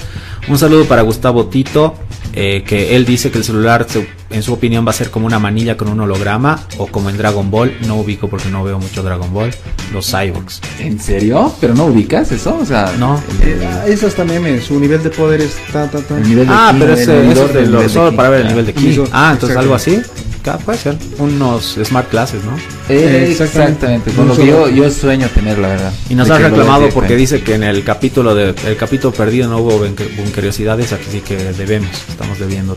[0.47, 1.95] Un saludo para Gustavo Tito,
[2.33, 3.87] eh, que él dice que el celular,
[4.29, 7.17] en su opinión, va a ser como una manilla con un holograma o como en
[7.17, 7.77] Dragon Ball.
[7.87, 9.51] No ubico porque no veo mucho Dragon Ball.
[9.91, 10.61] Los cyborgs.
[10.79, 11.53] ¿En serio?
[11.59, 12.57] ¿Pero no ubicas eso?
[12.61, 13.21] O sea, no.
[13.41, 14.61] Eh, eso está meme.
[14.61, 17.49] Su nivel de poder es ah, pero ese, eso
[17.81, 19.01] es solo para ver el nivel de ki.
[19.11, 20.01] Ah, entonces algo así
[20.41, 20.97] puede ser.
[21.19, 22.55] Unos smart classes, ¿no?
[22.89, 24.11] Eh, exactamente.
[24.11, 25.93] Con lo que yo, yo sueño tener, la verdad.
[26.09, 29.59] Y nos ha reclamado porque dice que en el capítulo de el capítulo perdido no
[29.59, 29.79] hubo
[30.17, 31.91] bunkeriosidades, aquí sí que debemos.
[32.09, 32.75] Estamos debiendo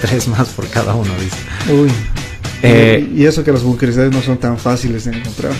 [0.00, 1.72] tres más por cada uno, dice.
[1.72, 1.90] Uy.
[2.62, 5.52] Eh, y eso que las bunkeriosidades no son tan fáciles de encontrar.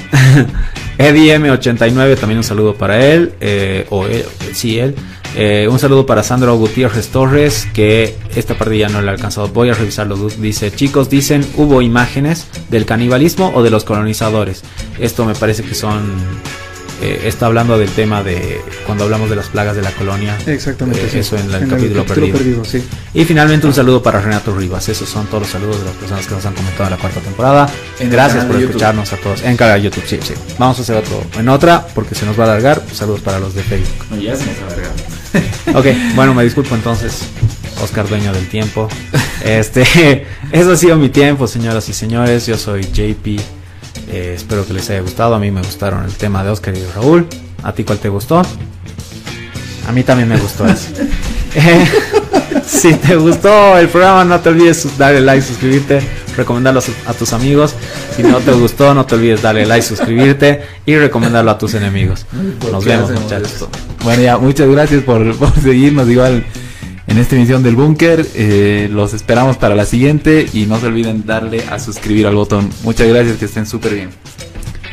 [0.99, 3.33] Eddie M89, también un saludo para él.
[3.41, 4.95] Eh, o él, sí, él.
[5.37, 9.49] Eh, un saludo para Sandro Gutiérrez Torres, que esta parte ya no le ha alcanzado.
[9.49, 10.17] Voy a revisarlo.
[10.39, 14.63] Dice, chicos, dicen, ¿hubo imágenes del canibalismo o de los colonizadores?
[14.99, 16.03] Esto me parece que son...
[17.01, 20.37] Eh, está hablando del tema de cuando hablamos de las plagas de la colonia.
[20.47, 21.01] Exactamente.
[21.01, 22.63] Eh, eso en, el, capítulo, perdido.
[23.15, 24.89] Y finalmente un saludo para Renato Rivas.
[24.89, 27.21] Esos son todos los saludos de las personas que nos han comentado en la cuarta
[27.21, 27.69] temporada.
[28.01, 29.43] Gracias por escucharnos a todos.
[29.43, 30.35] En cada YouTube, sí, sí.
[30.59, 32.83] Vamos a hacer otro en otra porque se nos va a alargar.
[32.93, 34.07] Saludos para los de Facebook.
[34.11, 34.93] No, ya se nos va a alargar
[35.75, 37.21] ok, bueno, me disculpo entonces,
[37.83, 38.89] Oscar, dueño del tiempo.
[39.45, 42.47] Este, eso ha sido mi tiempo, señoras y señores.
[42.47, 43.58] Yo soy JP.
[44.09, 45.35] Eh, espero que les haya gustado.
[45.35, 47.27] A mí me gustaron el tema de Oscar y Raúl.
[47.63, 48.43] ¿A ti cuál te gustó?
[49.87, 50.91] A mí también me gustó eso.
[51.55, 51.89] Eh,
[52.67, 56.03] si te gustó el programa, no te olvides darle like, suscribirte
[56.39, 57.75] recomendarlo a tus amigos.
[58.17, 62.25] Si no te gustó, no te olvides darle like, suscribirte y recomendarlo a tus enemigos.
[62.73, 63.69] Nos vemos, muchachos.
[64.03, 66.45] Bueno, ya, muchas gracias por, seguirnos igual
[67.09, 68.27] en esta emisión del búnker.
[68.35, 72.71] Eh, los esperamos para la siguiente y no se olviden darle a suscribir al botón.
[72.85, 74.11] Muchas gracias, que estén súper bien.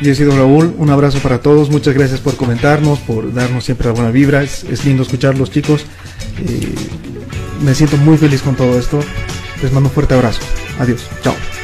[0.00, 3.86] Yo he sido Raúl, un abrazo para todos, muchas gracias por comentarnos, por darnos siempre
[3.86, 5.86] la buena vibra, es, lindo escuchar los chicos,
[6.46, 6.74] eh,
[7.64, 9.00] me siento muy feliz con todo esto,
[9.62, 10.40] les mando un fuerte abrazo.
[10.78, 11.08] Adiós.
[11.22, 11.55] Chao.